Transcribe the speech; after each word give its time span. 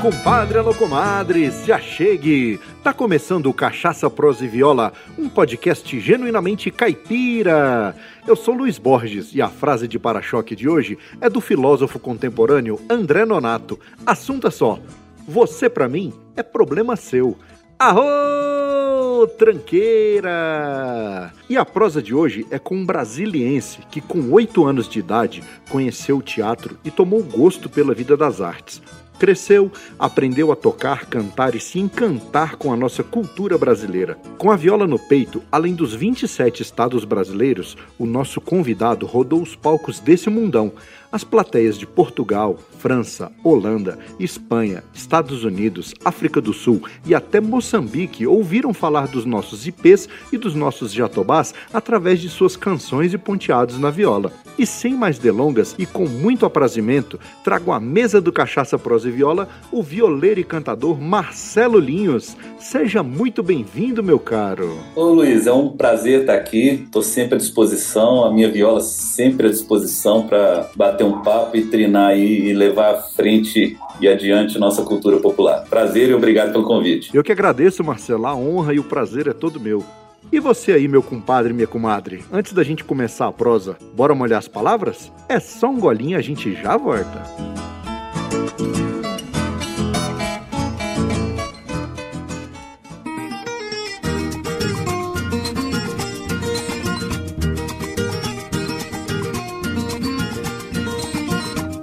compadre, 0.00 0.58
alô 0.58 0.74
comadre, 0.74 1.50
se 1.50 1.72
achegue! 1.72 2.60
Tá 2.82 2.92
começando 2.92 3.46
o 3.46 3.54
Cachaça, 3.54 4.08
Prosa 4.10 4.44
e 4.44 4.48
Viola, 4.48 4.92
um 5.18 5.28
podcast 5.28 5.98
genuinamente 6.00 6.70
caipira. 6.70 7.94
Eu 8.26 8.36
sou 8.36 8.54
Luiz 8.54 8.78
Borges 8.78 9.34
e 9.34 9.42
a 9.42 9.48
frase 9.48 9.88
de 9.88 9.98
para-choque 9.98 10.54
de 10.56 10.68
hoje 10.68 10.98
é 11.20 11.28
do 11.28 11.40
filósofo 11.40 11.98
contemporâneo 11.98 12.80
André 12.88 13.24
Nonato. 13.24 13.78
Assunto 14.06 14.46
é 14.46 14.50
só: 14.50 14.78
você 15.26 15.68
para 15.68 15.88
mim 15.88 16.12
é 16.36 16.42
problema 16.42 16.96
seu. 16.96 17.36
Arro, 17.78 19.26
tranqueira! 19.38 21.32
E 21.48 21.56
a 21.56 21.64
prosa 21.64 22.02
de 22.02 22.14
hoje 22.14 22.46
é 22.50 22.58
com 22.58 22.76
um 22.76 22.86
brasiliense 22.86 23.80
que, 23.90 24.00
com 24.00 24.30
oito 24.32 24.64
anos 24.64 24.88
de 24.88 24.98
idade, 24.98 25.42
conheceu 25.68 26.18
o 26.18 26.22
teatro 26.22 26.78
e 26.84 26.90
tomou 26.90 27.22
gosto 27.22 27.68
pela 27.68 27.94
vida 27.94 28.16
das 28.16 28.40
artes. 28.40 28.80
Cresceu, 29.18 29.70
aprendeu 29.98 30.50
a 30.50 30.56
tocar, 30.56 31.06
cantar 31.06 31.54
e 31.54 31.60
se 31.60 31.78
encantar 31.78 32.56
com 32.56 32.72
a 32.72 32.76
nossa 32.76 33.04
cultura 33.04 33.56
brasileira. 33.56 34.18
Com 34.36 34.50
a 34.50 34.56
viola 34.56 34.86
no 34.86 34.98
peito, 34.98 35.42
além 35.50 35.74
dos 35.74 35.94
27 35.94 36.62
estados 36.62 37.04
brasileiros, 37.04 37.76
o 37.98 38.06
nosso 38.06 38.40
convidado 38.40 39.06
rodou 39.06 39.40
os 39.40 39.54
palcos 39.54 40.00
desse 40.00 40.28
mundão, 40.28 40.72
as 41.14 41.22
plateias 41.22 41.78
de 41.78 41.86
Portugal, 41.86 42.58
França, 42.80 43.30
Holanda, 43.44 43.96
Espanha, 44.18 44.82
Estados 44.92 45.44
Unidos, 45.44 45.94
África 46.04 46.40
do 46.40 46.52
Sul 46.52 46.82
e 47.06 47.14
até 47.14 47.40
Moçambique 47.40 48.26
ouviram 48.26 48.74
falar 48.74 49.06
dos 49.06 49.24
nossos 49.24 49.64
IPs 49.64 50.08
e 50.32 50.36
dos 50.36 50.56
nossos 50.56 50.92
jatobás 50.92 51.54
através 51.72 52.20
de 52.20 52.28
suas 52.28 52.56
canções 52.56 53.14
e 53.14 53.18
ponteados 53.18 53.78
na 53.78 53.90
viola. 53.90 54.32
E 54.58 54.66
sem 54.66 54.94
mais 54.94 55.16
delongas 55.16 55.76
e 55.78 55.86
com 55.86 56.06
muito 56.06 56.44
aprazimento, 56.44 57.18
trago 57.44 57.70
à 57.70 57.78
mesa 57.78 58.20
do 58.20 58.32
Cachaça 58.32 58.76
Prosa 58.76 59.08
e 59.08 59.12
Viola 59.12 59.48
o 59.70 59.82
violeiro 59.82 60.40
e 60.40 60.44
cantador 60.44 61.00
Marcelo 61.00 61.78
Linhos. 61.78 62.36
Seja 62.58 63.04
muito 63.04 63.42
bem-vindo, 63.42 64.02
meu 64.02 64.18
caro. 64.18 64.78
Ô 64.96 65.04
Luiz, 65.10 65.46
é 65.46 65.52
um 65.52 65.70
prazer 65.70 66.22
estar 66.22 66.34
aqui. 66.34 66.82
Estou 66.84 67.02
sempre 67.02 67.36
à 67.36 67.38
disposição, 67.38 68.24
a 68.24 68.32
minha 68.32 68.50
viola 68.50 68.80
sempre 68.80 69.46
à 69.46 69.50
disposição 69.50 70.26
para 70.26 70.70
bater 70.74 71.03
um 71.04 71.22
papo 71.22 71.56
e 71.56 71.66
trinar 71.66 72.16
e 72.16 72.52
levar 72.52 72.94
à 72.94 73.02
frente 73.02 73.76
e 74.00 74.08
adiante 74.08 74.58
nossa 74.58 74.82
cultura 74.82 75.18
popular. 75.18 75.64
Prazer 75.68 76.10
e 76.10 76.14
obrigado 76.14 76.52
pelo 76.52 76.64
convite. 76.64 77.10
Eu 77.14 77.22
que 77.22 77.32
agradeço, 77.32 77.84
Marcelo. 77.84 78.26
A 78.26 78.34
honra 78.34 78.74
e 78.74 78.78
o 78.78 78.84
prazer 78.84 79.28
é 79.28 79.32
todo 79.32 79.60
meu. 79.60 79.84
E 80.32 80.40
você 80.40 80.72
aí, 80.72 80.88
meu 80.88 81.02
compadre 81.02 81.52
e 81.52 81.54
minha 81.54 81.66
comadre, 81.66 82.24
antes 82.32 82.52
da 82.52 82.64
gente 82.64 82.82
começar 82.82 83.28
a 83.28 83.32
prosa, 83.32 83.76
bora 83.94 84.14
molhar 84.14 84.38
as 84.38 84.48
palavras? 84.48 85.12
É 85.28 85.38
só 85.38 85.68
um 85.68 85.78
golinho, 85.78 86.18
a 86.18 86.22
gente 86.22 86.54
já 86.54 86.76
volta. 86.76 87.22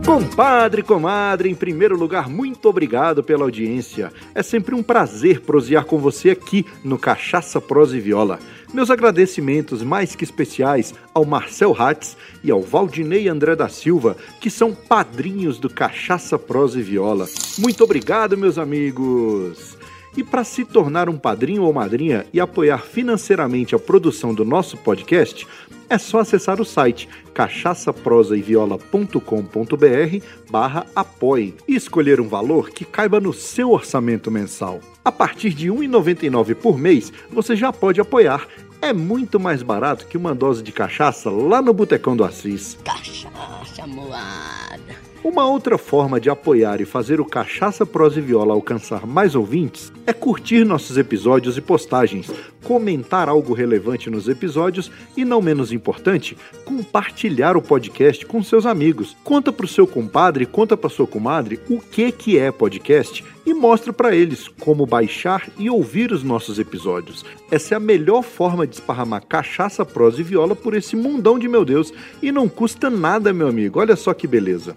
Compadre, 0.05 0.81
comadre, 0.81 1.49
em 1.49 1.55
primeiro 1.55 1.95
lugar, 1.95 2.27
muito 2.27 2.67
obrigado 2.67 3.23
pela 3.23 3.43
audiência. 3.43 4.11
É 4.33 4.41
sempre 4.41 4.73
um 4.73 4.81
prazer 4.81 5.41
prosear 5.41 5.85
com 5.85 5.99
você 5.99 6.31
aqui 6.31 6.65
no 6.83 6.97
Cachaça 6.97 7.61
Prosa 7.61 7.95
e 7.95 7.99
Viola. 7.99 8.39
Meus 8.73 8.89
agradecimentos 8.89 9.83
mais 9.83 10.15
que 10.15 10.23
especiais 10.23 10.93
ao 11.13 11.23
Marcel 11.23 11.75
Hatz 11.77 12.17
e 12.43 12.49
ao 12.49 12.61
Valdinei 12.61 13.27
André 13.27 13.55
da 13.55 13.69
Silva, 13.69 14.17
que 14.39 14.49
são 14.49 14.73
padrinhos 14.73 15.59
do 15.59 15.69
Cachaça 15.69 16.37
Prosa 16.39 16.79
e 16.79 16.81
Viola. 16.81 17.27
Muito 17.59 17.83
obrigado, 17.83 18.37
meus 18.37 18.57
amigos! 18.57 19.77
E 20.15 20.23
para 20.23 20.43
se 20.43 20.65
tornar 20.65 21.07
um 21.09 21.17
padrinho 21.17 21.63
ou 21.63 21.71
madrinha 21.71 22.25
e 22.33 22.39
apoiar 22.39 22.79
financeiramente 22.79 23.75
a 23.75 23.79
produção 23.79 24.33
do 24.33 24.43
nosso 24.43 24.75
podcast, 24.75 25.47
é 25.91 25.97
só 25.97 26.21
acessar 26.21 26.61
o 26.61 26.65
site 26.65 27.09
cachaçaprosaeviola.com.br 27.33 30.25
barra 30.49 30.85
apoie 30.95 31.53
e 31.67 31.75
escolher 31.75 32.21
um 32.21 32.29
valor 32.29 32.69
que 32.69 32.85
caiba 32.85 33.19
no 33.19 33.33
seu 33.33 33.71
orçamento 33.71 34.31
mensal. 34.31 34.79
A 35.03 35.11
partir 35.11 35.53
de 35.53 35.69
R$ 35.69 35.75
1,99 35.75 36.55
por 36.55 36.77
mês, 36.77 37.11
você 37.29 37.57
já 37.57 37.73
pode 37.73 37.99
apoiar. 37.99 38.47
É 38.81 38.93
muito 38.93 39.37
mais 39.37 39.61
barato 39.61 40.07
que 40.07 40.17
uma 40.17 40.33
dose 40.33 40.63
de 40.63 40.71
cachaça 40.71 41.29
lá 41.29 41.61
no 41.61 41.73
Botecão 41.73 42.15
do 42.15 42.23
Assis. 42.23 42.77
Cachaça 42.85 43.85
moada. 43.85 45.10
Uma 45.23 45.47
outra 45.47 45.77
forma 45.77 46.19
de 46.19 46.31
apoiar 46.31 46.81
e 46.81 46.85
fazer 46.85 47.21
o 47.21 47.25
Cachaça 47.25 47.85
Prosa 47.85 48.17
e 48.17 48.21
Viola 48.23 48.55
alcançar 48.55 49.05
mais 49.05 49.35
ouvintes 49.35 49.93
é 50.07 50.11
curtir 50.11 50.65
nossos 50.65 50.97
episódios 50.97 51.55
e 51.57 51.61
postagens, 51.61 52.31
comentar 52.63 53.29
algo 53.29 53.53
relevante 53.53 54.09
nos 54.09 54.27
episódios 54.27 54.91
e, 55.15 55.23
não 55.23 55.39
menos 55.39 55.71
importante, 55.71 56.35
compartilhar 56.65 57.55
o 57.55 57.61
podcast 57.61 58.25
com 58.25 58.41
seus 58.41 58.65
amigos. 58.65 59.15
Conta 59.23 59.53
pro 59.53 59.67
seu 59.67 59.85
compadre, 59.85 60.47
conta 60.47 60.75
pra 60.75 60.89
sua 60.89 61.05
comadre 61.05 61.59
o 61.69 61.79
que 61.79 62.11
que 62.11 62.39
é 62.39 62.51
podcast 62.51 63.23
e 63.45 63.53
mostra 63.53 63.93
para 63.93 64.15
eles 64.15 64.47
como 64.47 64.87
baixar 64.87 65.47
e 65.55 65.69
ouvir 65.69 66.11
os 66.11 66.23
nossos 66.23 66.57
episódios. 66.57 67.23
Essa 67.51 67.75
é 67.75 67.77
a 67.77 67.79
melhor 67.79 68.23
forma 68.23 68.65
de 68.65 68.73
esparramar 68.73 69.23
cachaça, 69.27 69.85
prosa 69.85 70.19
e 70.19 70.23
viola 70.23 70.55
por 70.55 70.73
esse 70.73 70.95
mundão 70.95 71.37
de 71.37 71.47
meu 71.47 71.63
Deus 71.63 71.93
e 72.23 72.31
não 72.31 72.49
custa 72.49 72.89
nada, 72.89 73.31
meu 73.31 73.47
amigo. 73.47 73.79
Olha 73.79 73.95
só 73.95 74.15
que 74.15 74.25
beleza. 74.25 74.75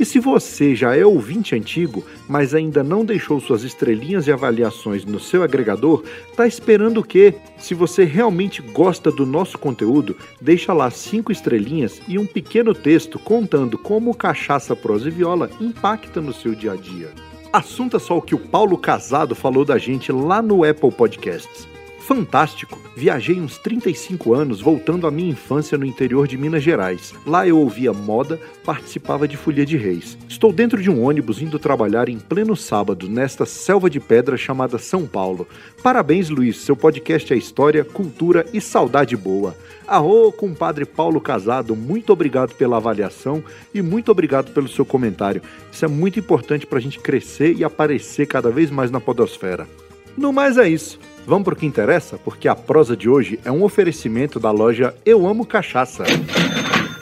E 0.00 0.04
se 0.06 0.18
você 0.18 0.74
já 0.74 0.96
é 0.96 1.04
ouvinte 1.04 1.54
antigo, 1.54 2.02
mas 2.26 2.54
ainda 2.54 2.82
não 2.82 3.04
deixou 3.04 3.38
suas 3.38 3.64
estrelinhas 3.64 4.26
e 4.26 4.32
avaliações 4.32 5.04
no 5.04 5.20
seu 5.20 5.42
agregador, 5.42 6.02
tá 6.34 6.46
esperando 6.46 7.00
o 7.00 7.04
quê? 7.04 7.34
Se 7.58 7.74
você 7.74 8.04
realmente 8.04 8.62
gosta 8.62 9.12
do 9.12 9.26
nosso 9.26 9.58
conteúdo, 9.58 10.16
deixa 10.40 10.72
lá 10.72 10.90
cinco 10.90 11.30
estrelinhas 11.30 12.00
e 12.08 12.18
um 12.18 12.24
pequeno 12.24 12.72
texto 12.72 13.18
contando 13.18 13.76
como 13.76 14.16
Cachaça 14.16 14.74
Prosa 14.74 15.08
e 15.08 15.10
Viola 15.10 15.50
impacta 15.60 16.18
no 16.18 16.32
seu 16.32 16.54
dia 16.54 16.72
a 16.72 16.76
dia. 16.76 17.10
Assunto 17.52 17.98
é 17.98 18.00
só 18.00 18.16
o 18.16 18.22
que 18.22 18.34
o 18.34 18.38
Paulo 18.38 18.78
Casado 18.78 19.34
falou 19.34 19.66
da 19.66 19.76
gente 19.76 20.10
lá 20.10 20.40
no 20.40 20.64
Apple 20.64 20.92
Podcasts 20.92 21.68
fantástico. 22.10 22.76
Viajei 22.96 23.40
uns 23.40 23.56
35 23.56 24.34
anos 24.34 24.60
voltando 24.60 25.06
à 25.06 25.12
minha 25.12 25.30
infância 25.30 25.78
no 25.78 25.86
interior 25.86 26.26
de 26.26 26.36
Minas 26.36 26.60
Gerais. 26.60 27.14
Lá 27.24 27.46
eu 27.46 27.56
ouvia 27.56 27.92
moda, 27.92 28.40
participava 28.64 29.28
de 29.28 29.36
Folia 29.36 29.64
de 29.64 29.76
Reis. 29.76 30.18
Estou 30.28 30.52
dentro 30.52 30.82
de 30.82 30.90
um 30.90 31.04
ônibus 31.04 31.40
indo 31.40 31.56
trabalhar 31.56 32.08
em 32.08 32.18
pleno 32.18 32.56
sábado 32.56 33.08
nesta 33.08 33.46
selva 33.46 33.88
de 33.88 34.00
pedra 34.00 34.36
chamada 34.36 34.76
São 34.76 35.06
Paulo. 35.06 35.46
Parabéns, 35.84 36.28
Luiz. 36.28 36.56
Seu 36.56 36.74
podcast 36.74 37.32
é 37.32 37.36
história, 37.36 37.84
cultura 37.84 38.44
e 38.52 38.60
saudade 38.60 39.16
boa. 39.16 39.56
Arro, 39.86 40.32
compadre 40.32 40.84
Paulo 40.84 41.20
Casado, 41.20 41.76
muito 41.76 42.12
obrigado 42.12 42.56
pela 42.56 42.78
avaliação 42.78 43.40
e 43.72 43.80
muito 43.80 44.10
obrigado 44.10 44.50
pelo 44.50 44.66
seu 44.66 44.84
comentário. 44.84 45.42
Isso 45.70 45.84
é 45.84 45.88
muito 45.88 46.18
importante 46.18 46.66
para 46.66 46.78
a 46.78 46.82
gente 46.82 46.98
crescer 46.98 47.54
e 47.56 47.62
aparecer 47.62 48.26
cada 48.26 48.50
vez 48.50 48.68
mais 48.68 48.90
na 48.90 49.00
podosfera. 49.00 49.68
No 50.16 50.32
mais 50.32 50.58
é 50.58 50.68
isso. 50.68 50.98
Vamos 51.26 51.44
para 51.44 51.54
o 51.54 51.56
que 51.56 51.66
interessa, 51.66 52.18
porque 52.18 52.48
a 52.48 52.54
prosa 52.54 52.96
de 52.96 53.08
hoje 53.08 53.38
é 53.44 53.50
um 53.50 53.62
oferecimento 53.62 54.40
da 54.40 54.50
loja 54.50 54.94
Eu 55.04 55.26
Amo 55.26 55.46
Cachaça. 55.46 56.04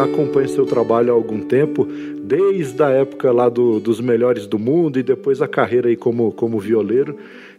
Já 0.00 0.04
acompanho 0.04 0.48
seu 0.48 0.64
trabalho 0.64 1.12
há 1.12 1.14
algum 1.14 1.40
tempo, 1.40 1.86
desde 2.22 2.82
a 2.82 2.88
época 2.88 3.30
lá 3.30 3.48
do, 3.48 3.78
dos 3.78 4.00
melhores 4.00 4.46
do 4.46 4.58
mundo 4.58 4.98
e 4.98 5.02
depois 5.02 5.42
a 5.42 5.48
carreira 5.48 5.88
aí 5.88 5.96
como, 5.96 6.32
como 6.32 6.58
violeiro. 6.58 7.16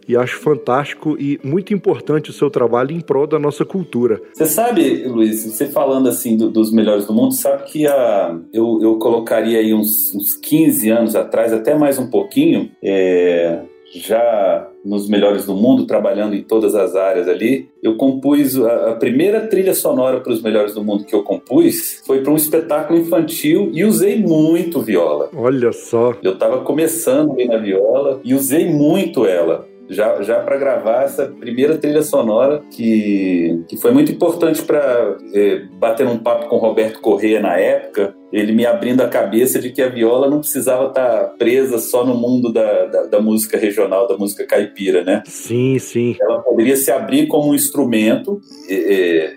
E 0.08 0.16
acho 0.16 0.38
fantástico 0.38 1.16
e 1.16 1.38
muito 1.44 1.72
importante 1.72 2.30
o 2.30 2.32
seu 2.32 2.50
trabalho 2.50 2.90
em 2.90 3.00
prol 3.00 3.24
da 3.24 3.38
nossa 3.38 3.64
cultura. 3.64 4.20
Você 4.34 4.46
sabe, 4.46 5.04
Luiz, 5.06 5.44
você 5.44 5.66
falando 5.66 6.08
assim 6.08 6.36
do, 6.36 6.50
dos 6.50 6.72
melhores 6.72 7.06
do 7.06 7.14
mundo, 7.14 7.32
sabe 7.32 7.62
que 7.70 7.86
a, 7.86 8.36
eu, 8.52 8.80
eu 8.82 8.96
colocaria 8.96 9.60
aí 9.60 9.72
uns, 9.72 10.12
uns 10.12 10.34
15 10.34 10.90
anos 10.90 11.14
atrás, 11.14 11.52
até 11.52 11.76
mais 11.76 12.00
um 12.00 12.10
pouquinho, 12.10 12.68
é, 12.82 13.60
já 13.94 14.68
nos 14.84 15.08
melhores 15.08 15.46
do 15.46 15.54
mundo, 15.54 15.86
trabalhando 15.86 16.34
em 16.34 16.42
todas 16.42 16.74
as 16.74 16.96
áreas 16.96 17.28
ali, 17.28 17.68
eu 17.82 17.96
compus 17.96 18.58
a, 18.60 18.90
a 18.90 18.94
primeira 18.94 19.40
trilha 19.42 19.74
sonora 19.74 20.20
para 20.20 20.32
os 20.32 20.42
melhores 20.42 20.74
do 20.74 20.82
mundo 20.82 21.04
que 21.04 21.14
eu 21.14 21.22
compus 21.22 22.02
foi 22.06 22.22
para 22.22 22.32
um 22.32 22.36
espetáculo 22.36 22.98
infantil 22.98 23.70
e 23.72 23.84
usei 23.84 24.18
muito 24.20 24.80
viola. 24.80 25.30
Olha 25.34 25.72
só. 25.72 26.14
Eu 26.22 26.32
estava 26.32 26.60
começando 26.60 27.34
bem 27.34 27.48
na 27.48 27.58
viola 27.58 28.20
e 28.24 28.34
usei 28.34 28.68
muito 28.68 29.26
ela 29.26 29.66
já, 29.88 30.22
já 30.22 30.40
para 30.40 30.56
gravar 30.56 31.04
essa 31.04 31.26
primeira 31.26 31.76
trilha 31.76 32.02
sonora 32.02 32.62
que, 32.70 33.62
que 33.68 33.76
foi 33.76 33.92
muito 33.92 34.10
importante 34.10 34.62
para 34.62 35.16
é, 35.34 35.62
bater 35.78 36.06
um 36.06 36.18
papo 36.18 36.48
com 36.48 36.56
Roberto 36.56 37.00
Corrêa 37.00 37.40
na 37.40 37.58
época 37.58 38.14
ele 38.32 38.52
me 38.52 38.64
abrindo 38.64 39.02
a 39.02 39.08
cabeça 39.08 39.58
de 39.58 39.70
que 39.70 39.82
a 39.82 39.88
viola 39.88 40.30
não 40.30 40.40
precisava 40.40 40.88
estar 40.88 41.34
presa 41.38 41.78
só 41.78 42.04
no 42.04 42.14
mundo 42.14 42.52
da, 42.52 42.86
da, 42.86 43.02
da, 43.04 43.20
música 43.20 43.58
regional, 43.58 44.08
da 44.08 44.16
música 44.16 44.46
caipira, 44.46 45.04
né? 45.04 45.22
Sim, 45.26 45.78
sim. 45.78 46.16
Ela 46.20 46.40
poderia 46.40 46.76
se 46.76 46.90
abrir 46.90 47.26
como 47.26 47.50
um 47.50 47.54
instrumento 47.54 48.40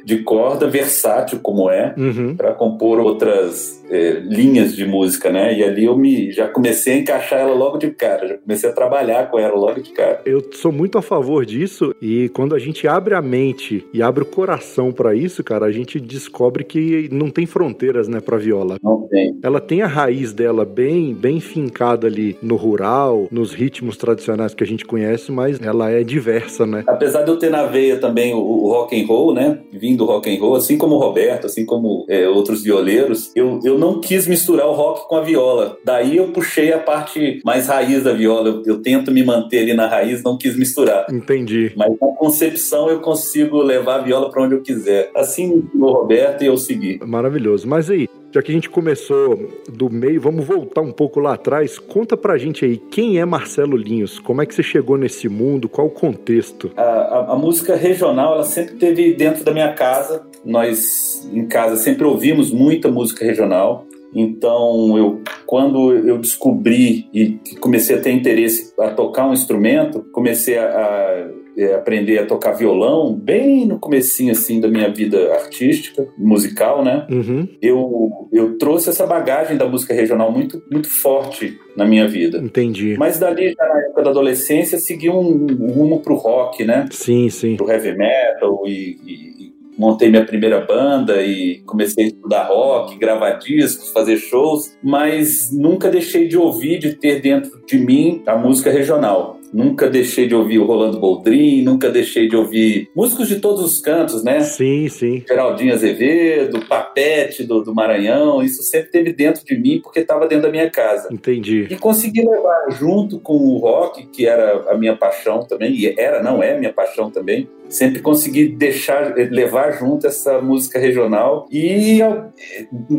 de 0.06 0.20
corda 0.24 0.68
versátil, 0.68 1.40
como 1.40 1.70
é, 1.70 1.94
uhum. 1.98 2.36
para 2.36 2.54
compor 2.54 3.00
outras 3.00 3.84
é, 3.90 4.20
linhas 4.20 4.76
de 4.76 4.86
música, 4.86 5.30
né? 5.30 5.58
E 5.58 5.64
ali 5.64 5.86
eu 5.86 5.98
me 5.98 6.32
já 6.32 6.48
comecei 6.48 6.94
a 6.94 6.98
encaixar 6.98 7.40
ela 7.40 7.54
logo 7.54 7.78
de 7.78 7.92
cara, 7.92 8.28
já 8.28 8.38
comecei 8.38 8.70
a 8.70 8.74
trabalhar 8.74 9.30
com 9.30 9.40
ela 9.40 9.56
logo 9.56 9.82
de 9.82 9.92
cara. 9.92 10.22
Eu 10.26 10.44
sou 10.54 10.72
muito 10.72 10.98
a 10.98 11.02
favor 11.02 11.46
disso 11.46 11.94
e 12.02 12.30
quando 12.30 12.56
a 12.56 12.60
gente 12.60 12.88
abre 12.88 13.14
a 13.14 13.22
mente 13.22 13.86
e 13.94 14.02
abre 14.02 14.24
o 14.24 14.26
coração 14.26 14.92
para 14.92 15.16
isso, 15.16 15.44
cara, 15.44 15.66
a 15.66 15.72
gente 15.72 16.00
descobre 16.00 16.64
que 16.64 17.10
não 17.12 17.30
tem 17.30 17.46
fronteiras, 17.46 18.08
né, 18.08 18.20
para 18.20 18.38
viola. 18.38 18.78
Não 18.86 19.08
tem. 19.08 19.36
Ela 19.42 19.60
tem 19.60 19.82
a 19.82 19.88
raiz 19.88 20.32
dela 20.32 20.64
bem, 20.64 21.14
bem 21.14 21.40
fincada 21.40 22.06
ali 22.06 22.38
no 22.42 22.56
rural, 22.56 23.28
nos 23.32 23.52
ritmos 23.52 23.98
tradicionais 23.98 24.54
que 24.54 24.64
a 24.64 24.68
gente 24.68 24.86
conhece, 24.86 25.32
mas 25.32 25.60
ela 25.60 25.90
é 25.90 26.04
diversa, 26.04 26.68
né? 26.68 26.84
Apesar 26.88 27.24
de 27.24 27.32
eu 27.32 27.38
ter 27.38 27.50
na 27.50 27.66
veia 27.66 27.98
também 27.98 28.34
o, 28.34 28.38
o 28.38 28.70
rock 28.70 29.02
and 29.02 29.08
roll, 29.08 29.34
né? 29.34 29.60
Vindo 29.74 29.96
do 29.96 30.06
rock 30.06 30.30
and 30.30 30.40
roll, 30.40 30.56
assim 30.56 30.78
como 30.78 30.96
o 30.96 31.00
Roberto, 31.00 31.48
assim 31.48 31.66
como 31.66 32.06
é, 32.08 32.28
outros 32.30 32.64
violeiros, 32.64 33.32
eu, 33.36 33.60
eu 33.64 33.80
não 33.80 34.00
quis 34.00 34.28
misturar 34.28 34.68
o 34.68 34.74
rock 34.74 35.08
com 35.08 35.16
a 35.16 35.22
viola. 35.22 35.78
Daí 35.84 36.18
eu 36.18 36.28
puxei 36.28 36.72
a 36.72 36.78
parte 36.78 37.42
mais 37.44 37.68
raiz 37.68 38.04
da 38.04 38.14
viola. 38.14 38.50
Eu, 38.50 38.64
eu 38.66 38.82
tento 38.82 39.12
me 39.12 39.24
manter 39.24 39.60
ali 39.60 39.74
na 39.74 39.88
raiz, 39.88 40.22
não 40.22 40.38
quis 40.38 40.56
misturar. 40.56 41.08
Entendi. 41.12 41.74
Mas 41.76 41.92
na 42.00 42.08
concepção 42.10 42.90
eu 42.90 43.00
consigo 43.00 43.62
levar 43.62 43.96
a 43.96 44.04
viola 44.04 44.30
para 44.30 44.44
onde 44.44 44.54
eu 44.54 44.62
quiser. 44.62 45.10
Assim 45.16 45.64
o 45.74 45.92
Roberto 45.92 46.44
e 46.44 46.48
eu 46.48 46.58
segui. 46.58 47.00
Maravilhoso. 47.04 47.68
Mas 47.68 47.90
aí, 47.90 48.08
já 48.36 48.42
que 48.42 48.52
a 48.52 48.54
gente 48.54 48.70
começou 48.70 49.50
do 49.70 49.90
meio, 49.90 50.20
vamos 50.20 50.46
voltar 50.46 50.82
um 50.82 50.92
pouco 50.92 51.22
lá 51.22 51.36
atrás. 51.36 51.80
Conta 51.80 52.18
pra 52.18 52.38
gente 52.38 52.66
aí, 52.66 52.76
quem 52.76 53.18
é 53.18 53.24
Marcelo 53.24 53.78
Linhos? 53.78 54.20
Como 54.20 54.42
é 54.42 54.46
que 54.46 54.54
você 54.54 54.62
chegou 54.62 54.98
nesse 54.98 55.30
mundo? 55.30 55.70
Qual 55.70 55.88
o 55.88 55.90
contexto? 55.90 56.70
A, 56.76 56.82
a, 56.82 57.32
a 57.32 57.36
música 57.38 57.78
regional, 57.78 58.34
ela 58.34 58.44
sempre 58.44 58.76
teve 58.76 59.14
dentro 59.14 59.46
da 59.46 59.54
minha 59.54 59.72
casa. 59.72 60.28
Nós, 60.44 61.26
em 61.32 61.48
casa, 61.48 61.78
sempre 61.78 62.04
ouvimos 62.04 62.52
muita 62.52 62.92
música 62.92 63.24
regional. 63.24 63.86
Então, 64.14 64.98
eu, 64.98 65.22
quando 65.46 65.94
eu 65.94 66.18
descobri 66.18 67.08
e 67.14 67.40
comecei 67.62 67.96
a 67.96 68.02
ter 68.02 68.12
interesse 68.12 68.74
a 68.78 68.90
tocar 68.90 69.30
um 69.30 69.34
instrumento, 69.34 70.06
comecei 70.12 70.58
a, 70.58 70.66
a 70.66 71.30
é, 71.58 71.74
aprender 71.74 72.20
a 72.20 72.26
tocar 72.26 72.52
violão 72.52 73.14
bem 73.14 73.66
no 73.66 73.80
comecinho 73.80 74.32
assim 74.32 74.60
da 74.60 74.68
minha 74.68 74.92
vida 74.92 75.34
artística, 75.34 76.08
musical, 76.18 76.84
né? 76.84 77.08
Uhum. 77.10 77.48
Eu, 77.62 78.30
eu 78.32 78.58
trouxe 78.58 78.90
essa 78.90 79.06
bagagem 79.06 79.58
da 79.58 79.68
música 79.68 79.94
regional 79.94 80.32
muito, 80.32 80.62
muito 80.72 80.90
forte 80.90 81.58
na 81.76 81.86
minha 81.86 82.08
vida. 82.08 82.40
Entendi. 82.40 82.96
Mas 82.98 83.20
dali, 83.20 83.54
já 83.54 83.68
na 83.68 83.80
época 83.82 84.04
da 84.04 84.10
adolescência, 84.10 84.78
segui 84.78 85.10
um, 85.10 85.48
um 85.60 85.72
rumo 85.72 86.02
pro 86.02 86.16
rock, 86.16 86.64
né? 86.66 86.86
Sim, 86.92 87.30
sim. 87.30 87.56
Pro 87.56 87.70
heavy 87.70 87.96
metal 87.98 88.62
e, 88.66 88.98
e 89.06 89.36
montei 89.78 90.10
minha 90.10 90.26
primeira 90.26 90.62
banda 90.62 91.22
e 91.22 91.62
comecei 91.66 92.06
a 92.06 92.08
estudar 92.08 92.44
rock, 92.44 92.98
gravar 92.98 93.32
discos, 93.32 93.92
fazer 93.92 94.18
shows, 94.18 94.76
mas 94.82 95.52
nunca 95.52 95.90
deixei 95.90 96.28
de 96.28 96.38
ouvir, 96.38 96.80
de 96.80 96.94
ter 96.94 97.22
dentro 97.22 97.62
de 97.66 97.78
mim 97.78 98.24
a 98.26 98.36
música 98.38 98.72
regional. 98.72 99.40
Nunca 99.54 99.90
deixei 99.90 100.28
de 100.28 100.36
ouvir 100.36 100.60
o 100.60 100.66
Rolando 100.66 101.00
Boldrin, 101.00 101.64
nunca 101.64 101.90
deixei 101.90 102.28
de 102.28 102.36
ouvir 102.36 102.90
músicos 102.96 103.28
de 103.28 103.40
todos 103.40 103.64
os 103.64 103.80
cantos, 103.80 104.24
né? 104.24 104.42
Sim, 104.42 104.88
sim. 104.90 105.24
Geraldinho 105.28 105.74
Azevedo, 105.74 106.66
Papete 106.68 107.44
do, 107.44 107.62
do 107.62 107.74
Maranhão, 107.74 108.42
isso 108.44 108.64
sempre 108.64 108.92
teve 108.92 109.14
dentro 109.14 109.46
de 109.46 109.58
mim 109.58 109.80
porque 109.82 110.00
estava 110.00 110.28
dentro 110.28 110.44
da 110.44 110.52
minha 110.52 110.70
casa. 110.70 111.08
Entendi. 111.12 111.68
E 111.70 111.76
consegui 111.78 112.22
levar 112.22 112.70
junto 112.72 113.20
com 113.20 113.34
o 113.34 113.58
rock, 113.58 114.06
que 114.08 114.26
era 114.28 114.72
a 114.72 114.78
minha 114.78 114.96
paixão 114.96 115.44
também, 115.44 115.74
e 115.74 116.00
era, 116.00 116.22
não 116.22 116.42
é 116.42 116.58
minha 116.58 116.74
paixão 116.74 117.10
também, 117.10 117.48
sempre 117.70 118.02
consegui 118.02 118.48
deixar, 118.48 119.16
levar 119.16 119.72
junto 119.72 120.08
essa 120.08 120.42
música 120.42 120.80
regional 120.80 121.48
e 121.52 122.00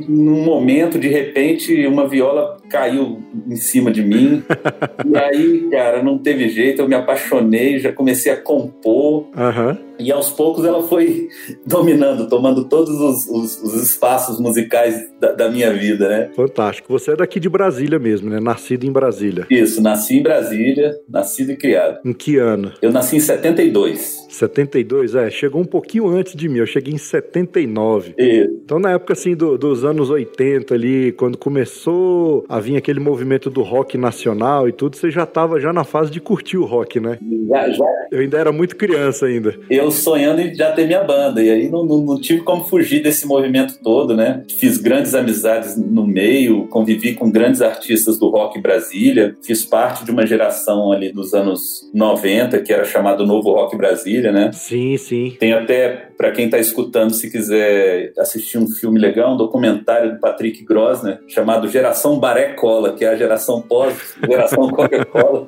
num 0.09 0.43
momento, 0.43 0.99
de 0.99 1.09
repente, 1.09 1.87
uma 1.87 2.09
viola 2.09 2.57
caiu 2.69 3.23
em 3.49 3.57
cima 3.57 3.91
de 3.91 4.03
mim 4.03 4.43
e 5.05 5.17
aí, 5.17 5.69
cara, 5.71 6.03
não 6.03 6.19
teve 6.19 6.49
jeito, 6.49 6.83
eu 6.83 6.89
me 6.89 6.95
apaixonei, 6.95 7.79
já 7.79 7.93
comecei 7.93 8.33
a 8.33 8.37
compor. 8.37 9.27
Uhum. 9.37 9.86
E 9.99 10.13
aos 10.13 10.31
poucos 10.31 10.65
ela 10.65 10.83
foi 10.83 11.29
dominando, 11.67 12.29
tomando 12.29 12.69
todos 12.69 12.95
os, 13.01 13.29
os, 13.29 13.63
os 13.63 13.83
espaços 13.83 14.41
musicais 14.41 15.11
da, 15.21 15.33
da, 15.33 15.51
minha 15.51 15.73
vida, 15.73 16.09
né? 16.09 16.31
Fantástico. 16.35 16.93
Você 16.93 17.13
é 17.13 17.17
daqui 17.17 17.41
de 17.41 17.49
Brasília 17.49 17.99
mesmo, 17.99 18.29
né? 18.29 18.41
Nascido 18.41 18.85
em 18.85 18.93
Brasília. 18.93 19.47
Isso, 19.51 19.83
nasci 19.83 20.19
em 20.19 20.23
Brasília, 20.23 20.95
nascido 21.09 21.53
e 21.53 21.57
criado. 21.57 22.01
Em 22.05 22.13
que 22.13 22.37
ano? 22.37 22.73
Eu 22.83 22.93
nasci 22.93 23.17
em 23.17 23.21
72. 23.21 24.27
72, 24.29 25.15
é, 25.15 25.31
chegou 25.31 25.61
um 25.61 25.65
pouquinho 25.65 26.09
antes 26.09 26.35
de 26.35 26.49
mim, 26.49 26.59
eu 26.59 26.67
cheguei 26.67 26.93
em 26.93 26.99
79. 26.99 28.15
Isso. 28.19 28.61
Então, 28.65 28.79
na 28.79 28.93
época, 28.93 29.13
assim, 29.13 29.35
do, 29.35 29.57
dos 29.57 29.85
anos 29.85 30.11
80 30.11 30.75
ali, 30.75 31.13
quando 31.13 31.39
começou 31.39 32.45
a 32.49 32.61
vir 32.61 32.77
aquele 32.77 33.01
movimento 33.01 33.49
do 33.49 33.63
rock 33.63 33.97
nacional 33.97 34.69
e 34.69 34.73
tudo, 34.73 34.97
você 34.97 35.11
já 35.11 35.23
estava 35.23 35.59
já 35.59 35.73
na 35.73 35.85
fase 35.85 36.11
de 36.11 36.21
curtir 36.21 36.59
o 36.59 36.65
rock, 36.65 37.01
né? 37.01 37.19
Já, 37.49 37.71
já. 37.71 37.85
Eu 38.11 38.21
ainda 38.21 38.39
era 38.39 38.53
muito 38.53 38.77
criança 38.77 39.27
ainda. 39.27 39.55
Eu 39.71 39.86
sonhando 39.91 40.41
em 40.41 40.55
já 40.55 40.73
ter 40.73 40.87
minha 40.87 41.03
banda, 41.03 41.43
e 41.43 41.51
aí 41.51 41.69
não, 41.69 41.85
não, 41.85 41.99
não 41.99 42.21
tive 42.21 42.43
como 42.43 42.65
fugir 42.65 43.03
desse 43.03 43.27
movimento 43.27 43.79
todo, 43.83 44.15
né? 44.15 44.45
Fiz 44.59 44.79
grandes 44.79 45.15
amizades 45.15 45.77
no 45.77 46.07
meio, 46.07 46.67
convivi 46.69 47.15
com 47.15 47.31
grandes 47.31 47.61
artistas 47.61 48.19
do 48.19 48.29
rock 48.29 48.61
Brasília, 48.61 49.37
fiz 49.43 49.65
parte 49.65 50.05
de 50.05 50.11
uma 50.11 50.27
geração 50.27 50.93
ali 50.93 51.13
dos 51.13 51.35
anos 51.35 51.91
90, 51.95 52.61
que 52.61 52.73
era 52.73 52.85
chamado 52.85 53.27
Novo 53.27 53.53
Rock 53.53 53.77
Brasília, 53.77 54.33
né? 54.33 54.51
Sim, 54.53 54.97
sim. 54.97 55.37
Tem 55.39 55.53
até, 55.53 56.09
para 56.17 56.33
quem 56.33 56.47
está 56.47 56.59
escutando, 56.59 57.13
se 57.13 57.31
quiser 57.31 58.13
assistir 58.19 58.59
um 58.59 58.67
filme 58.67 58.99
legal, 58.99 59.35
um 59.35 59.37
documentário 59.37 60.15
do 60.15 60.21
Patrick 60.21 60.65
Grosner, 60.65 61.21
chamado 61.29 61.69
Geração 61.69 62.19
Baré 62.19 62.55
Cola, 62.55 62.95
que 62.95 63.05
é 63.05 63.09
a 63.09 63.17
geração 63.17 63.61
pós-geração 63.61 64.69
Coca-Cola. 64.73 65.47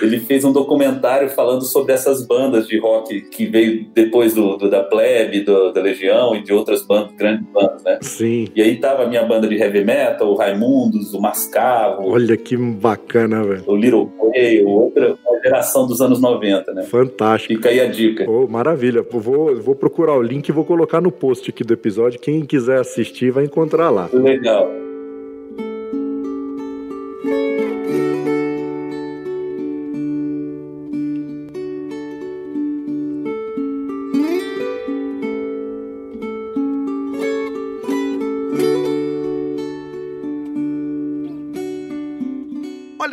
Ele 0.00 0.20
fez 0.20 0.44
um 0.44 0.52
documentário 0.52 1.28
falando 1.28 1.64
sobre 1.64 1.92
essas 1.92 2.26
bandas 2.26 2.66
de 2.66 2.78
rock 2.78 3.20
que 3.22 3.46
veio 3.46 3.86
depois 3.94 4.34
do, 4.34 4.56
do 4.56 4.70
da 4.70 4.82
Plebe, 4.82 5.40
do, 5.40 5.72
da 5.72 5.80
Legião 5.80 6.34
e 6.34 6.42
de 6.42 6.52
outras 6.52 6.82
bandas, 6.82 7.14
grandes 7.14 7.46
bandas, 7.50 7.82
né? 7.82 7.98
Sim. 8.00 8.48
E 8.54 8.62
aí 8.62 8.76
tava 8.76 9.04
a 9.04 9.06
minha 9.06 9.24
banda 9.24 9.46
de 9.46 9.56
heavy 9.56 9.84
metal, 9.84 10.30
o 10.30 10.34
Raimundos, 10.34 11.14
o 11.14 11.20
Mascavo. 11.20 12.08
Olha 12.08 12.36
que 12.36 12.56
bacana, 12.56 13.42
velho. 13.44 13.64
O 13.66 13.76
Little 13.76 14.06
Quail, 14.18 14.68
outra 14.68 15.16
geração 15.44 15.86
dos 15.86 16.00
anos 16.00 16.20
90, 16.20 16.72
né? 16.72 16.82
Fantástico. 16.84 17.54
Fica 17.54 17.68
aí 17.68 17.80
a 17.80 17.86
dica. 17.86 18.24
Oh, 18.28 18.46
maravilha. 18.46 19.02
Vou, 19.02 19.54
vou 19.60 19.74
procurar 19.74 20.16
o 20.16 20.22
link 20.22 20.48
e 20.48 20.52
vou 20.52 20.64
colocar 20.64 21.00
no 21.00 21.12
post 21.12 21.50
aqui 21.50 21.62
do 21.62 21.74
episódio. 21.74 22.18
Quem 22.18 22.44
quiser 22.44 22.80
assistir 22.80 23.30
vai 23.30 23.44
encontrar 23.44 23.90
lá. 23.90 24.08
Legal. 24.12 24.83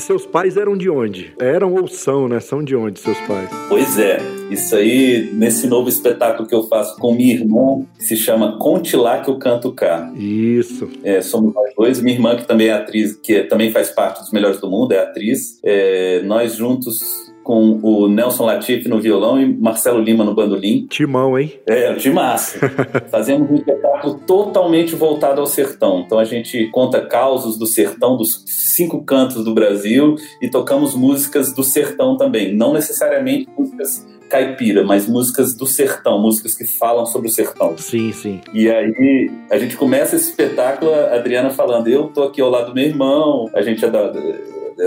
E 0.00 0.02
seus 0.02 0.24
pais 0.24 0.56
eram 0.56 0.78
de 0.78 0.88
onde? 0.88 1.34
Eram 1.38 1.74
ou 1.74 1.86
são, 1.86 2.26
né? 2.26 2.40
São 2.40 2.64
de 2.64 2.74
onde 2.74 2.98
seus 2.98 3.18
pais? 3.28 3.50
Pois 3.68 3.98
é, 3.98 4.16
isso 4.50 4.74
aí, 4.74 5.30
nesse 5.34 5.66
novo 5.66 5.90
espetáculo 5.90 6.48
que 6.48 6.54
eu 6.54 6.62
faço 6.62 6.96
com 6.96 7.14
minha 7.14 7.34
irmã, 7.34 7.84
que 7.98 8.04
se 8.04 8.16
chama 8.16 8.56
Conte 8.58 8.96
Lá 8.96 9.20
Que 9.20 9.28
Eu 9.28 9.38
Canto 9.38 9.70
Cá. 9.74 10.10
Isso. 10.16 10.88
É, 11.04 11.20
somos 11.20 11.52
nós 11.52 11.74
dois. 11.76 12.00
Minha 12.00 12.16
irmã, 12.16 12.34
que 12.34 12.48
também 12.48 12.68
é 12.68 12.72
atriz, 12.72 13.14
que 13.14 13.42
também 13.42 13.70
faz 13.70 13.90
parte 13.90 14.20
dos 14.20 14.32
Melhores 14.32 14.58
do 14.58 14.70
Mundo, 14.70 14.92
é 14.92 15.00
atriz. 15.00 15.60
É, 15.62 16.22
nós 16.22 16.56
juntos 16.56 17.29
com 17.50 17.80
o 17.82 18.08
Nelson 18.08 18.46
Latifi 18.46 18.88
no 18.88 19.00
violão 19.00 19.40
e 19.40 19.44
Marcelo 19.44 20.00
Lima 20.00 20.22
no 20.22 20.32
bandolim. 20.32 20.86
Timão, 20.86 21.36
hein? 21.36 21.52
É, 21.66 21.92
de 21.94 22.08
massa. 22.08 22.60
Fazemos 23.10 23.50
um 23.50 23.56
espetáculo 23.56 24.20
totalmente 24.24 24.94
voltado 24.94 25.40
ao 25.40 25.48
sertão. 25.48 26.04
Então 26.06 26.20
a 26.20 26.24
gente 26.24 26.68
conta 26.68 27.00
causos 27.00 27.58
do 27.58 27.66
sertão, 27.66 28.16
dos 28.16 28.44
cinco 28.46 29.02
cantos 29.02 29.44
do 29.44 29.52
Brasil 29.52 30.14
e 30.40 30.48
tocamos 30.48 30.94
músicas 30.94 31.52
do 31.52 31.64
sertão 31.64 32.16
também. 32.16 32.54
Não 32.54 32.72
necessariamente 32.72 33.48
músicas 33.58 34.06
caipira, 34.28 34.84
mas 34.84 35.08
músicas 35.08 35.52
do 35.52 35.66
sertão, 35.66 36.20
músicas 36.20 36.54
que 36.54 36.64
falam 36.64 37.04
sobre 37.04 37.26
o 37.26 37.32
sertão. 37.32 37.76
Sim, 37.76 38.12
sim. 38.12 38.40
E 38.54 38.70
aí 38.70 39.28
a 39.50 39.58
gente 39.58 39.76
começa 39.76 40.14
esse 40.14 40.30
espetáculo, 40.30 40.94
a 40.94 41.16
Adriana 41.16 41.50
falando, 41.50 41.88
eu 41.88 42.04
tô 42.04 42.22
aqui 42.22 42.40
ao 42.40 42.48
lado 42.48 42.66
do 42.66 42.74
meu 42.74 42.84
irmão, 42.84 43.50
a 43.52 43.60
gente 43.60 43.84
é 43.84 43.90
da 43.90 44.12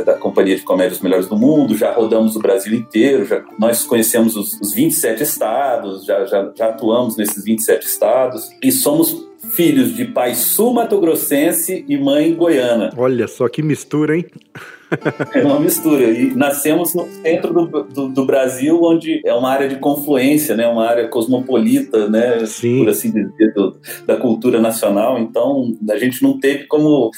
da 0.01 0.13
Companhia 0.15 0.55
de 0.55 0.63
Comédia 0.63 0.93
Os 0.93 1.01
Melhores 1.01 1.27
do 1.27 1.37
Mundo, 1.37 1.77
já 1.77 1.91
rodamos 1.93 2.35
o 2.35 2.39
Brasil 2.39 2.73
inteiro, 2.73 3.25
já, 3.25 3.43
nós 3.59 3.83
conhecemos 3.83 4.35
os, 4.35 4.59
os 4.59 4.73
27 4.73 5.21
estados, 5.23 6.05
já, 6.05 6.25
já, 6.25 6.51
já 6.55 6.69
atuamos 6.69 7.17
nesses 7.17 7.43
27 7.43 7.85
estados 7.85 8.49
e 8.61 8.71
somos 8.71 9.27
filhos 9.51 9.95
de 9.95 10.05
pai 10.05 10.35
sul-mato-grossense 10.35 11.85
e 11.87 11.97
mãe 11.97 12.33
goiana. 12.33 12.91
Olha 12.97 13.27
só 13.27 13.47
que 13.47 13.61
mistura, 13.61 14.17
hein? 14.17 14.25
É 15.33 15.43
uma 15.43 15.59
mistura. 15.59 16.03
E 16.03 16.33
nascemos 16.35 16.93
no 16.93 17.07
centro 17.07 17.53
do, 17.53 17.83
do, 17.83 18.09
do, 18.09 18.25
Brasil, 18.25 18.79
onde 18.83 19.21
é 19.25 19.33
uma 19.33 19.49
área 19.49 19.67
de 19.67 19.77
confluência, 19.77 20.55
né? 20.55 20.67
uma 20.67 20.85
área 20.85 21.07
cosmopolita, 21.07 22.07
né? 22.09 22.45
Sim. 22.45 22.79
por 22.79 22.89
assim 22.89 23.11
dizer, 23.11 23.53
do, 23.53 23.75
da 24.05 24.17
cultura 24.17 24.59
nacional. 24.59 25.19
Então, 25.19 25.73
a 25.89 25.97
gente 25.97 26.21
não 26.21 26.39
teve 26.39 26.65
como 26.65 27.11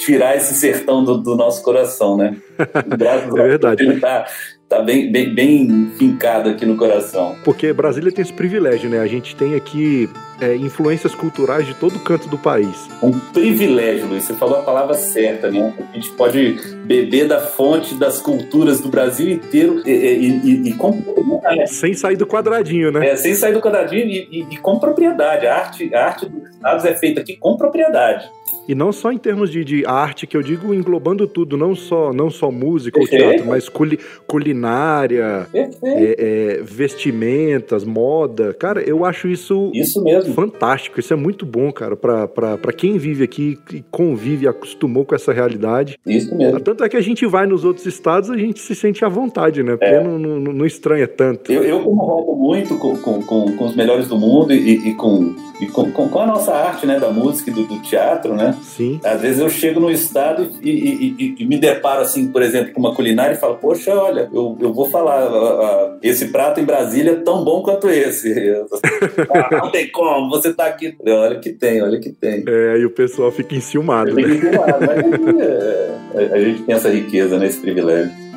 tirar 0.00 0.36
esse 0.36 0.54
sertão 0.54 1.04
do, 1.04 1.18
do 1.18 1.36
nosso 1.36 1.62
coração, 1.62 2.16
né? 2.16 2.36
é 2.58 3.48
verdade. 3.48 3.82
Ele 3.82 4.00
tá, 4.00 4.26
tá 4.68 4.80
bem, 4.80 5.10
bem, 5.12 5.34
bem 5.34 5.92
fincado 5.98 6.48
aqui 6.48 6.64
no 6.64 6.76
coração. 6.76 7.36
Porque 7.44 7.72
Brasília 7.72 8.10
tem 8.10 8.22
esse 8.22 8.32
privilégio, 8.32 8.88
né? 8.88 8.98
A 8.98 9.06
gente 9.06 9.36
tem 9.36 9.54
aqui 9.54 10.08
é, 10.40 10.56
influências 10.56 11.14
culturais 11.14 11.66
de 11.66 11.74
todo 11.74 11.98
canto 11.98 12.28
do 12.28 12.38
país. 12.38 12.88
Um 13.02 13.12
privilégio, 13.18 14.06
Luiz. 14.06 14.24
Você 14.24 14.34
falou 14.34 14.58
a 14.58 14.62
palavra 14.62 14.94
certa, 14.94 15.50
né? 15.50 15.74
A 15.92 15.94
gente 15.94 16.10
pode 16.12 16.56
beber 16.84 17.28
da 17.28 17.40
fonte 17.40 17.94
das 17.94 18.20
culturas 18.20 18.80
do 18.80 18.88
Brasil 18.88 19.30
inteiro 19.30 19.82
e, 19.86 19.90
e, 19.90 20.40
e, 20.44 20.68
e 20.70 20.72
com 20.74 20.90
né? 21.56 21.66
Sem 21.66 21.94
sair 21.94 22.16
do 22.16 22.26
quadradinho, 22.26 22.90
né? 22.90 23.10
É, 23.10 23.16
sem 23.16 23.34
sair 23.34 23.52
do 23.52 23.60
quadradinho 23.60 24.06
e, 24.06 24.46
e, 24.50 24.56
com 24.56 24.78
propriedade. 24.78 25.46
A 25.46 25.56
arte, 25.56 25.94
a 25.94 26.04
arte 26.04 26.26
dos 26.26 26.48
estados 26.50 26.84
é 26.84 26.94
feita 26.94 27.20
aqui 27.20 27.36
com 27.36 27.56
propriedade. 27.56 28.30
E 28.70 28.74
não 28.76 28.92
só 28.92 29.10
em 29.10 29.18
termos 29.18 29.50
de, 29.50 29.64
de 29.64 29.84
arte, 29.84 30.28
que 30.28 30.36
eu 30.36 30.42
digo 30.44 30.72
englobando 30.72 31.26
tudo, 31.26 31.56
não 31.56 31.74
só, 31.74 32.12
não 32.12 32.30
só 32.30 32.52
música 32.52 33.00
Perfeito. 33.00 33.24
ou 33.24 33.30
teatro, 33.30 33.48
mas 33.48 33.68
culi, 33.68 33.98
culinária, 34.28 35.48
é, 35.52 35.70
é, 35.82 36.60
vestimentas, 36.62 37.82
moda. 37.82 38.54
Cara, 38.54 38.80
eu 38.80 39.04
acho 39.04 39.26
isso, 39.26 39.72
isso 39.74 40.00
mesmo. 40.04 40.32
fantástico. 40.34 41.00
Isso 41.00 41.12
é 41.12 41.16
muito 41.16 41.44
bom, 41.44 41.72
cara, 41.72 41.96
para 41.96 42.72
quem 42.72 42.96
vive 42.96 43.24
aqui 43.24 43.58
e 43.72 43.82
convive, 43.90 44.46
acostumou 44.46 45.04
com 45.04 45.16
essa 45.16 45.32
realidade. 45.32 45.98
Isso 46.06 46.32
mesmo. 46.36 46.60
Tanto 46.60 46.84
é 46.84 46.88
que 46.88 46.96
a 46.96 47.00
gente 47.00 47.26
vai 47.26 47.48
nos 47.48 47.64
outros 47.64 47.86
estados, 47.86 48.30
a 48.30 48.36
gente 48.36 48.60
se 48.60 48.76
sente 48.76 49.04
à 49.04 49.08
vontade, 49.08 49.64
né? 49.64 49.72
Porque 49.72 49.94
é. 49.94 50.00
não, 50.00 50.16
não, 50.16 50.38
não, 50.38 50.64
estranha 50.64 51.08
tanto. 51.08 51.50
Eu, 51.50 51.64
eu 51.64 51.80
como 51.80 52.04
rodo 52.04 52.38
muito 52.38 52.78
com, 52.78 52.96
com, 52.98 53.20
com, 53.20 53.56
com, 53.56 53.64
os 53.64 53.74
melhores 53.74 54.06
do 54.06 54.16
mundo 54.16 54.52
e, 54.52 54.90
e 54.90 54.94
com, 54.94 55.34
e 55.60 55.66
com, 55.66 55.90
com, 55.90 56.20
a 56.20 56.26
nossa 56.26 56.54
arte, 56.54 56.86
né? 56.86 57.00
Da 57.00 57.10
música 57.10 57.50
e 57.50 57.52
do, 57.52 57.64
do 57.64 57.80
teatro, 57.80 58.36
né? 58.36 58.56
Sim. 58.62 59.00
Às 59.04 59.20
vezes 59.20 59.40
eu 59.40 59.48
chego 59.48 59.80
no 59.80 59.90
estado 59.90 60.48
e, 60.62 60.70
e, 60.70 61.16
e, 61.18 61.34
e, 61.38 61.46
me 61.46 61.58
deparo, 61.58 62.02
assim, 62.02 62.28
por 62.28 62.42
exemplo, 62.42 62.72
com 62.72 62.80
uma 62.80 62.94
culinária 62.94 63.34
e 63.34 63.38
falo, 63.38 63.56
poxa, 63.56 63.94
olha, 63.94 64.28
eu, 64.32 64.56
eu 64.60 64.72
vou 64.72 64.90
falar, 64.90 65.30
uh, 65.30 65.94
uh, 65.94 65.98
esse 66.02 66.28
prato 66.28 66.60
em 66.60 66.64
Brasília 66.64 67.12
é 67.12 67.16
tão 67.16 67.44
bom 67.44 67.62
quanto 67.62 67.88
esse. 67.88 68.32
ah, 69.30 69.48
não 69.62 69.70
tem 69.70 69.90
como, 69.90 70.30
você 70.30 70.52
tá 70.52 70.66
aqui. 70.66 70.94
Olha 71.06 71.38
que 71.38 71.50
tem, 71.50 71.82
olha 71.82 71.98
que 71.98 72.10
tem. 72.10 72.44
É, 72.46 72.78
e 72.78 72.84
o 72.84 72.90
pessoal 72.90 73.30
fica 73.30 73.54
enciumado. 73.54 74.14
Fica 74.14 74.28
né? 74.28 74.34
enciumado, 74.34 74.78
mas 74.80 75.36
é, 75.40 76.34
a 76.34 76.38
gente 76.38 76.62
tem 76.62 76.74
essa 76.74 76.90
riqueza, 76.90 77.38
né, 77.38 77.46
esse 77.46 77.60
privilégio. 77.60 78.29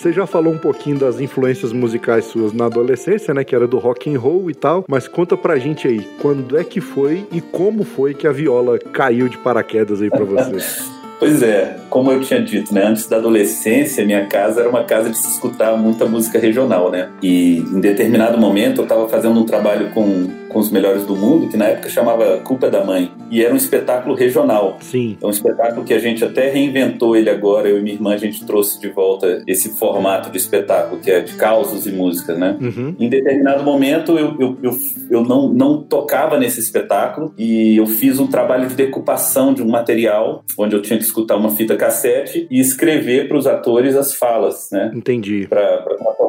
Você 0.00 0.14
já 0.14 0.26
falou 0.26 0.54
um 0.54 0.56
pouquinho 0.56 0.98
das 0.98 1.20
influências 1.20 1.74
musicais 1.74 2.24
suas 2.24 2.54
na 2.54 2.64
adolescência, 2.64 3.34
né? 3.34 3.44
Que 3.44 3.54
era 3.54 3.66
do 3.66 3.76
rock 3.76 4.10
and 4.10 4.18
roll 4.18 4.50
e 4.50 4.54
tal. 4.54 4.82
Mas 4.88 5.06
conta 5.06 5.36
pra 5.36 5.58
gente 5.58 5.86
aí, 5.86 6.08
quando 6.22 6.56
é 6.56 6.64
que 6.64 6.80
foi 6.80 7.26
e 7.30 7.38
como 7.42 7.84
foi 7.84 8.14
que 8.14 8.26
a 8.26 8.32
viola 8.32 8.78
caiu 8.78 9.28
de 9.28 9.36
paraquedas 9.36 10.00
aí 10.00 10.08
pra 10.08 10.24
você? 10.24 10.56
Pois 11.20 11.42
é, 11.42 11.76
como 11.90 12.10
eu 12.10 12.22
tinha 12.22 12.40
dito, 12.40 12.72
né, 12.72 12.82
antes 12.82 13.06
da 13.06 13.18
adolescência, 13.18 14.06
minha 14.06 14.24
casa 14.24 14.60
era 14.60 14.70
uma 14.70 14.84
casa 14.84 15.10
de 15.10 15.18
se 15.18 15.28
escutar 15.28 15.76
muita 15.76 16.06
música 16.06 16.38
regional, 16.38 16.90
né? 16.90 17.10
E 17.22 17.58
em 17.58 17.78
determinado 17.78 18.38
momento 18.38 18.80
eu 18.80 18.84
estava 18.84 19.06
fazendo 19.06 19.38
um 19.38 19.44
trabalho 19.44 19.90
com 19.90 20.30
com 20.52 20.58
os 20.58 20.70
melhores 20.70 21.04
do 21.06 21.16
mundo, 21.16 21.48
que 21.48 21.56
na 21.56 21.66
época 21.66 21.88
chamava 21.88 22.38
Culpa 22.38 22.68
da 22.68 22.84
Mãe, 22.84 23.10
e 23.30 23.42
era 23.42 23.52
um 23.52 23.56
espetáculo 23.56 24.14
regional. 24.14 24.76
Sim. 24.80 25.16
É 25.20 25.26
um 25.26 25.30
espetáculo 25.30 25.84
que 25.84 25.94
a 25.94 25.98
gente 25.98 26.24
até 26.24 26.50
reinventou 26.50 27.16
ele 27.16 27.30
agora, 27.30 27.68
eu 27.68 27.78
e 27.78 27.82
minha 27.82 27.94
irmã, 27.94 28.14
a 28.14 28.16
gente 28.16 28.44
trouxe 28.44 28.80
de 28.80 28.88
volta 28.88 29.42
esse 29.46 29.78
formato 29.78 30.30
de 30.30 30.36
espetáculo, 30.36 31.00
que 31.00 31.10
é 31.10 31.20
de 31.20 31.34
causos 31.34 31.86
e 31.86 31.92
músicas, 31.92 32.38
né? 32.38 32.56
Uhum. 32.60 32.94
Em 32.98 33.08
determinado 33.08 33.62
momento 33.62 34.18
eu, 34.18 34.36
eu, 34.38 34.58
eu, 34.62 34.72
eu 35.10 35.22
não, 35.22 35.48
não 35.48 35.82
tocava 35.82 36.38
nesse 36.38 36.60
espetáculo 36.60 37.32
e 37.38 37.76
eu 37.76 37.86
fiz 37.86 38.18
um 38.18 38.26
trabalho 38.26 38.68
de 38.68 38.74
decupação 38.74 39.54
de 39.54 39.62
um 39.62 39.68
material, 39.68 40.44
onde 40.58 40.74
eu 40.74 40.82
tinha 40.82 40.98
que 40.98 41.04
escutar 41.04 41.36
uma 41.36 41.50
fita 41.50 41.76
cassete 41.76 42.46
e 42.50 42.60
escrever 42.60 43.28
para 43.28 43.38
os 43.38 43.46
atores 43.46 43.94
as 43.94 44.14
falas, 44.14 44.68
né? 44.72 44.90
Entendi. 44.94 45.46
Para 45.48 45.78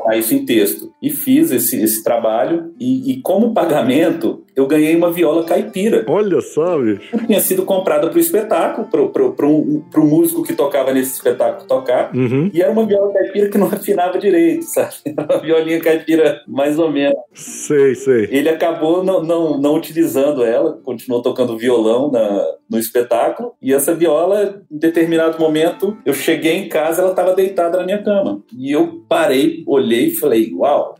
transformar 0.01 0.17
isso 0.17 0.33
em 0.33 0.45
texto. 0.45 0.91
E 1.01 1.09
fiz 1.09 1.51
esse, 1.51 1.81
esse 1.81 2.03
trabalho 2.03 2.73
e, 2.79 3.11
e 3.11 3.21
como 3.21 3.53
pagamento 3.53 4.10
momento 4.11 4.43
eu 4.55 4.67
ganhei 4.67 4.95
uma 4.95 5.11
viola 5.11 5.43
caipira. 5.43 6.03
Olha 6.07 6.41
só, 6.41 6.77
bicho. 6.77 7.17
Tinha 7.25 7.39
sido 7.39 7.63
comprada 7.63 8.07
para 8.07 8.17
o 8.17 8.21
espetáculo, 8.21 8.87
para 8.87 10.01
o 10.01 10.05
músico 10.05 10.43
que 10.43 10.53
tocava 10.53 10.93
nesse 10.93 11.13
espetáculo 11.13 11.67
tocar. 11.67 12.13
Uhum. 12.15 12.49
E 12.53 12.61
era 12.61 12.71
uma 12.71 12.85
viola 12.85 13.13
caipira 13.13 13.49
que 13.49 13.57
não 13.57 13.67
afinava 13.67 14.17
direito, 14.17 14.63
sabe? 14.63 14.95
Era 15.21 15.25
uma 15.25 15.41
violinha 15.41 15.79
caipira 15.79 16.41
mais 16.47 16.79
ou 16.79 16.91
menos. 16.91 17.17
Sei, 17.33 17.95
sei. 17.95 18.27
Ele 18.31 18.49
acabou 18.49 19.03
não, 19.03 19.23
não, 19.23 19.57
não 19.59 19.75
utilizando 19.75 20.43
ela, 20.43 20.79
continuou 20.83 21.21
tocando 21.21 21.57
violão 21.57 22.11
na, 22.11 22.45
no 22.69 22.79
espetáculo. 22.79 23.53
E 23.61 23.73
essa 23.73 23.93
viola, 23.93 24.61
em 24.71 24.77
determinado 24.77 25.39
momento, 25.39 25.97
eu 26.05 26.13
cheguei 26.13 26.53
em 26.57 26.69
casa, 26.69 27.01
ela 27.01 27.11
estava 27.11 27.35
deitada 27.35 27.77
na 27.77 27.85
minha 27.85 28.01
cama. 28.01 28.41
E 28.57 28.71
eu 28.71 29.03
parei, 29.07 29.63
olhei 29.67 30.07
e 30.07 30.15
falei: 30.15 30.53
Uau, 30.53 30.95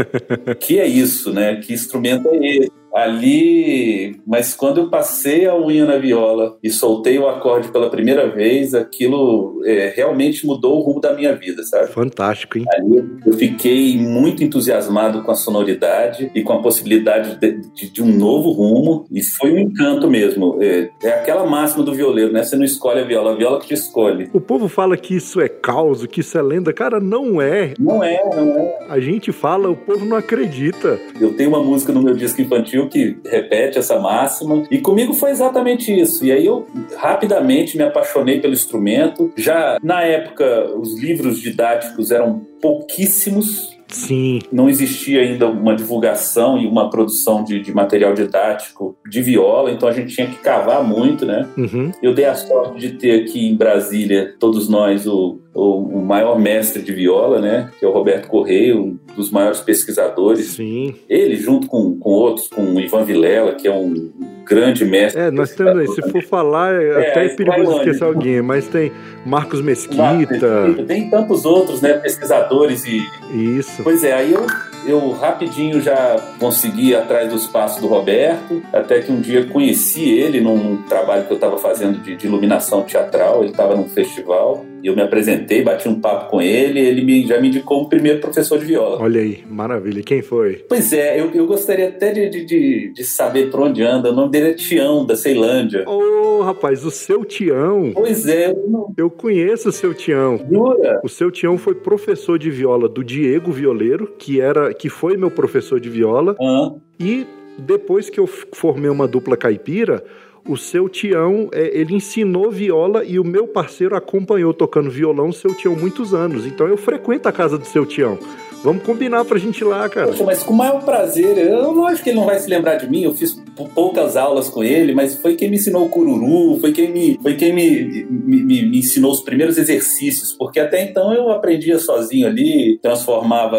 que 0.60 0.78
é 0.78 0.86
isso, 0.86 1.32
né? 1.32 1.56
Que 1.56 1.72
instrumento 1.72 2.28
é 2.28 2.36
esse? 2.36 2.85
Ali, 2.96 4.18
mas 4.26 4.54
quando 4.54 4.80
eu 4.80 4.88
passei 4.88 5.44
a 5.44 5.54
unha 5.54 5.84
na 5.84 5.98
viola 5.98 6.56
e 6.62 6.70
soltei 6.70 7.18
o 7.18 7.28
acorde 7.28 7.68
pela 7.68 7.90
primeira 7.90 8.26
vez, 8.26 8.74
aquilo 8.74 9.60
é, 9.66 9.92
realmente 9.94 10.46
mudou 10.46 10.78
o 10.78 10.80
rumo 10.80 10.98
da 10.98 11.12
minha 11.12 11.34
vida, 11.34 11.62
sabe? 11.62 11.92
Fantástico, 11.92 12.56
hein? 12.56 12.64
Ali 12.72 13.04
eu 13.26 13.34
fiquei 13.34 13.98
muito 13.98 14.42
entusiasmado 14.42 15.22
com 15.22 15.30
a 15.30 15.34
sonoridade 15.34 16.30
e 16.34 16.42
com 16.42 16.54
a 16.54 16.62
possibilidade 16.62 17.38
de, 17.38 17.60
de, 17.74 17.92
de 17.92 18.02
um 18.02 18.06
novo 18.06 18.50
rumo 18.50 19.04
e 19.12 19.22
foi 19.22 19.52
um 19.52 19.58
encanto 19.58 20.08
mesmo. 20.08 20.56
É, 20.62 20.88
é, 21.02 21.08
aquela 21.10 21.44
máxima 21.44 21.84
do 21.84 21.92
violeiro, 21.92 22.32
né? 22.32 22.42
Você 22.42 22.56
não 22.56 22.64
escolhe 22.64 23.00
a 23.00 23.04
viola, 23.04 23.32
a 23.32 23.36
viola 23.36 23.60
que 23.60 23.66
te 23.66 23.74
escolhe. 23.74 24.30
O 24.32 24.40
povo 24.40 24.68
fala 24.68 24.96
que 24.96 25.14
isso 25.14 25.38
é 25.38 25.50
caos, 25.50 26.06
que 26.06 26.20
isso 26.20 26.38
é 26.38 26.42
lenda. 26.42 26.72
Cara, 26.72 26.98
não 26.98 27.42
é. 27.42 27.74
Não 27.78 28.02
é, 28.02 28.22
não 28.34 28.58
é. 28.58 28.86
A 28.88 28.98
gente 28.98 29.32
fala, 29.32 29.68
o 29.68 29.76
povo 29.76 30.06
não 30.06 30.16
acredita. 30.16 30.98
Eu 31.20 31.34
tenho 31.34 31.50
uma 31.50 31.62
música 31.62 31.92
no 31.92 32.02
meu 32.02 32.14
disco 32.14 32.40
infantil 32.40 32.85
que 32.88 33.18
repete 33.24 33.78
essa 33.78 33.98
máxima. 33.98 34.64
E 34.70 34.78
comigo 34.78 35.14
foi 35.14 35.30
exatamente 35.30 35.92
isso. 35.92 36.24
E 36.24 36.32
aí 36.32 36.44
eu 36.44 36.66
rapidamente 36.96 37.76
me 37.76 37.84
apaixonei 37.84 38.40
pelo 38.40 38.52
instrumento. 38.52 39.32
Já 39.36 39.78
na 39.82 40.02
época, 40.02 40.70
os 40.76 40.98
livros 40.98 41.40
didáticos 41.40 42.10
eram 42.10 42.40
pouquíssimos. 42.60 43.76
Sim. 43.88 44.40
Não 44.50 44.68
existia 44.68 45.20
ainda 45.20 45.46
uma 45.46 45.74
divulgação 45.74 46.58
e 46.58 46.66
uma 46.66 46.90
produção 46.90 47.44
de, 47.44 47.60
de, 47.60 47.72
material 47.72 48.14
didático 48.14 48.96
de 49.08 49.22
viola, 49.22 49.70
então 49.70 49.88
a 49.88 49.92
gente 49.92 50.12
tinha 50.12 50.26
que 50.26 50.36
cavar 50.38 50.82
muito, 50.82 51.24
né? 51.24 51.48
Uhum. 51.56 51.92
Eu 52.02 52.12
dei 52.12 52.24
a 52.24 52.34
sorte 52.34 52.80
de 52.80 52.92
ter 52.94 53.22
aqui 53.22 53.46
em 53.46 53.54
Brasília, 53.54 54.34
todos 54.40 54.68
nós, 54.68 55.06
o, 55.06 55.38
o, 55.54 55.98
o, 55.98 56.04
maior 56.04 56.38
mestre 56.38 56.82
de 56.82 56.92
viola, 56.92 57.40
né? 57.40 57.70
Que 57.78 57.84
é 57.84 57.88
o 57.88 57.92
Roberto 57.92 58.26
Correia, 58.26 58.76
um 58.76 58.98
dos 59.16 59.30
maiores 59.30 59.60
pesquisadores. 59.60 60.48
Sim. 60.48 60.94
Ele, 61.08 61.36
junto 61.36 61.66
com, 61.66 61.96
com 61.98 62.10
outros, 62.10 62.48
com 62.48 62.62
o 62.74 62.80
Ivan 62.80 63.04
Vilela, 63.04 63.54
que 63.54 63.66
é 63.66 63.72
um 63.72 64.12
grande 64.44 64.84
mestre. 64.84 65.20
É, 65.20 65.30
nós 65.30 65.50
temos 65.50 65.78
aí, 65.78 65.88
se 65.88 66.02
for 66.10 66.22
falar, 66.22 66.80
é, 66.80 66.86
é 66.86 67.10
até 67.10 67.26
é 67.26 67.28
perigoso 67.30 67.78
esquecer 67.78 68.04
alguém, 68.04 68.42
mas 68.42 68.68
tem 68.68 68.92
Marcos 69.24 69.60
Mesquita. 69.60 69.96
Marcos 70.02 70.28
Mesquita. 70.28 70.84
Tem 70.84 71.10
tantos 71.10 71.44
outros, 71.44 71.80
né, 71.80 71.94
pesquisadores 71.94 72.84
e... 72.84 73.02
Isso. 73.34 73.82
Pois 73.82 74.04
é, 74.04 74.12
aí 74.12 74.32
eu 74.32 74.46
eu 74.86 75.10
rapidinho 75.10 75.80
já 75.80 76.16
consegui 76.38 76.90
ir 76.90 76.94
atrás 76.94 77.28
do 77.28 77.36
espaço 77.36 77.80
do 77.80 77.88
Roberto, 77.88 78.62
até 78.72 79.00
que 79.00 79.10
um 79.10 79.20
dia 79.20 79.44
conheci 79.46 80.08
ele 80.08 80.40
num 80.40 80.82
trabalho 80.82 81.24
que 81.24 81.32
eu 81.32 81.34
estava 81.34 81.58
fazendo 81.58 81.98
de, 81.98 82.16
de, 82.16 82.26
iluminação 82.26 82.82
teatral, 82.82 83.42
ele 83.42 83.50
estava 83.50 83.74
num 83.74 83.88
festival, 83.88 84.64
e 84.82 84.86
eu 84.86 84.94
me 84.94 85.02
apresentei, 85.02 85.62
bati 85.62 85.88
um 85.88 86.00
papo 86.00 86.30
com 86.30 86.40
ele, 86.40 86.78
ele 86.78 87.04
me, 87.04 87.26
já 87.26 87.40
me 87.40 87.48
indicou 87.48 87.82
o 87.82 87.88
primeiro 87.88 88.20
professor 88.20 88.58
de 88.58 88.64
viola. 88.64 88.98
Olha 89.06 89.20
aí, 89.20 89.44
maravilha. 89.48 90.02
Quem 90.02 90.20
foi? 90.20 90.64
Pois 90.68 90.92
é, 90.92 91.20
eu, 91.20 91.30
eu 91.30 91.46
gostaria 91.46 91.90
até 91.90 92.10
de, 92.10 92.44
de, 92.44 92.92
de, 92.92 93.04
saber 93.04 93.52
por 93.52 93.60
onde 93.60 93.80
anda. 93.80 94.10
O 94.10 94.12
nome 94.12 94.32
dele 94.32 94.50
é 94.50 94.54
Tião, 94.54 95.06
da 95.06 95.14
Ceilândia. 95.14 95.84
Ô, 95.88 96.40
oh, 96.40 96.42
rapaz, 96.42 96.84
o 96.84 96.90
seu 96.90 97.24
Tião. 97.24 97.92
Pois 97.94 98.26
é. 98.26 98.50
Eu, 98.50 98.68
não... 98.68 98.92
eu 98.96 99.08
conheço 99.08 99.68
o 99.68 99.72
seu 99.72 99.94
Tião. 99.94 100.44
Jura? 100.50 101.00
O 101.04 101.08
seu 101.08 101.30
Tião 101.30 101.56
foi 101.56 101.76
professor 101.76 102.36
de 102.36 102.50
viola 102.50 102.88
do 102.88 103.04
Diego 103.04 103.52
Violeiro, 103.52 104.12
que 104.18 104.40
era 104.40 104.74
que 104.74 104.88
foi 104.88 105.16
meu 105.16 105.30
professor 105.30 105.78
de 105.78 105.88
viola. 105.88 106.34
Uhum. 106.40 106.80
E 106.98 107.28
depois 107.56 108.10
que 108.10 108.18
eu 108.18 108.26
formei 108.26 108.90
uma 108.90 109.06
dupla 109.06 109.36
caipira, 109.36 110.02
o 110.48 110.56
seu 110.56 110.88
Tião, 110.88 111.48
é, 111.52 111.78
ele 111.78 111.94
ensinou 111.94 112.50
viola 112.50 113.04
e 113.04 113.20
o 113.20 113.24
meu 113.24 113.46
parceiro 113.46 113.94
acompanhou 113.94 114.52
tocando 114.52 114.90
violão 114.90 115.28
o 115.28 115.32
seu 115.32 115.54
Tião 115.54 115.76
muitos 115.76 116.12
anos. 116.12 116.44
Então 116.44 116.66
eu 116.66 116.76
frequento 116.76 117.28
a 117.28 117.32
casa 117.32 117.56
do 117.56 117.64
seu 117.64 117.86
Tião. 117.86 118.18
Vamos 118.66 118.82
combinar 118.82 119.24
pra 119.24 119.38
gente 119.38 119.60
ir 119.60 119.64
lá, 119.64 119.88
cara. 119.88 120.08
Poxa, 120.08 120.24
mas 120.24 120.42
com 120.42 120.52
o 120.52 120.56
maior 120.56 120.84
prazer. 120.84 121.38
Eu 121.38 121.86
acho 121.86 122.02
que 122.02 122.10
ele 122.10 122.18
não 122.18 122.26
vai 122.26 122.36
se 122.40 122.50
lembrar 122.50 122.74
de 122.74 122.90
mim. 122.90 123.04
Eu 123.04 123.14
fiz 123.14 123.40
poucas 123.72 124.16
aulas 124.16 124.48
com 124.48 124.64
ele, 124.64 124.92
mas 124.92 125.14
foi 125.14 125.36
quem 125.36 125.48
me 125.48 125.56
ensinou 125.56 125.86
o 125.86 125.88
cururu, 125.88 126.58
foi 126.60 126.72
quem 126.72 126.90
me, 126.90 127.16
foi 127.22 127.36
quem 127.36 127.52
me, 127.52 128.04
me, 128.10 128.42
me, 128.42 128.78
ensinou 128.80 129.12
os 129.12 129.20
primeiros 129.20 129.56
exercícios, 129.56 130.32
porque 130.32 130.58
até 130.58 130.82
então 130.82 131.14
eu 131.14 131.30
aprendia 131.30 131.78
sozinho 131.78 132.26
ali, 132.26 132.76
transformava 132.82 133.56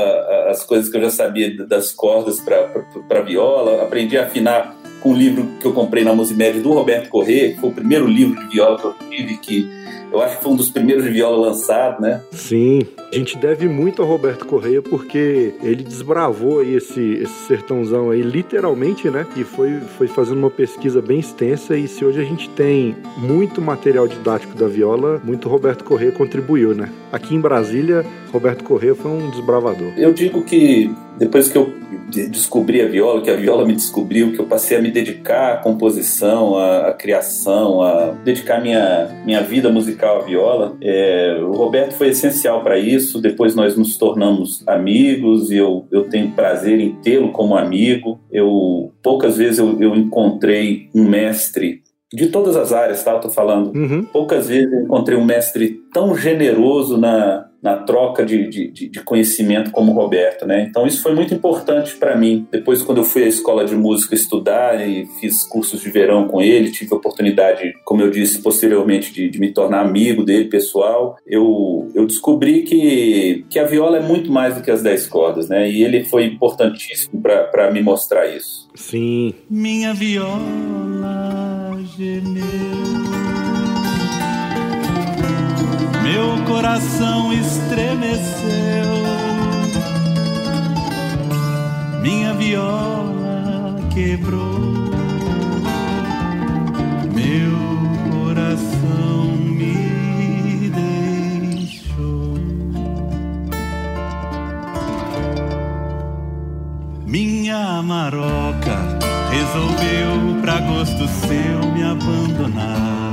as 0.49 0.63
coisas 0.63 0.89
que 0.89 0.97
eu 0.97 1.01
já 1.01 1.09
sabia 1.09 1.55
das 1.65 1.93
cordas 1.93 2.41
para 2.41 3.21
viola, 3.21 3.83
aprendi 3.83 4.17
a 4.17 4.23
afinar 4.23 4.75
com 4.99 5.11
um 5.11 5.17
livro 5.17 5.47
que 5.61 5.65
eu 5.65 5.71
comprei 5.71 6.03
na 6.03 6.13
Musimed 6.13 6.59
do 6.59 6.73
Roberto 6.73 7.07
Corrêa, 7.07 7.53
que 7.53 7.61
foi 7.61 7.69
o 7.69 7.73
primeiro 7.73 8.07
livro 8.07 8.37
de 8.41 8.55
viola 8.55 8.77
que 8.77 8.85
eu 8.85 8.95
tive, 9.09 9.37
que 9.37 9.76
eu 10.11 10.21
acho 10.21 10.37
que 10.37 10.43
foi 10.43 10.51
um 10.51 10.55
dos 10.55 10.69
primeiros 10.69 11.03
de 11.03 11.09
viola 11.09 11.47
lançado, 11.47 12.01
né? 12.01 12.21
Sim, 12.31 12.81
a 13.11 13.15
gente 13.15 13.37
deve 13.37 13.67
muito 13.67 14.01
ao 14.01 14.07
Roberto 14.07 14.45
Correia 14.45 14.81
porque 14.81 15.53
ele 15.61 15.83
desbravou 15.83 16.59
aí 16.59 16.75
esse, 16.75 17.01
esse 17.01 17.47
sertãozão 17.47 18.09
aí, 18.09 18.21
literalmente, 18.21 19.09
né? 19.09 19.25
E 19.35 19.43
foi, 19.43 19.79
foi 19.97 20.07
fazendo 20.07 20.37
uma 20.37 20.51
pesquisa 20.51 21.01
bem 21.01 21.19
extensa. 21.19 21.77
E 21.77 21.87
se 21.87 22.03
hoje 22.03 22.19
a 22.19 22.23
gente 22.23 22.49
tem 22.49 22.95
muito 23.17 23.61
material 23.61 24.07
didático 24.07 24.55
da 24.55 24.67
viola, 24.67 25.21
muito 25.23 25.49
Roberto 25.49 25.83
Correia 25.83 26.11
contribuiu, 26.11 26.73
né? 26.73 26.89
Aqui 27.11 27.35
em 27.35 27.39
Brasília, 27.39 28.05
Roberto 28.31 28.63
Correia 28.63 28.95
foi 28.95 29.11
um 29.11 29.29
desbravador. 29.29 29.91
Eu 29.97 30.13
digo 30.13 30.43
que 30.43 30.91
depois 31.19 31.50
que 31.50 31.57
eu 31.57 31.74
descobri 32.29 32.81
a 32.81 32.88
viola, 32.88 33.21
que 33.21 33.29
a 33.29 33.36
viola 33.36 33.65
me 33.65 33.74
descobriu, 33.74 34.31
que 34.31 34.39
eu 34.39 34.45
passei 34.45 34.77
a 34.77 34.81
me 34.81 34.91
dedicar 34.91 35.53
à 35.53 35.57
composição, 35.57 36.57
à, 36.57 36.88
à 36.88 36.93
criação, 36.93 37.81
a 37.81 38.12
dedicar 38.24 38.62
minha, 38.62 39.09
minha 39.25 39.41
vida 39.41 39.69
musical 39.69 40.21
à 40.21 40.25
viola, 40.25 40.77
é, 40.81 41.39
o 41.41 41.51
Roberto 41.51 41.93
foi 41.93 42.09
essencial 42.09 42.63
para 42.63 42.77
isso. 42.77 43.21
Depois 43.21 43.55
nós 43.55 43.75
nos 43.75 43.97
tornamos 43.97 44.63
amigos 44.67 45.51
e 45.51 45.57
eu, 45.57 45.86
eu 45.91 46.05
tenho 46.05 46.31
prazer 46.31 46.79
em 46.79 46.93
tê-lo 46.95 47.32
como 47.32 47.58
amigo. 47.58 48.19
Eu 48.32 48.93
poucas 49.03 49.38
vezes 49.38 49.60
eu, 49.60 49.82
eu 49.82 49.95
encontrei 49.95 50.89
um 50.93 51.03
mestre 51.03 51.82
de 52.13 52.27
todas 52.27 52.56
as 52.56 52.71
áreas, 52.71 53.03
tá? 53.03 53.12
Eu 53.12 53.19
tô 53.19 53.30
falando. 53.30 53.75
Uhum. 53.75 54.03
Poucas 54.03 54.47
vezes 54.47 54.71
eu 54.71 54.84
encontrei 54.84 55.17
um 55.17 55.25
mestre 55.25 55.82
tão 55.93 56.15
generoso 56.15 56.97
na, 56.97 57.46
na 57.62 57.76
troca 57.76 58.26
de, 58.26 58.48
de, 58.48 58.89
de, 58.89 59.04
conhecimento 59.04 59.72
como 59.72 59.91
o 59.91 59.96
Roberto, 59.96 60.46
né? 60.46 60.65
Então 60.70 60.86
isso 60.86 61.02
foi 61.02 61.13
muito 61.13 61.34
importante 61.34 61.96
para 61.96 62.15
mim. 62.15 62.48
Depois, 62.52 62.82
quando 62.82 63.00
eu 63.00 63.04
fui 63.04 63.24
à 63.24 63.28
escola 63.28 63.65
de 63.65 63.76
música 63.76 64.15
estudar 64.15 64.88
e 64.88 65.08
fiz 65.20 65.43
cursos 65.43 65.82
de 65.82 65.89
verão 65.89 66.28
com 66.28 66.41
ele, 66.41 66.72
tive 66.72 66.93
a 66.93 66.98
oportunidade, 66.98 67.74
como 67.84 68.02
eu 68.02 68.10
disse 68.10 68.41
posteriormente, 68.41 69.12
de, 69.12 69.30
de 69.30 69.39
me 69.39 69.52
tornar 69.52 69.82
amigo 69.82 70.24
dele, 70.24 70.46
pessoal. 70.46 71.17
Eu, 71.26 71.89
eu 71.96 72.06
descobri 72.06 72.63
que, 72.63 73.46
que 73.50 73.60
a 73.60 73.65
viola 73.65 73.98
é 73.98 74.02
muito 74.02 74.32
mais 74.32 74.56
do 74.56 74.62
que 74.62 74.72
as 74.72 74.84
dez 74.84 75.08
cordas, 75.08 75.50
né? 75.50 75.70
E 75.70 75.84
ele 75.84 76.04
foi 76.04 76.26
importantíssimo 76.26 77.22
para 77.22 77.72
me 77.72 77.82
mostrar 77.82 78.28
isso. 78.28 78.67
Sim. 78.76 79.34
Minha 79.50 79.93
viola 79.93 80.38
gemeu 81.98 83.07
meu 86.08 86.41
coração 86.46 87.34
estremeceu, 87.34 88.24
minha 92.02 92.34
viola 92.34 93.76
quebrou, 93.93 94.89
meu 97.13 97.58
coração 98.10 99.26
me 99.36 100.70
deixou. 101.60 102.38
Minha 107.06 107.84
maroca 107.84 108.98
resolveu, 109.30 110.41
pra 110.41 110.62
gosto 110.62 111.06
seu, 111.06 111.72
me 111.74 111.84
abandonar 111.84 113.07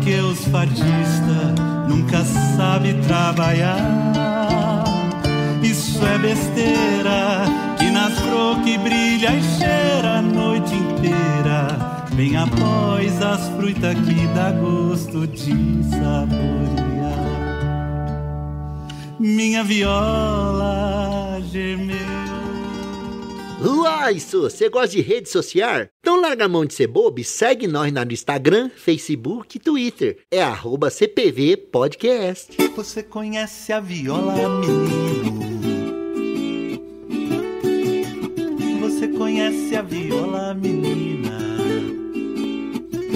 porque 0.00 0.14
os 0.20 0.46
fadistas 0.46 1.54
nunca 1.86 2.24
sabe 2.56 2.94
trabalhar. 3.06 3.76
Isso 5.62 6.00
é 6.06 6.18
besteira 6.18 7.44
que 7.78 7.90
nas 7.90 8.14
que 8.64 8.78
brilha 8.78 9.36
e 9.36 9.42
cheira 9.58 10.18
a 10.18 10.22
noite 10.22 10.74
inteira. 10.74 12.06
Vem 12.12 12.34
após 12.34 13.20
as 13.22 13.46
frutas 13.50 13.94
que 13.94 14.26
dá 14.34 14.52
gosto 14.52 15.26
de 15.26 15.84
saborear. 15.90 17.20
Minha 19.18 19.62
viola 19.62 21.40
gemeu. 21.52 22.19
Uai, 23.62 24.14
isso, 24.14 24.40
você 24.40 24.70
gosta 24.70 24.88
de 24.88 25.02
rede 25.02 25.28
social? 25.28 25.86
Então 26.00 26.18
larga 26.18 26.46
a 26.46 26.48
mão 26.48 26.64
de 26.64 26.72
ser 26.72 26.86
bobo 26.86 27.20
e 27.20 27.24
segue 27.24 27.66
nós 27.66 27.92
no 27.92 28.00
Instagram, 28.10 28.70
Facebook 28.74 29.56
e 29.56 29.60
Twitter. 29.60 30.18
É 30.30 30.42
arroba 30.42 30.88
CPV 30.88 31.58
Podcast. 31.70 32.56
Você 32.74 33.02
conhece 33.02 33.70
a 33.70 33.78
viola, 33.80 34.48
menino? 34.60 35.40
Você 38.80 39.08
conhece 39.08 39.76
a 39.76 39.82
viola, 39.82 40.54
menina? 40.54 41.49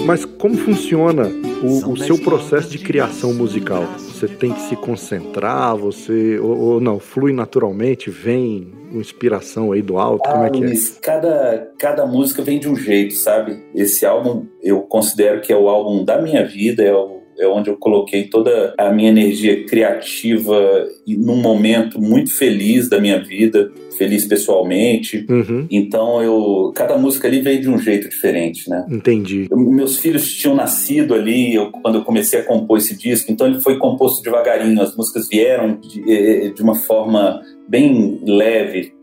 Mas 0.05 0.23
como 0.23 0.55
funciona 0.55 1.27
o, 1.63 1.93
o 1.93 1.97
seu 1.97 2.17
processo 2.19 2.69
de 2.69 2.77
criação 2.77 3.33
musical? 3.33 3.83
Você 3.97 4.27
tem 4.27 4.53
que 4.53 4.61
se 4.61 4.75
concentrar, 4.75 5.75
você 5.75 6.37
ou, 6.37 6.57
ou 6.57 6.81
não 6.81 6.99
flui 6.99 7.33
naturalmente, 7.33 8.11
vem 8.11 8.71
inspiração 8.91 9.71
aí 9.71 9.81
do 9.81 9.97
alto? 9.97 10.29
Como 10.29 10.43
é 10.43 10.49
que 10.51 10.63
é? 10.63 10.73
Cada, 11.01 11.71
cada 11.79 12.05
música 12.05 12.43
vem 12.43 12.59
de 12.59 12.69
um 12.69 12.75
jeito, 12.75 13.15
sabe? 13.15 13.59
Esse 13.73 14.05
álbum 14.05 14.45
eu 14.61 14.81
considero 14.81 15.41
que 15.41 15.51
é 15.51 15.57
o 15.57 15.67
álbum 15.67 16.03
da 16.05 16.21
minha 16.21 16.45
vida, 16.45 16.83
é 16.83 16.93
o 16.93 17.14
é 17.37 17.47
onde 17.47 17.69
eu 17.69 17.77
coloquei 17.77 18.25
toda 18.25 18.73
a 18.77 18.91
minha 18.91 19.09
energia 19.09 19.65
criativa 19.65 20.87
e 21.05 21.15
num 21.15 21.37
momento 21.37 21.99
muito 21.99 22.33
feliz 22.33 22.89
da 22.89 22.99
minha 22.99 23.21
vida, 23.23 23.71
feliz 23.97 24.25
pessoalmente. 24.25 25.25
Uhum. 25.29 25.67
Então 25.69 26.21
eu 26.21 26.71
cada 26.75 26.97
música 26.97 27.27
ali 27.27 27.41
veio 27.41 27.61
de 27.61 27.69
um 27.69 27.77
jeito 27.77 28.09
diferente, 28.09 28.69
né? 28.69 28.85
Entendi. 28.89 29.47
Eu, 29.49 29.57
meus 29.57 29.97
filhos 29.97 30.33
tinham 30.33 30.55
nascido 30.55 31.13
ali 31.13 31.55
eu, 31.55 31.71
quando 31.71 31.95
eu 31.95 32.03
comecei 32.03 32.39
a 32.39 32.43
compor 32.43 32.77
esse 32.77 32.97
disco, 32.97 33.31
então 33.31 33.47
ele 33.47 33.61
foi 33.61 33.77
composto 33.77 34.23
devagarinho. 34.23 34.81
As 34.81 34.95
músicas 34.95 35.27
vieram 35.27 35.77
de, 35.79 36.03
eh, 36.11 36.49
de 36.49 36.61
uma 36.61 36.75
forma 36.75 37.41
bem 37.67 38.21
leve, 38.25 38.93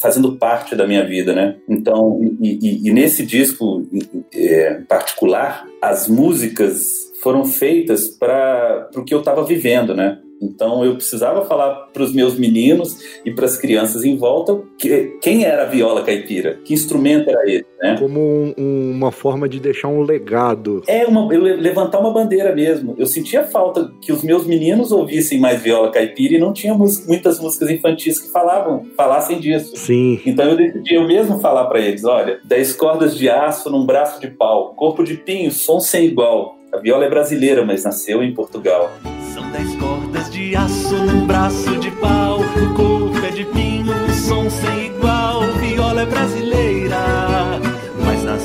fazendo 0.00 0.36
parte 0.36 0.76
da 0.76 0.86
minha 0.86 1.04
vida, 1.04 1.34
né? 1.34 1.56
Então, 1.68 2.20
e, 2.40 2.58
e, 2.62 2.88
e 2.88 2.92
nesse 2.92 3.26
disco 3.26 3.86
é, 4.32 4.74
particular, 4.88 5.66
as 5.82 6.08
músicas 6.08 7.12
foram 7.24 7.46
feitas 7.46 8.08
para 8.08 8.90
o 8.94 9.02
que 9.02 9.14
eu 9.14 9.20
estava 9.20 9.42
vivendo, 9.42 9.94
né? 9.94 10.18
Então 10.42 10.84
eu 10.84 10.94
precisava 10.94 11.44
falar 11.46 11.88
para 11.92 12.02
os 12.02 12.12
meus 12.12 12.38
meninos 12.38 12.98
e 13.24 13.32
para 13.32 13.46
as 13.46 13.56
crianças 13.56 14.04
em 14.04 14.16
volta 14.16 14.60
que, 14.78 15.16
quem 15.22 15.44
era 15.44 15.62
a 15.62 15.66
viola 15.66 16.02
caipira, 16.02 16.58
que 16.62 16.74
instrumento 16.74 17.30
era 17.30 17.50
esse, 17.50 17.64
né? 17.80 17.96
Como 17.98 18.20
um, 18.20 18.54
um, 18.58 18.90
uma 18.90 19.10
forma 19.10 19.48
de 19.48 19.58
deixar 19.58 19.88
um 19.88 20.02
legado. 20.02 20.82
É, 20.86 21.06
uma, 21.06 21.26
levantar 21.26 21.98
uma 21.98 22.12
bandeira 22.12 22.54
mesmo. 22.54 22.94
Eu 22.98 23.06
sentia 23.06 23.44
falta 23.44 23.90
que 24.02 24.12
os 24.12 24.22
meus 24.22 24.46
meninos 24.46 24.92
ouvissem 24.92 25.40
mais 25.40 25.62
viola 25.62 25.90
caipira 25.90 26.34
e 26.34 26.38
não 26.38 26.52
tinha 26.52 26.74
muitas 26.74 27.40
músicas 27.40 27.70
infantis 27.70 28.18
que 28.18 28.30
falavam, 28.30 28.84
falassem 28.96 29.40
disso. 29.40 29.74
Sim. 29.76 30.20
Então 30.26 30.44
eu 30.46 30.56
decidi 30.56 30.94
eu 30.94 31.06
mesmo 31.06 31.38
falar 31.38 31.64
para 31.66 31.80
eles, 31.80 32.04
olha, 32.04 32.38
dez 32.44 32.74
cordas 32.74 33.16
de 33.16 33.30
aço 33.30 33.70
num 33.70 33.86
braço 33.86 34.20
de 34.20 34.28
pau, 34.28 34.74
corpo 34.74 35.02
de 35.02 35.14
pinho, 35.14 35.50
som 35.50 35.80
sem 35.80 36.04
igual. 36.04 36.53
A 36.74 36.78
viola 36.78 37.04
é 37.04 37.08
brasileira, 37.08 37.64
mas 37.64 37.84
nasceu 37.84 38.20
em 38.20 38.34
Portugal. 38.34 38.90
São 39.32 39.48
dez 39.52 39.76
cordas 39.76 40.28
de 40.28 40.56
aço 40.56 40.96
num 40.96 41.24
braço 41.24 41.78
de 41.78 41.88
pau, 41.92 42.40
o 42.40 42.74
corpo 42.74 43.24
é 43.24 43.30
de 43.30 43.44
pinho, 43.44 43.92
um 43.94 44.12
som 44.12 44.50
sem 44.50 44.86
igual. 44.86 45.42
Viola 45.60 46.02
é 46.02 46.06
brasileira, 46.06 46.53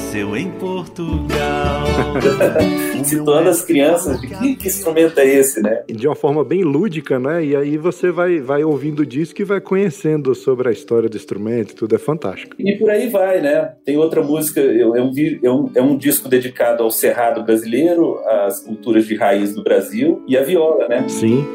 nasceu 0.10 0.36
em 0.36 0.50
Portugal. 0.52 1.86
Situando 3.04 3.50
as 3.50 3.62
crianças 3.64 4.20
de 4.20 4.28
que, 4.28 4.56
que, 4.56 4.68
instrumento 4.68 5.20
é 5.20 5.26
esse, 5.28 5.62
né? 5.62 5.84
De 5.88 6.08
uma 6.08 6.16
forma 6.16 6.44
bem 6.44 6.64
lúdica, 6.64 7.20
né? 7.20 7.46
E 7.46 7.56
aí 7.56 7.78
você 7.78 8.12
vai, 8.12 8.40
vai 8.40 8.64
ouvindo 8.64 9.02
o 9.02 9.06
disco 9.06 9.42
e 9.42 9.46
vai 9.46 9.62
conhecendo 9.62 10.34
sobre 10.34 10.70
a 10.70 10.72
história 10.72 11.08
do 11.08 11.16
instrumento, 11.16 11.76
tudo 11.76 11.96
é 11.96 12.00
fantástico. 12.00 12.56
E 12.58 12.76
por 12.76 12.90
aí 12.90 13.08
vai, 13.08 13.40
né? 13.42 13.74
Tem 13.86 13.98
outra 13.98 14.24
música, 14.24 14.60
é 14.60 14.86
um, 14.86 14.96
é 15.44 15.52
um, 15.52 15.72
é 15.76 15.82
um 15.82 15.96
disco 15.96 16.28
dedicado 16.28 16.84
ao 16.84 16.90
cerrado 16.90 17.44
brasileiro, 17.44 18.20
às 18.26 18.62
culturas 18.62 19.06
de 19.06 19.16
raiz 19.16 19.54
do 19.54 19.64
Brasil 19.64 20.24
e 20.28 20.36
à 20.36 20.44
viola, 20.44 20.88
né? 20.88 21.08
Sim. 21.08 21.46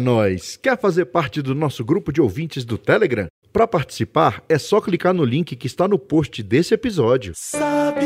Nós! 0.00 0.56
Quer 0.56 0.78
fazer 0.78 1.06
parte 1.06 1.40
do 1.42 1.54
nosso 1.54 1.84
grupo 1.84 2.12
de 2.12 2.20
ouvintes 2.20 2.64
do 2.64 2.76
Telegram? 2.76 3.26
Para 3.52 3.66
participar, 3.66 4.42
é 4.48 4.58
só 4.58 4.80
clicar 4.80 5.14
no 5.14 5.24
link 5.24 5.56
que 5.56 5.66
está 5.66 5.88
no 5.88 5.98
post 5.98 6.42
desse 6.42 6.74
episódio. 6.74 7.32
Sabia, 7.34 8.04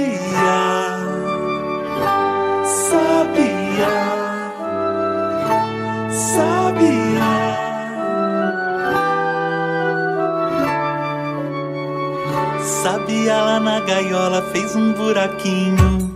sabia, 2.65 3.89
sabia. 6.11 6.81
Sabia 12.83 13.43
lá 13.43 13.61
na 13.61 13.81
gaiola 13.81 14.43
fez 14.53 14.77
um 14.77 14.93
buraquinho 14.93 16.10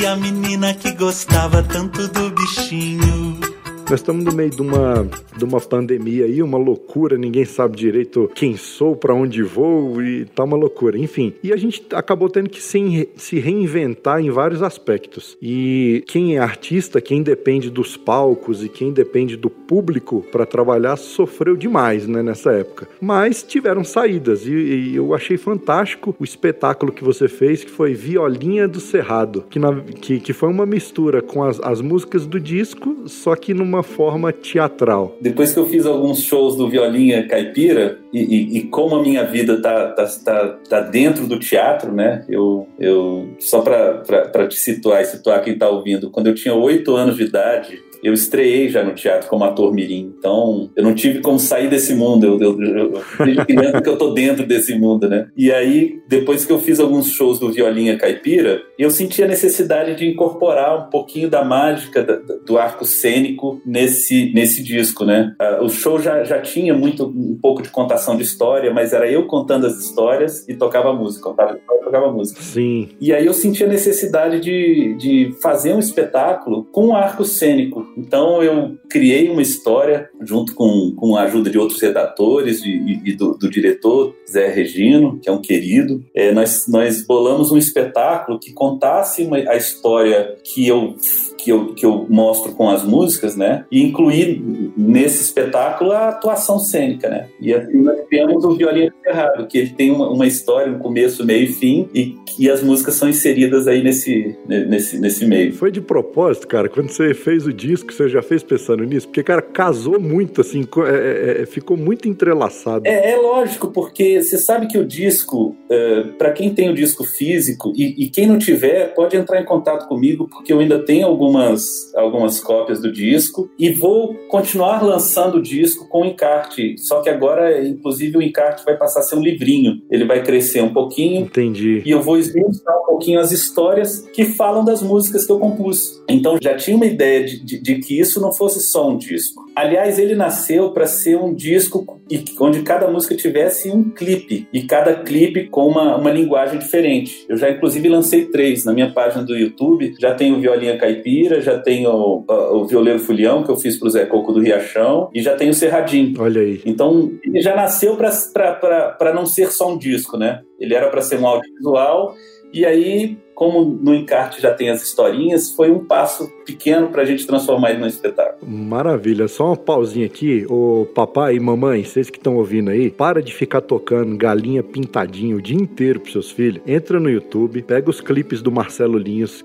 E 0.00 0.06
a 0.06 0.14
menina 0.14 0.74
que 0.74 0.92
gostava 0.92 1.60
tanto 1.60 2.06
do 2.06 2.30
bichinho 2.30 3.47
nós 3.90 4.00
estamos 4.00 4.22
no 4.22 4.34
meio 4.34 4.50
de 4.50 4.60
uma, 4.60 5.08
de 5.34 5.44
uma 5.44 5.58
pandemia 5.58 6.26
aí, 6.26 6.42
uma 6.42 6.58
loucura, 6.58 7.16
ninguém 7.16 7.46
sabe 7.46 7.74
direito 7.74 8.30
quem 8.34 8.54
sou, 8.54 8.94
para 8.94 9.14
onde 9.14 9.42
vou 9.42 10.02
e 10.02 10.26
tá 10.26 10.44
uma 10.44 10.58
loucura. 10.58 10.98
Enfim, 10.98 11.32
e 11.42 11.54
a 11.54 11.56
gente 11.56 11.82
acabou 11.94 12.28
tendo 12.28 12.50
que 12.50 12.60
se, 12.60 13.08
se 13.16 13.38
reinventar 13.38 14.20
em 14.20 14.30
vários 14.30 14.62
aspectos. 14.62 15.38
E 15.40 16.04
quem 16.06 16.36
é 16.36 16.38
artista, 16.38 17.00
quem 17.00 17.22
depende 17.22 17.70
dos 17.70 17.96
palcos 17.96 18.62
e 18.62 18.68
quem 18.68 18.92
depende 18.92 19.38
do 19.38 19.48
público 19.48 20.22
para 20.30 20.44
trabalhar, 20.44 20.96
sofreu 20.96 21.56
demais 21.56 22.06
né, 22.06 22.22
nessa 22.22 22.52
época. 22.52 22.86
Mas 23.00 23.42
tiveram 23.42 23.84
saídas 23.84 24.46
e, 24.46 24.52
e, 24.52 24.96
eu 24.96 25.14
achei 25.14 25.38
fantástico 25.38 26.14
o 26.18 26.24
espetáculo 26.24 26.92
que 26.92 27.02
você 27.02 27.26
fez, 27.26 27.64
que 27.64 27.70
foi 27.70 27.94
Violinha 27.94 28.68
do 28.68 28.80
Cerrado, 28.80 29.46
que, 29.48 29.58
na, 29.58 29.80
que, 29.80 30.20
que 30.20 30.34
foi 30.34 30.50
uma 30.50 30.66
mistura 30.66 31.22
com 31.22 31.42
as, 31.42 31.58
as 31.60 31.80
músicas 31.80 32.26
do 32.26 32.38
disco, 32.38 33.04
só 33.06 33.34
que 33.34 33.54
numa 33.54 33.77
uma 33.78 33.82
forma 33.82 34.32
teatral. 34.32 35.16
Depois 35.20 35.52
que 35.52 35.58
eu 35.58 35.66
fiz 35.66 35.86
alguns 35.86 36.22
shows 36.22 36.56
do 36.56 36.68
Violinha 36.68 37.26
Caipira, 37.26 37.98
e, 38.12 38.20
e, 38.20 38.58
e 38.58 38.62
como 38.64 38.96
a 38.96 39.02
minha 39.02 39.24
vida 39.24 39.60
tá, 39.60 39.88
tá, 39.92 40.06
tá, 40.24 40.58
tá, 40.68 40.80
dentro 40.80 41.26
do 41.26 41.38
teatro, 41.38 41.92
né? 41.92 42.24
Eu, 42.28 42.66
eu 42.78 43.28
só 43.38 43.60
para 43.60 44.48
te 44.48 44.56
situar 44.56 45.02
e 45.02 45.06
situar 45.06 45.42
quem 45.42 45.54
está 45.54 45.68
ouvindo, 45.68 46.10
quando 46.10 46.26
eu 46.26 46.34
tinha 46.34 46.54
oito 46.54 46.94
anos 46.96 47.16
de 47.16 47.24
idade, 47.24 47.82
eu 48.02 48.12
estreiei 48.12 48.68
já 48.68 48.82
no 48.82 48.94
teatro 48.94 49.28
como 49.28 49.44
ator 49.44 49.72
mirim. 49.72 50.14
Então, 50.18 50.70
eu 50.76 50.82
não 50.82 50.94
tive 50.94 51.20
como 51.20 51.38
sair 51.38 51.68
desse 51.68 51.94
mundo. 51.94 52.26
Eu, 52.26 52.40
eu, 52.40 52.92
eu, 52.94 53.44
criança 53.44 53.80
que 53.80 53.88
eu 53.88 53.96
tô 53.96 54.10
dentro 54.12 54.46
desse 54.46 54.78
mundo, 54.78 55.08
né? 55.08 55.28
E 55.36 55.52
aí, 55.52 56.00
depois 56.08 56.44
que 56.44 56.52
eu 56.52 56.58
fiz 56.58 56.80
alguns 56.80 57.12
shows 57.12 57.38
do 57.38 57.52
Violinha 57.52 57.96
Caipira, 57.96 58.62
eu 58.78 58.90
senti 58.90 59.22
a 59.22 59.28
necessidade 59.28 59.94
de 59.94 60.06
incorporar 60.06 60.86
um 60.86 60.90
pouquinho 60.90 61.28
da 61.28 61.44
mágica 61.44 62.02
da, 62.02 62.16
do 62.46 62.58
arco 62.58 62.84
cênico 62.84 63.60
nesse, 63.64 64.32
nesse 64.34 64.62
disco, 64.62 65.04
né? 65.04 65.34
O 65.60 65.68
show 65.68 66.00
já, 66.00 66.24
já 66.24 66.40
tinha 66.40 66.74
muito 66.74 67.06
um 67.06 67.38
pouco 67.40 67.62
de 67.62 67.70
contação 67.70 68.16
de 68.16 68.22
história, 68.22 68.72
mas 68.72 68.92
era 68.92 69.10
eu 69.10 69.26
contando 69.26 69.66
as 69.66 69.78
histórias 69.78 70.48
e 70.48 70.54
tocava 70.54 70.92
música, 70.92 71.28
contava 71.28 71.56
história, 71.56 71.84
tocava 71.84 72.12
música. 72.12 72.40
Sim. 72.42 72.88
E 73.00 73.12
aí 73.12 73.26
eu 73.26 73.34
senti 73.34 73.64
a 73.64 73.68
necessidade 73.68 74.40
de, 74.40 74.96
de 74.98 75.34
fazer 75.40 75.74
um 75.74 75.78
espetáculo 75.78 76.64
com 76.72 76.88
um 76.88 76.96
arco 76.96 77.24
cênico 77.24 77.87
então 77.98 78.42
eu 78.42 78.78
criei 78.88 79.28
uma 79.28 79.42
história 79.42 80.08
junto 80.20 80.54
com, 80.54 80.94
com 80.96 81.16
a 81.16 81.22
ajuda 81.22 81.50
de 81.50 81.58
outros 81.58 81.80
redatores 81.80 82.62
e, 82.64 83.00
e 83.04 83.12
do, 83.14 83.36
do, 83.36 83.50
diretor 83.50 84.14
Zé 84.30 84.48
Regino, 84.48 85.18
que 85.20 85.28
é 85.28 85.32
um 85.32 85.40
querido. 85.40 86.02
É, 86.14 86.32
nós, 86.32 86.66
nós 86.68 87.04
bolamos 87.04 87.50
um 87.50 87.58
espetáculo 87.58 88.38
que 88.38 88.52
contasse 88.52 89.22
uma, 89.22 89.36
a 89.36 89.56
história 89.56 90.36
que 90.44 90.66
eu 90.66 90.94
que 91.38 91.52
eu, 91.52 91.72
que 91.72 91.86
eu 91.86 92.06
mostro 92.10 92.52
com 92.52 92.68
as 92.68 92.84
músicas, 92.84 93.36
né? 93.36 93.64
E 93.70 93.82
incluir 93.82 94.42
nesse 94.76 95.22
espetáculo 95.22 95.92
a 95.92 96.08
atuação 96.08 96.58
cênica, 96.58 97.08
né? 97.08 97.28
E 97.40 97.54
assim 97.54 97.80
nós 97.80 98.00
temos 98.10 98.44
o 98.44 98.56
Violino 98.56 98.92
Ferrado, 99.02 99.46
que 99.46 99.56
ele 99.56 99.70
tem 99.70 99.90
uma, 99.90 100.10
uma, 100.10 100.26
história, 100.26 100.70
um 100.70 100.78
começo, 100.78 101.24
meio 101.24 101.44
e 101.44 101.52
fim, 101.52 101.88
e 101.94 102.16
que 102.26 102.50
as 102.50 102.62
músicas 102.62 102.94
são 102.94 103.08
inseridas 103.08 103.68
aí 103.68 103.82
nesse, 103.82 104.36
nesse, 104.46 104.98
nesse 104.98 105.24
meio. 105.24 105.52
Foi 105.54 105.70
de 105.70 105.80
propósito, 105.80 106.48
cara, 106.48 106.68
quando 106.68 106.90
você 106.90 107.14
fez 107.14 107.46
o 107.46 107.52
disco, 107.52 107.87
você 107.94 108.08
já 108.08 108.22
fez 108.22 108.42
pensando 108.42 108.84
nisso? 108.84 109.06
Porque, 109.06 109.22
cara, 109.22 109.42
casou 109.42 110.00
muito, 110.00 110.40
assim, 110.40 110.66
é, 110.86 110.90
é, 110.90 111.42
é, 111.42 111.46
ficou 111.46 111.76
muito 111.76 112.08
entrelaçado. 112.08 112.86
É, 112.86 113.12
é, 113.12 113.16
lógico, 113.16 113.68
porque 113.68 114.22
você 114.22 114.38
sabe 114.38 114.66
que 114.66 114.78
o 114.78 114.84
disco, 114.84 115.56
é, 115.70 116.02
para 116.18 116.32
quem 116.32 116.52
tem 116.52 116.70
o 116.70 116.74
disco 116.74 117.04
físico, 117.04 117.72
e, 117.76 118.04
e 118.04 118.08
quem 118.08 118.26
não 118.26 118.38
tiver, 118.38 118.94
pode 118.94 119.16
entrar 119.16 119.40
em 119.40 119.44
contato 119.44 119.86
comigo, 119.86 120.28
porque 120.28 120.52
eu 120.52 120.58
ainda 120.58 120.84
tenho 120.84 121.06
algum 121.06 121.28
algumas, 121.28 121.94
algumas 121.94 122.40
cópias 122.40 122.80
do 122.80 122.90
disco 122.90 123.50
e 123.58 123.70
vou 123.70 124.14
continuar 124.28 124.82
lançando 124.82 125.38
o 125.38 125.42
disco 125.42 125.88
com 125.88 126.04
encarte. 126.04 126.76
Só 126.78 127.00
que 127.00 127.08
agora, 127.08 127.66
inclusive, 127.66 128.16
o 128.16 128.22
encarte 128.22 128.64
vai 128.64 128.76
passar 128.76 129.00
a 129.00 129.02
ser 129.02 129.16
um 129.16 129.22
livrinho. 129.22 129.82
Ele 129.90 130.04
vai 130.04 130.22
crescer 130.22 130.62
um 130.62 130.72
pouquinho. 130.72 131.22
Entendi. 131.22 131.82
E 131.84 131.90
eu 131.90 132.02
vou 132.02 132.18
esmiuçar 132.18 132.76
um 132.82 132.86
pouquinho 132.86 133.20
as 133.20 133.30
histórias 133.30 134.00
que 134.12 134.24
falam 134.24 134.64
das 134.64 134.82
músicas 134.82 135.26
que 135.26 135.32
eu 135.32 135.38
compus. 135.38 136.02
Então 136.08 136.38
já 136.40 136.56
tinha 136.56 136.76
uma 136.76 136.86
ideia 136.86 137.24
de, 137.24 137.44
de, 137.44 137.60
de 137.60 137.77
que 137.78 137.98
isso 137.98 138.20
não 138.20 138.32
fosse 138.32 138.60
só 138.60 138.88
um 138.88 138.96
disco. 138.96 139.44
Aliás, 139.54 139.98
ele 139.98 140.14
nasceu 140.14 140.70
para 140.70 140.86
ser 140.86 141.16
um 141.16 141.34
disco 141.34 141.98
onde 142.40 142.62
cada 142.62 142.88
música 142.88 143.14
tivesse 143.14 143.70
um 143.70 143.90
clipe 143.90 144.46
e 144.52 144.62
cada 144.62 144.94
clipe 144.94 145.48
com 145.48 145.66
uma, 145.66 145.96
uma 145.96 146.10
linguagem 146.10 146.58
diferente. 146.58 147.24
Eu 147.28 147.36
já, 147.36 147.50
inclusive, 147.50 147.88
lancei 147.88 148.26
três 148.26 148.64
na 148.64 148.72
minha 148.72 148.90
página 148.90 149.22
do 149.22 149.36
YouTube. 149.36 149.94
Já 149.98 150.14
tem 150.14 150.32
o 150.32 150.40
Violinha 150.40 150.78
Caipira, 150.78 151.40
já 151.40 151.58
tenho 151.58 151.90
o, 151.90 152.24
o 152.28 152.66
Violeiro 152.66 152.98
Fulião, 152.98 153.42
que 153.42 153.50
eu 153.50 153.56
fiz 153.56 153.78
pro 153.78 153.90
Zé 153.90 154.06
Coco 154.06 154.32
do 154.32 154.40
Riachão, 154.40 155.10
e 155.14 155.22
já 155.22 155.34
tem 155.34 155.50
o 155.50 155.54
Serradinho. 155.54 156.14
Olha 156.20 156.40
aí. 156.40 156.60
Então, 156.64 157.12
ele 157.22 157.40
já 157.40 157.54
nasceu 157.54 157.96
para 157.96 159.12
não 159.14 159.26
ser 159.26 159.50
só 159.52 159.72
um 159.72 159.78
disco, 159.78 160.16
né? 160.16 160.42
Ele 160.58 160.74
era 160.74 160.88
para 160.88 161.02
ser 161.02 161.18
um 161.18 161.26
audiovisual 161.26 162.14
E 162.52 162.64
aí, 162.64 163.18
como 163.34 163.64
no 163.64 163.94
encarte 163.94 164.40
já 164.40 164.52
tem 164.52 164.70
as 164.70 164.82
historinhas, 164.82 165.52
foi 165.52 165.70
um 165.70 165.84
passo 165.84 166.28
pequeno 166.44 166.88
para 166.88 167.02
a 167.02 167.04
gente 167.04 167.26
transformar 167.26 167.70
ele 167.70 167.80
num 167.80 167.86
espetáculo. 167.86 168.50
Maravilha. 168.50 169.28
Só 169.28 169.46
uma 169.46 169.56
pausinha 169.56 170.06
aqui. 170.06 170.46
Ô 170.48 170.86
papai 170.94 171.36
e 171.36 171.40
mamãe, 171.40 171.84
vocês 171.84 172.10
que 172.10 172.18
estão 172.18 172.36
ouvindo 172.36 172.70
aí, 172.70 172.90
para 172.90 173.22
de 173.22 173.32
ficar 173.32 173.60
tocando 173.60 174.16
galinha 174.16 174.62
pintadinha 174.62 175.36
o 175.36 175.42
dia 175.42 175.56
inteiro 175.56 176.00
pros 176.00 176.12
seus 176.12 176.30
filhos. 176.30 176.62
Entra 176.66 176.98
no 176.98 177.10
YouTube, 177.10 177.62
pega 177.62 177.90
os 177.90 178.00
clipes 178.00 178.42
do 178.42 178.50
Marcelo 178.50 178.98
Linhos, 178.98 179.44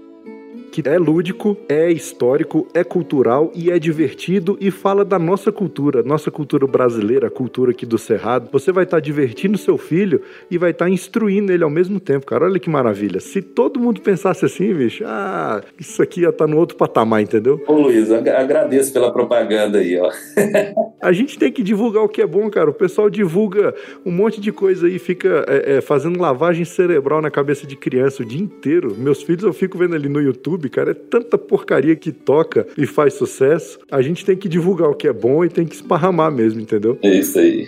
que 0.73 0.81
é 0.89 0.97
lúdico, 0.97 1.55
é 1.69 1.91
histórico, 1.91 2.67
é 2.73 2.83
cultural 2.83 3.51
e 3.53 3.69
é 3.69 3.77
divertido 3.77 4.57
e 4.59 4.71
fala 4.71 5.05
da 5.05 5.19
nossa 5.19 5.51
cultura, 5.51 6.01
nossa 6.01 6.31
cultura 6.31 6.65
brasileira, 6.65 7.27
a 7.27 7.29
cultura 7.29 7.69
aqui 7.69 7.85
do 7.85 7.99
Cerrado. 7.99 8.49
Você 8.51 8.71
vai 8.71 8.83
estar 8.83 8.99
divertindo 8.99 9.55
seu 9.55 9.77
filho 9.77 10.19
e 10.49 10.57
vai 10.57 10.71
estar 10.71 10.89
instruindo 10.89 11.51
ele 11.51 11.63
ao 11.63 11.69
mesmo 11.69 11.99
tempo, 11.99 12.25
cara. 12.25 12.45
Olha 12.45 12.59
que 12.59 12.71
maravilha. 12.71 13.19
Se 13.19 13.39
todo 13.39 13.79
mundo 13.79 14.01
pensasse 14.01 14.45
assim, 14.45 14.73
bicho, 14.73 15.03
ah, 15.05 15.61
isso 15.79 16.01
aqui 16.01 16.21
ia 16.21 16.29
estar 16.29 16.47
no 16.47 16.57
outro 16.57 16.75
patamar, 16.75 17.21
entendeu? 17.21 17.61
Ô 17.67 17.73
Luiz, 17.73 18.09
agradeço 18.11 18.91
pela 18.91 19.13
propaganda 19.13 19.77
aí, 19.77 19.99
ó. 19.99 20.09
a 20.99 21.11
gente 21.11 21.37
tem 21.37 21.51
que 21.51 21.61
divulgar 21.61 22.03
o 22.03 22.09
que 22.09 22.19
é 22.19 22.25
bom, 22.25 22.49
cara. 22.49 22.71
O 22.71 22.73
pessoal 22.73 23.11
divulga 23.11 23.75
um 24.03 24.11
monte 24.11 24.41
de 24.41 24.51
coisa 24.51 24.87
aí, 24.87 24.97
fica 24.97 25.45
é, 25.47 25.75
é, 25.75 25.81
fazendo 25.81 26.19
lavagem 26.19 26.65
cerebral 26.65 27.21
na 27.21 27.29
cabeça 27.29 27.67
de 27.67 27.75
criança 27.75 28.23
o 28.23 28.25
dia 28.25 28.41
inteiro. 28.41 28.95
Meus 28.97 29.21
filhos 29.21 29.43
eu 29.43 29.53
fico 29.53 29.77
vendo 29.77 29.93
ali 29.93 30.09
no 30.09 30.19
YouTube 30.19 30.62
YouTube, 30.63 30.69
cara. 30.69 30.91
É 30.91 30.93
tanta 30.93 31.37
porcaria 31.37 31.95
que 31.95 32.11
toca 32.11 32.67
e 32.77 32.85
faz 32.85 33.13
sucesso. 33.13 33.79
A 33.91 34.01
gente 34.01 34.25
tem 34.25 34.35
que 34.35 34.47
divulgar 34.47 34.89
o 34.89 34.95
que 34.95 35.07
é 35.07 35.13
bom 35.13 35.43
e 35.43 35.49
tem 35.49 35.65
que 35.65 35.75
esparramar 35.75 36.31
mesmo, 36.31 36.61
entendeu? 36.61 36.97
É 37.01 37.09
isso 37.09 37.39
aí. 37.39 37.67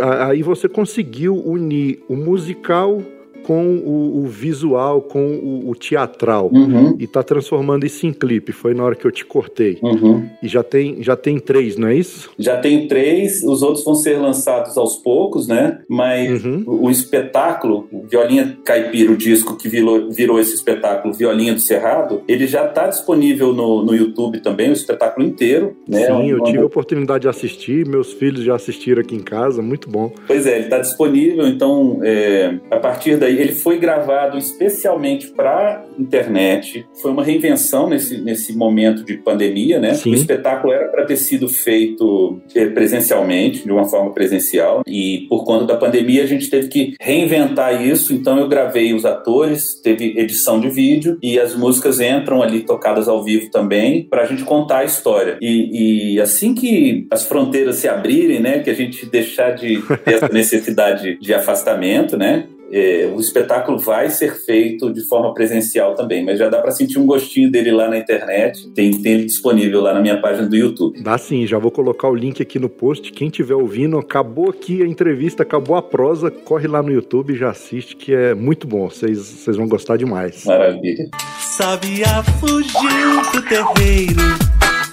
Aí 0.00 0.42
você 0.42 0.68
conseguiu 0.68 1.34
unir 1.34 2.02
o 2.08 2.14
musical 2.14 3.02
com 3.44 3.76
o, 3.76 4.24
o 4.24 4.26
visual, 4.26 5.02
com 5.02 5.36
o, 5.36 5.70
o 5.70 5.74
teatral 5.74 6.50
uhum. 6.52 6.96
e 6.98 7.06
tá 7.06 7.22
transformando 7.22 7.84
isso 7.86 8.06
em 8.06 8.12
clipe. 8.12 8.52
Foi 8.52 8.74
na 8.74 8.84
hora 8.84 8.94
que 8.94 9.06
eu 9.06 9.12
te 9.12 9.24
cortei. 9.24 9.78
Uhum. 9.82 10.28
E 10.42 10.48
já 10.48 10.62
tem, 10.62 11.02
já 11.02 11.16
tem 11.16 11.38
três, 11.38 11.76
não 11.76 11.88
é 11.88 11.94
isso? 11.94 12.30
Já 12.38 12.58
tem 12.58 12.88
três, 12.88 13.42
os 13.42 13.62
outros 13.62 13.84
vão 13.84 13.94
ser 13.94 14.18
lançados 14.18 14.76
aos 14.76 14.96
poucos, 14.96 15.46
né? 15.46 15.80
Mas 15.88 16.44
Uhum. 16.44 16.64
o, 16.66 16.86
o 16.86 16.90
espetáculo, 16.90 17.88
o 17.92 18.06
Violinha 18.06 18.56
Caipira, 18.64 19.12
o 19.12 19.16
disco 19.16 19.56
que 19.56 19.68
virou, 19.68 20.10
virou 20.10 20.38
esse 20.38 20.54
espetáculo 20.54 21.14
Violinha 21.14 21.54
do 21.54 21.60
Cerrado, 21.60 22.22
ele 22.28 22.46
já 22.46 22.66
está 22.66 22.86
disponível 22.86 23.52
no, 23.52 23.84
no 23.84 23.94
YouTube 23.94 24.40
também, 24.40 24.70
o 24.70 24.72
espetáculo 24.72 25.26
inteiro, 25.26 25.76
né? 25.88 26.06
Sim, 26.06 26.30
eu 26.30 26.42
tive 26.44 26.58
a 26.58 26.64
oportunidade 26.64 27.22
de 27.22 27.28
assistir, 27.28 27.86
meus 27.86 28.12
filhos 28.12 28.42
já 28.42 28.54
assistiram 28.54 29.00
aqui 29.00 29.14
em 29.14 29.20
casa, 29.22 29.62
muito 29.62 29.88
bom. 29.88 30.12
Pois 30.26 30.46
é, 30.46 30.56
ele 30.56 30.64
está 30.64 30.78
disponível, 30.78 31.46
então 31.46 32.00
é, 32.02 32.58
a 32.70 32.76
partir 32.76 33.16
daí 33.16 33.29
ele 33.38 33.52
foi 33.52 33.78
gravado 33.78 34.38
especialmente 34.38 35.28
para 35.28 35.84
internet. 35.98 36.86
Foi 37.00 37.10
uma 37.10 37.24
reinvenção 37.24 37.88
nesse, 37.88 38.18
nesse 38.18 38.56
momento 38.56 39.04
de 39.04 39.16
pandemia, 39.16 39.78
né? 39.78 39.94
Sim. 39.94 40.10
O 40.10 40.14
espetáculo 40.14 40.72
era 40.72 40.88
para 40.88 41.04
ter 41.04 41.16
sido 41.16 41.48
feito 41.48 42.40
é, 42.54 42.66
presencialmente, 42.66 43.64
de 43.64 43.72
uma 43.72 43.84
forma 43.84 44.12
presencial, 44.12 44.82
e 44.86 45.26
por 45.28 45.44
conta 45.44 45.64
da 45.64 45.76
pandemia 45.76 46.22
a 46.22 46.26
gente 46.26 46.48
teve 46.48 46.68
que 46.68 46.94
reinventar 47.00 47.84
isso. 47.84 48.14
Então 48.14 48.38
eu 48.38 48.48
gravei 48.48 48.94
os 48.94 49.04
atores, 49.04 49.80
teve 49.80 50.18
edição 50.18 50.60
de 50.60 50.68
vídeo 50.68 51.18
e 51.22 51.38
as 51.38 51.54
músicas 51.54 52.00
entram 52.00 52.42
ali 52.42 52.60
tocadas 52.60 53.08
ao 53.08 53.22
vivo 53.22 53.50
também 53.50 54.04
para 54.04 54.22
a 54.22 54.26
gente 54.26 54.44
contar 54.44 54.78
a 54.78 54.84
história. 54.84 55.38
E, 55.40 56.14
e 56.14 56.20
assim 56.20 56.54
que 56.54 57.06
as 57.10 57.24
fronteiras 57.24 57.76
se 57.76 57.88
abrirem, 57.88 58.40
né, 58.40 58.60
que 58.60 58.70
a 58.70 58.74
gente 58.74 59.06
deixar 59.06 59.52
de 59.52 59.80
ter 60.04 60.14
essa 60.14 60.28
necessidade 60.32 61.18
de 61.18 61.34
afastamento, 61.34 62.16
né, 62.16 62.46
é, 62.72 63.10
o 63.12 63.18
espetáculo 63.18 63.78
vai 63.78 64.10
ser 64.10 64.34
feito 64.34 64.92
de 64.92 65.06
forma 65.06 65.32
presencial 65.34 65.94
também, 65.94 66.24
mas 66.24 66.38
já 66.38 66.48
dá 66.48 66.60
para 66.60 66.70
sentir 66.70 66.98
um 66.98 67.06
gostinho 67.06 67.50
dele 67.50 67.72
lá 67.72 67.88
na 67.88 67.98
internet. 67.98 68.70
Tem, 68.70 68.90
tem 69.00 69.12
ele 69.12 69.24
disponível 69.24 69.80
lá 69.80 69.92
na 69.92 70.00
minha 70.00 70.20
página 70.20 70.48
do 70.48 70.56
YouTube. 70.56 71.02
Dá 71.02 71.18
sim, 71.18 71.46
já 71.46 71.58
vou 71.58 71.70
colocar 71.70 72.08
o 72.08 72.14
link 72.14 72.40
aqui 72.40 72.58
no 72.58 72.68
post. 72.68 73.12
Quem 73.12 73.28
estiver 73.28 73.54
ouvindo, 73.54 73.98
acabou 73.98 74.50
aqui 74.50 74.82
a 74.82 74.86
entrevista, 74.86 75.42
acabou 75.42 75.76
a 75.76 75.82
prosa, 75.82 76.30
corre 76.30 76.68
lá 76.68 76.82
no 76.82 76.92
YouTube 76.92 77.32
e 77.32 77.36
já 77.36 77.50
assiste, 77.50 77.96
que 77.96 78.14
é 78.14 78.34
muito 78.34 78.66
bom. 78.66 78.88
Vocês 78.88 79.18
vocês 79.18 79.56
vão 79.56 79.68
gostar 79.68 79.96
demais. 79.96 80.44
Maravilha. 80.44 81.08
Sabia 81.38 82.22
fugiu 82.38 83.22
pro 83.30 83.42
terreiro, 83.42 84.20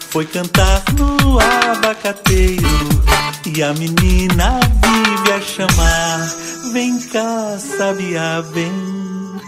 foi 0.10 0.26
cantar 0.26 0.84
no 0.98 1.40
abacateiro. 1.40 2.64
E 3.56 3.64
a 3.64 3.74
menina 3.74 4.60
vive 4.84 5.32
a 5.32 5.42
chamar: 5.42 6.28
Vem 6.72 7.00
cá, 7.00 7.58
sabia, 7.60 8.42
vem 8.42 8.72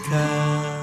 cá. 0.09 0.79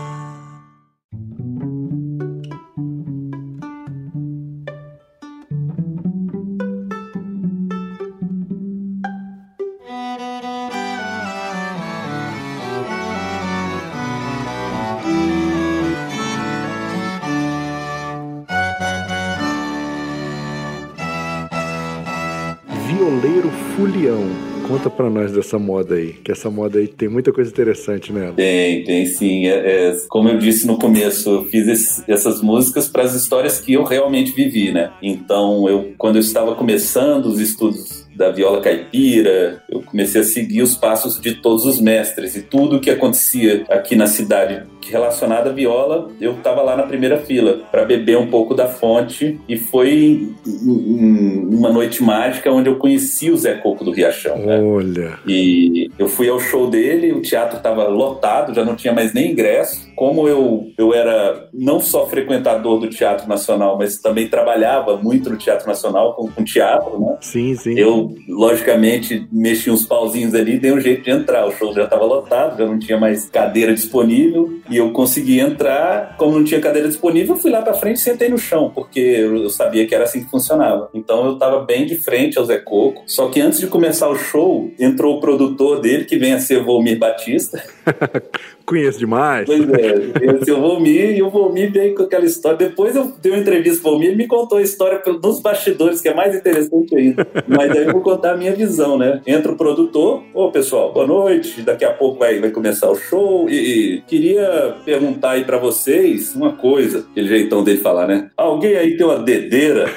Violeiro 22.86 23.50
Fulião. 23.74 24.55
Conta 24.66 24.90
pra 24.90 25.08
nós 25.08 25.32
dessa 25.32 25.58
moda 25.58 25.94
aí, 25.94 26.12
que 26.12 26.32
essa 26.32 26.50
moda 26.50 26.78
aí 26.78 26.88
tem 26.88 27.08
muita 27.08 27.32
coisa 27.32 27.50
interessante 27.50 28.12
nela. 28.12 28.32
Tem, 28.32 28.82
tem 28.84 29.06
sim. 29.06 29.46
É, 29.46 29.90
é, 29.90 29.96
como 30.08 30.28
eu 30.28 30.38
disse 30.38 30.66
no 30.66 30.76
começo, 30.78 31.30
eu 31.30 31.44
fiz 31.44 31.68
esse- 31.68 32.02
essas 32.08 32.42
músicas 32.42 32.88
para 32.88 33.02
as 33.04 33.14
histórias 33.14 33.60
que 33.60 33.74
eu 33.74 33.84
realmente 33.84 34.32
vivi, 34.32 34.72
né? 34.72 34.90
Então, 35.02 35.68
eu, 35.68 35.92
quando 35.96 36.16
eu 36.16 36.20
estava 36.20 36.54
começando 36.54 37.26
os 37.26 37.38
estudos 37.40 38.05
da 38.16 38.30
viola 38.30 38.60
caipira, 38.60 39.62
eu 39.68 39.82
comecei 39.82 40.20
a 40.20 40.24
seguir 40.24 40.62
os 40.62 40.74
passos 40.74 41.20
de 41.20 41.34
todos 41.34 41.64
os 41.64 41.80
mestres 41.80 42.34
e 42.34 42.42
tudo 42.42 42.80
que 42.80 42.90
acontecia 42.90 43.64
aqui 43.68 43.94
na 43.94 44.06
cidade 44.06 44.62
relacionado 44.90 45.48
à 45.48 45.52
viola, 45.52 46.10
eu 46.20 46.32
estava 46.32 46.62
lá 46.62 46.76
na 46.76 46.84
primeira 46.84 47.18
fila 47.18 47.60
para 47.70 47.84
beber 47.84 48.16
um 48.16 48.28
pouco 48.28 48.54
da 48.54 48.68
fonte 48.68 49.38
e 49.48 49.56
foi 49.58 50.28
uma 50.46 51.70
noite 51.70 52.02
mágica 52.02 52.50
onde 52.52 52.68
eu 52.68 52.76
conheci 52.76 53.30
o 53.30 53.36
Zé 53.36 53.54
Coco 53.54 53.84
do 53.84 53.90
Riachão. 53.90 54.38
né? 54.38 54.60
Olha, 54.60 55.18
E 55.26 55.90
eu 55.98 56.08
fui 56.08 56.28
ao 56.28 56.38
show 56.38 56.70
dele, 56.70 57.12
o 57.12 57.20
teatro 57.20 57.56
estava 57.56 57.86
lotado, 57.88 58.54
já 58.54 58.64
não 58.64 58.76
tinha 58.76 58.92
mais 58.92 59.12
nem 59.12 59.32
ingresso. 59.32 59.85
Como 59.96 60.28
eu, 60.28 60.66
eu 60.76 60.92
era 60.92 61.48
não 61.54 61.80
só 61.80 62.06
frequentador 62.06 62.78
do 62.78 62.88
Teatro 62.88 63.28
Nacional, 63.28 63.78
mas 63.78 63.96
também 63.96 64.28
trabalhava 64.28 64.96
muito 64.96 65.30
no 65.30 65.36
Teatro 65.36 65.66
Nacional 65.66 66.14
com, 66.14 66.30
com 66.30 66.44
teatro, 66.44 67.00
né? 67.00 67.16
sim, 67.20 67.54
sim. 67.56 67.78
Eu, 67.78 68.14
logicamente, 68.28 69.26
mexi 69.32 69.70
uns 69.70 69.86
pauzinhos 69.86 70.34
ali 70.34 70.56
e 70.56 70.58
dei 70.58 70.72
um 70.72 70.80
jeito 70.80 71.02
de 71.02 71.10
entrar. 71.10 71.46
O 71.46 71.52
show 71.52 71.72
já 71.72 71.84
estava 71.84 72.04
lotado, 72.04 72.58
já 72.58 72.66
não 72.66 72.78
tinha 72.78 72.98
mais 72.98 73.28
cadeira 73.30 73.72
disponível. 73.72 74.52
E 74.68 74.76
eu 74.76 74.90
consegui 74.92 75.40
entrar. 75.40 76.16
Como 76.18 76.38
não 76.38 76.44
tinha 76.44 76.60
cadeira 76.60 76.88
disponível, 76.88 77.34
eu 77.34 77.40
fui 77.40 77.50
lá 77.50 77.62
pra 77.62 77.74
frente 77.74 77.96
e 77.96 78.00
sentei 78.00 78.28
no 78.28 78.38
chão, 78.38 78.70
porque 78.74 79.00
eu 79.00 79.46
eu 79.46 79.50
sabia 79.50 79.86
que 79.86 79.94
era 79.94 80.04
assim 80.04 80.24
que 80.24 80.30
funcionava. 80.30 80.90
Então 80.92 81.24
eu 81.24 81.34
estava 81.34 81.64
bem 81.64 81.86
de 81.86 81.96
frente 81.96 82.38
ao 82.38 82.44
Zé 82.44 82.58
Coco. 82.58 83.04
Só 83.06 83.28
que 83.28 83.40
antes 83.40 83.60
de 83.60 83.66
começar 83.66 84.08
o 84.08 84.16
show, 84.16 84.70
entrou 84.78 85.16
o 85.16 85.20
produtor 85.20 85.80
dele, 85.80 86.04
que 86.04 86.18
vem 86.18 86.32
a 86.32 86.40
ser 86.40 86.62
Volmir 86.62 86.98
Batista. 86.98 87.62
Conheço 88.64 88.98
demais. 88.98 89.46
Pois 89.46 89.68
é, 89.70 90.38
esse 90.40 90.50
o 90.50 90.60
Volmir, 90.60 91.16
e 91.16 91.22
o 91.22 91.30
Volmir 91.30 91.72
veio 91.72 91.94
com 91.94 92.02
aquela 92.02 92.24
história. 92.24 92.58
Depois 92.58 92.96
eu 92.96 93.12
dei 93.22 93.32
uma 93.32 93.40
entrevista 93.40 93.80
pro 93.80 93.92
Volmir, 93.92 94.08
ele 94.08 94.16
me 94.16 94.26
contou 94.26 94.58
a 94.58 94.62
história 94.62 95.00
nos 95.22 95.40
bastidores, 95.40 96.00
que 96.00 96.08
é 96.08 96.14
mais 96.14 96.34
interessante 96.34 96.96
ainda. 96.96 97.26
Mas 97.46 97.70
aí 97.70 97.86
eu 97.86 97.92
vou 97.92 98.00
contar 98.00 98.32
a 98.32 98.36
minha 98.36 98.52
visão, 98.52 98.98
né? 98.98 99.20
Entra 99.26 99.52
o 99.52 99.56
produtor, 99.56 100.22
ô 100.34 100.50
pessoal, 100.50 100.92
boa 100.92 101.06
noite, 101.06 101.62
daqui 101.62 101.84
a 101.84 101.92
pouco 101.92 102.18
vai, 102.18 102.40
vai 102.40 102.50
começar 102.50 102.90
o 102.90 102.96
show. 102.96 103.48
E, 103.48 103.54
e 103.96 104.00
queria 104.02 104.74
perguntar 104.84 105.32
aí 105.32 105.44
pra 105.44 105.58
vocês 105.58 106.34
uma 106.34 106.52
coisa, 106.52 107.06
aquele 107.10 107.28
jeitão 107.28 107.62
dele 107.62 107.78
falar, 107.78 108.08
né? 108.08 108.30
Alguém 108.36 108.76
aí 108.76 108.96
tem 108.96 109.06
uma 109.06 109.18
dedeira? 109.18 109.88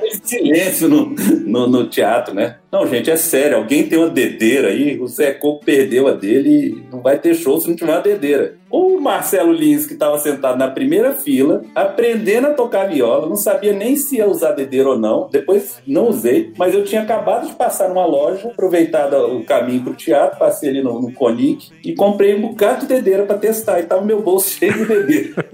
Tem 0.00 0.10
silêncio 0.22 0.88
no, 0.88 1.14
no, 1.46 1.66
no 1.66 1.86
teatro, 1.86 2.34
né? 2.34 2.56
Não, 2.70 2.86
gente, 2.86 3.10
é 3.10 3.16
sério. 3.16 3.56
Alguém 3.56 3.88
tem 3.88 3.98
uma 3.98 4.10
dedeira 4.10 4.68
aí? 4.68 4.98
O 5.00 5.06
Zé 5.06 5.32
Coco 5.32 5.64
perdeu 5.64 6.06
a 6.08 6.12
dele 6.12 6.65
não 6.90 7.00
vai 7.00 7.18
ter 7.18 7.34
show 7.34 7.60
se 7.60 7.68
não 7.68 7.76
tiver 7.76 7.92
uma 7.92 8.00
dedeira. 8.00 8.56
O 8.70 8.98
Marcelo 9.00 9.52
Lins, 9.52 9.86
que 9.86 9.92
estava 9.94 10.18
sentado 10.18 10.58
na 10.58 10.68
primeira 10.68 11.12
fila, 11.12 11.62
aprendendo 11.74 12.48
a 12.48 12.54
tocar 12.54 12.88
viola, 12.88 13.28
não 13.28 13.36
sabia 13.36 13.72
nem 13.72 13.96
se 13.96 14.16
ia 14.16 14.28
usar 14.28 14.52
dedeira 14.52 14.88
ou 14.90 14.98
não, 14.98 15.28
depois 15.30 15.78
não 15.86 16.08
usei, 16.08 16.52
mas 16.58 16.74
eu 16.74 16.84
tinha 16.84 17.02
acabado 17.02 17.46
de 17.46 17.54
passar 17.54 17.88
numa 17.88 18.04
loja, 18.06 18.48
aproveitado 18.48 19.14
o 19.36 19.44
caminho 19.44 19.82
para 19.82 19.92
o 19.92 19.96
teatro, 19.96 20.38
passei 20.38 20.68
ali 20.70 20.82
no, 20.82 21.00
no 21.00 21.12
Conic 21.12 21.68
e 21.84 21.94
comprei 21.94 22.34
um 22.34 22.40
bocado 22.40 22.80
de 22.80 22.86
dedeira 22.86 23.24
para 23.24 23.38
testar, 23.38 23.80
e 23.80 23.84
tava 23.84 24.02
meu 24.02 24.20
bolso 24.20 24.50
cheio 24.58 24.72
de 24.72 24.84
dedeira. 24.84 25.44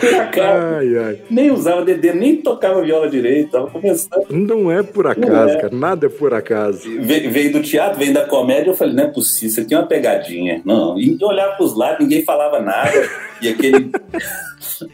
Por 0.00 0.14
acaso. 0.14 0.66
Ai, 0.76 0.96
ai. 0.98 1.18
Nem 1.30 1.50
usava 1.50 1.84
dedeira, 1.84 2.16
nem 2.16 2.36
tocava 2.36 2.82
viola 2.82 3.08
direito, 3.08 3.50
tava 3.50 3.70
começando. 3.70 4.26
Não 4.30 4.70
é 4.70 4.82
por 4.82 5.06
acaso, 5.06 5.54
é. 5.54 5.60
cara. 5.60 5.74
Nada 5.74 6.06
é 6.06 6.08
por 6.08 6.32
acaso. 6.34 6.88
Ve- 7.00 7.28
Veio 7.28 7.52
do 7.52 7.62
teatro, 7.62 7.98
veio 7.98 8.12
da 8.14 8.24
comédia, 8.24 8.70
eu 8.70 8.74
falei, 8.74 8.94
não 8.94 9.04
é 9.04 9.08
possível, 9.08 9.48
isso 9.48 9.60
aqui 9.60 9.74
é 9.74 9.78
uma 9.78 9.86
pegadinha. 9.86 10.62
Não, 10.64 10.98
e 10.98 11.16
eu 11.20 11.28
olhava 11.28 11.54
pros 11.56 11.76
lados, 11.76 12.07
ninguém 12.08 12.24
falava 12.24 12.60
nada. 12.60 13.08
E 13.42 13.48
aquele. 13.48 13.90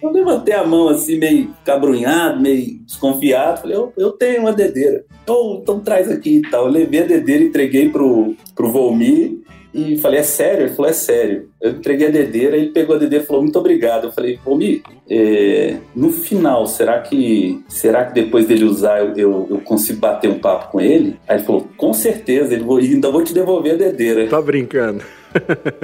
Eu 0.03 0.11
levantei 0.11 0.55
a 0.55 0.65
mão 0.65 0.89
assim, 0.89 1.19
meio 1.19 1.55
cabrunhado, 1.65 2.41
meio 2.41 2.79
desconfiado. 2.87 3.61
Falei, 3.61 3.77
eu, 3.77 3.93
eu 3.97 4.13
tenho 4.13 4.41
uma 4.41 4.53
dedeira. 4.53 5.05
Oh, 5.29 5.59
então 5.61 5.81
traz 5.81 6.11
aqui 6.11 6.37
e 6.37 6.43
tal. 6.51 6.67
Eu 6.67 6.73
levei 6.73 7.03
a 7.03 7.07
dedeira, 7.07 7.45
entreguei 7.45 7.91
pro, 7.91 8.35
pro 8.55 8.71
Volmir 8.71 9.45
e 9.75 9.99
falei, 9.99 10.21
é 10.21 10.23
sério? 10.23 10.67
Ele 10.67 10.75
falou, 10.75 10.91
é 10.91 10.95
sério. 10.95 11.49
Eu 11.61 11.73
entreguei 11.73 12.07
a 12.07 12.11
dedeira, 12.11 12.57
ele 12.57 12.71
pegou 12.71 12.95
a 12.95 12.99
dedeira 12.99 13.25
e 13.25 13.27
falou, 13.27 13.43
muito 13.43 13.59
obrigado. 13.59 14.05
Eu 14.05 14.13
falei, 14.13 14.39
Volmir, 14.45 14.83
é, 15.11 15.77
no 15.95 16.11
final, 16.13 16.67
será 16.67 17.01
que 17.01 17.63
será 17.69 18.05
que 18.05 18.15
depois 18.15 18.47
dele 18.47 18.65
usar 18.65 19.01
eu, 19.01 19.13
eu, 19.17 19.47
eu 19.51 19.61
consigo 19.61 19.99
bater 19.99 20.31
um 20.31 20.39
papo 20.39 20.71
com 20.71 20.81
ele? 20.81 21.19
Aí 21.27 21.39
ele 21.39 21.45
falou, 21.45 21.69
com 21.77 21.93
certeza, 21.93 22.55
ele 22.55 22.65
vou, 22.65 22.79
ainda 22.79 23.11
vou 23.11 23.25
te 23.25 23.35
devolver 23.35 23.75
a 23.75 23.77
dedeira. 23.77 24.29
Tá 24.29 24.41
brincando. 24.41 25.03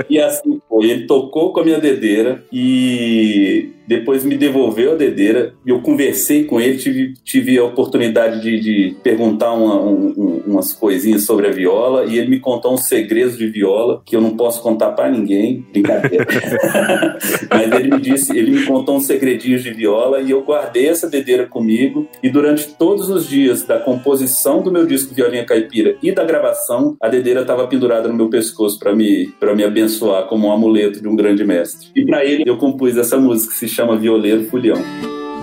E 0.08 0.18
assim 0.20 0.60
foi. 0.68 0.90
Ele 0.90 1.06
tocou 1.06 1.52
com 1.52 1.60
a 1.60 1.64
minha 1.64 1.78
dedeira 1.78 2.42
e 2.52 3.70
depois 3.86 4.24
me 4.24 4.36
devolveu 4.36 4.92
a 4.92 4.94
dedeira. 4.94 5.52
Eu 5.66 5.80
conversei 5.80 6.44
com 6.44 6.60
ele, 6.60 6.78
tive, 6.78 7.14
tive 7.24 7.58
a 7.58 7.64
oportunidade 7.64 8.40
de, 8.40 8.60
de 8.60 8.96
perguntar 9.02 9.52
uma- 9.52 9.80
um- 9.80 10.14
um- 10.16 10.42
umas 10.46 10.72
coisinhas 10.72 11.24
sobre 11.24 11.48
a 11.48 11.50
viola 11.50 12.04
e 12.06 12.16
ele 12.18 12.28
me 12.28 12.38
contou 12.40 12.72
uns 12.74 12.86
segredos 12.86 13.36
de 13.36 13.46
viola 13.48 14.00
que 14.06 14.14
eu 14.16 14.20
não 14.20 14.36
posso 14.36 14.62
contar 14.62 14.92
pra 14.92 15.10
ninguém. 15.10 15.64
Brincadeira. 15.72 16.26
Mas 17.50 17.72
ele 17.72 17.90
me 17.90 18.00
disse, 18.00 18.36
ele 18.36 18.50
me 18.52 18.64
contou 18.64 18.96
uns 18.96 19.06
segredinhos 19.06 19.62
de 19.62 19.72
viola 19.72 20.20
e 20.20 20.30
eu 20.30 20.42
guardei 20.42 20.88
essa 20.88 21.08
dedeira 21.08 21.46
comigo. 21.46 22.08
E 22.22 22.30
durante 22.30 22.68
todos 22.74 23.08
os 23.10 23.26
dias 23.28 23.64
da 23.64 23.78
composição 23.78 24.62
do 24.62 24.70
meu 24.70 24.86
disco 24.86 25.14
Violinha 25.14 25.44
Caipira 25.44 25.96
e 26.02 26.12
da 26.12 26.24
gravação, 26.24 26.96
a 27.00 27.08
dedeira 27.08 27.40
estava 27.42 27.66
pendurada 27.66 28.08
no 28.08 28.14
meu 28.14 28.28
pescoço 28.28 28.78
para 28.78 28.94
me, 28.94 29.26
pra 29.40 29.56
me 29.56 29.64
abençoar 29.64 30.26
como 30.26 30.46
um 30.46 30.52
amuleto 30.52 31.00
de 31.00 31.08
um 31.08 31.16
grande 31.16 31.42
mestre. 31.42 31.88
E 31.96 32.04
para 32.04 32.24
ele 32.24 32.44
eu 32.46 32.58
compus 32.58 32.96
essa 32.98 33.16
música 33.16 33.52
que 33.52 33.58
se 33.58 33.66
chama 33.66 33.96
Violeiro 33.96 34.44
Fulhão. 34.44 34.76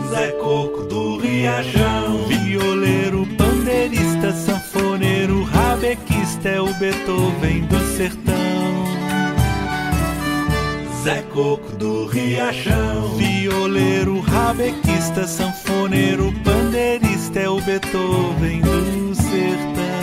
Zé 0.09 0.31
Coco 0.33 0.83
do 0.83 1.17
Riachão, 1.17 2.25
violeiro, 2.27 3.27
pandeirista, 3.37 4.31
sanfoneiro, 4.31 5.43
rabequista 5.43 6.47
é 6.47 6.61
o 6.61 6.73
Beethoven 6.75 7.65
do 7.65 7.79
sertão. 7.97 8.37
Zé 11.03 11.23
Coco 11.33 11.75
do 11.75 12.05
Riachão, 12.05 13.17
violeiro, 13.17 14.19
rabequista, 14.19 15.25
sanfoneiro, 15.27 16.31
pandeirista 16.43 17.39
é 17.39 17.49
o 17.49 17.59
Beethoven 17.59 18.61
do 18.61 19.15
sertão. 19.15 19.96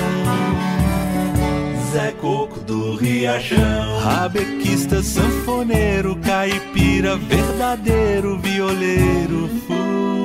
Zé 1.94 2.10
Coco 2.20 2.58
do 2.58 2.96
Riachão, 2.96 4.00
rabequista, 4.00 5.00
sanfoneiro, 5.00 6.16
caipira, 6.16 7.16
verdadeiro 7.16 8.36
violeiro, 8.40 9.48
fulião. 9.64 10.24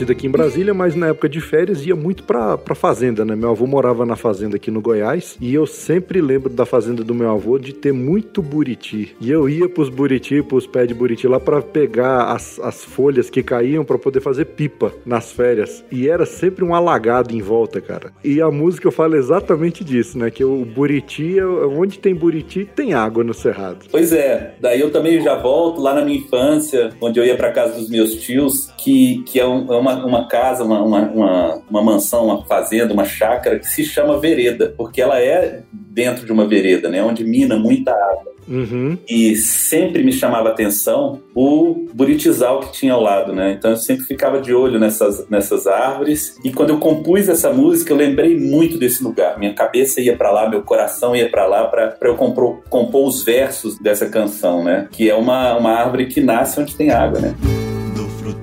Nascido 0.00 0.12
aqui 0.12 0.26
em 0.26 0.30
Brasília, 0.30 0.72
mas 0.72 0.94
na 0.94 1.08
época 1.08 1.28
de 1.28 1.40
férias 1.42 1.84
ia 1.84 1.94
muito 1.94 2.22
pra, 2.24 2.56
pra 2.56 2.74
fazenda, 2.74 3.22
né? 3.24 3.36
Meu 3.36 3.50
avô 3.50 3.66
morava 3.66 4.06
na 4.06 4.16
fazenda 4.16 4.56
aqui 4.56 4.70
no 4.70 4.80
Goiás 4.80 5.36
e 5.40 5.52
eu 5.52 5.66
sempre 5.66 6.20
lembro 6.22 6.48
da 6.48 6.64
fazenda 6.64 7.04
do 7.04 7.14
meu 7.14 7.30
avô 7.30 7.58
de 7.58 7.74
ter 7.74 7.92
muito 7.92 8.40
buriti. 8.40 9.14
E 9.20 9.30
eu 9.30 9.46
ia 9.48 9.68
pros 9.68 9.90
buriti, 9.90 10.42
pros 10.42 10.66
pés 10.66 10.88
de 10.88 10.94
buriti 10.94 11.26
lá 11.28 11.38
pra 11.38 11.60
pegar 11.60 12.32
as, 12.32 12.58
as 12.60 12.82
folhas 12.82 13.28
que 13.28 13.42
caíam 13.42 13.84
pra 13.84 13.98
poder 13.98 14.20
fazer 14.20 14.46
pipa 14.46 14.90
nas 15.04 15.32
férias. 15.32 15.84
E 15.92 16.08
era 16.08 16.24
sempre 16.24 16.64
um 16.64 16.74
alagado 16.74 17.34
em 17.34 17.42
volta, 17.42 17.78
cara. 17.80 18.10
E 18.24 18.40
a 18.40 18.50
música 18.50 18.90
fala 18.90 19.16
exatamente 19.18 19.84
disso, 19.84 20.16
né? 20.18 20.30
Que 20.30 20.44
o 20.44 20.64
buriti, 20.64 21.38
é- 21.38 21.44
onde 21.44 21.98
tem 21.98 22.14
buriti, 22.14 22.64
tem 22.74 22.94
água 22.94 23.22
no 23.22 23.34
cerrado. 23.34 23.84
Pois 23.90 24.12
é, 24.14 24.54
daí 24.60 24.80
eu 24.80 24.90
também 24.90 25.20
já 25.20 25.36
volto 25.36 25.80
lá 25.82 25.94
na 25.94 26.02
minha 26.04 26.18
infância, 26.18 26.90
onde 27.02 27.20
eu 27.20 27.24
ia 27.24 27.36
para 27.36 27.50
casa 27.52 27.74
dos 27.78 27.90
meus 27.90 28.14
tios, 28.14 28.70
que, 28.78 29.22
que 29.26 29.38
é, 29.38 29.46
um- 29.46 29.72
é 29.72 29.76
uma, 29.76 29.89
uma 29.94 30.26
casa, 30.26 30.64
uma, 30.64 30.82
uma, 30.82 31.00
uma, 31.02 31.62
uma 31.68 31.82
mansão, 31.82 32.26
uma 32.26 32.44
fazenda, 32.44 32.92
uma 32.92 33.04
chácara 33.04 33.58
que 33.58 33.66
se 33.66 33.84
chama 33.84 34.18
vereda, 34.18 34.74
porque 34.76 35.00
ela 35.00 35.20
é 35.20 35.62
dentro 35.72 36.24
de 36.24 36.32
uma 36.32 36.46
vereda, 36.46 36.88
né, 36.88 37.02
onde 37.02 37.24
mina 37.24 37.56
muita 37.56 37.92
água. 37.92 38.30
Uhum. 38.50 38.98
E 39.08 39.36
sempre 39.36 40.02
me 40.02 40.12
chamava 40.12 40.48
atenção 40.48 41.20
o 41.34 41.86
buritizal 41.94 42.58
que 42.60 42.72
tinha 42.72 42.92
ao 42.92 43.00
lado, 43.00 43.32
né? 43.32 43.52
Então 43.52 43.70
eu 43.70 43.76
sempre 43.76 44.04
ficava 44.04 44.40
de 44.40 44.52
olho 44.52 44.78
nessas, 44.78 45.28
nessas 45.30 45.68
árvores. 45.68 46.36
E 46.44 46.52
quando 46.52 46.70
eu 46.70 46.78
compus 46.78 47.28
essa 47.28 47.52
música, 47.52 47.92
eu 47.92 47.96
lembrei 47.96 48.36
muito 48.36 48.76
desse 48.76 49.04
lugar. 49.04 49.38
Minha 49.38 49.54
cabeça 49.54 50.00
ia 50.00 50.16
para 50.16 50.32
lá, 50.32 50.48
meu 50.48 50.62
coração 50.62 51.14
ia 51.14 51.30
para 51.30 51.46
lá 51.46 51.64
para 51.68 51.96
eu 52.02 52.16
compor, 52.16 52.60
compor 52.68 53.06
os 53.06 53.22
versos 53.22 53.78
dessa 53.78 54.06
canção, 54.06 54.64
né? 54.64 54.88
Que 54.90 55.08
é 55.08 55.14
uma, 55.14 55.56
uma 55.56 55.70
árvore 55.70 56.06
que 56.06 56.20
nasce 56.20 56.60
onde 56.60 56.74
tem 56.74 56.90
água, 56.90 57.20
né? 57.20 57.36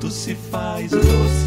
Se 0.09 0.35
faz 0.35 0.89
doce, 0.91 1.46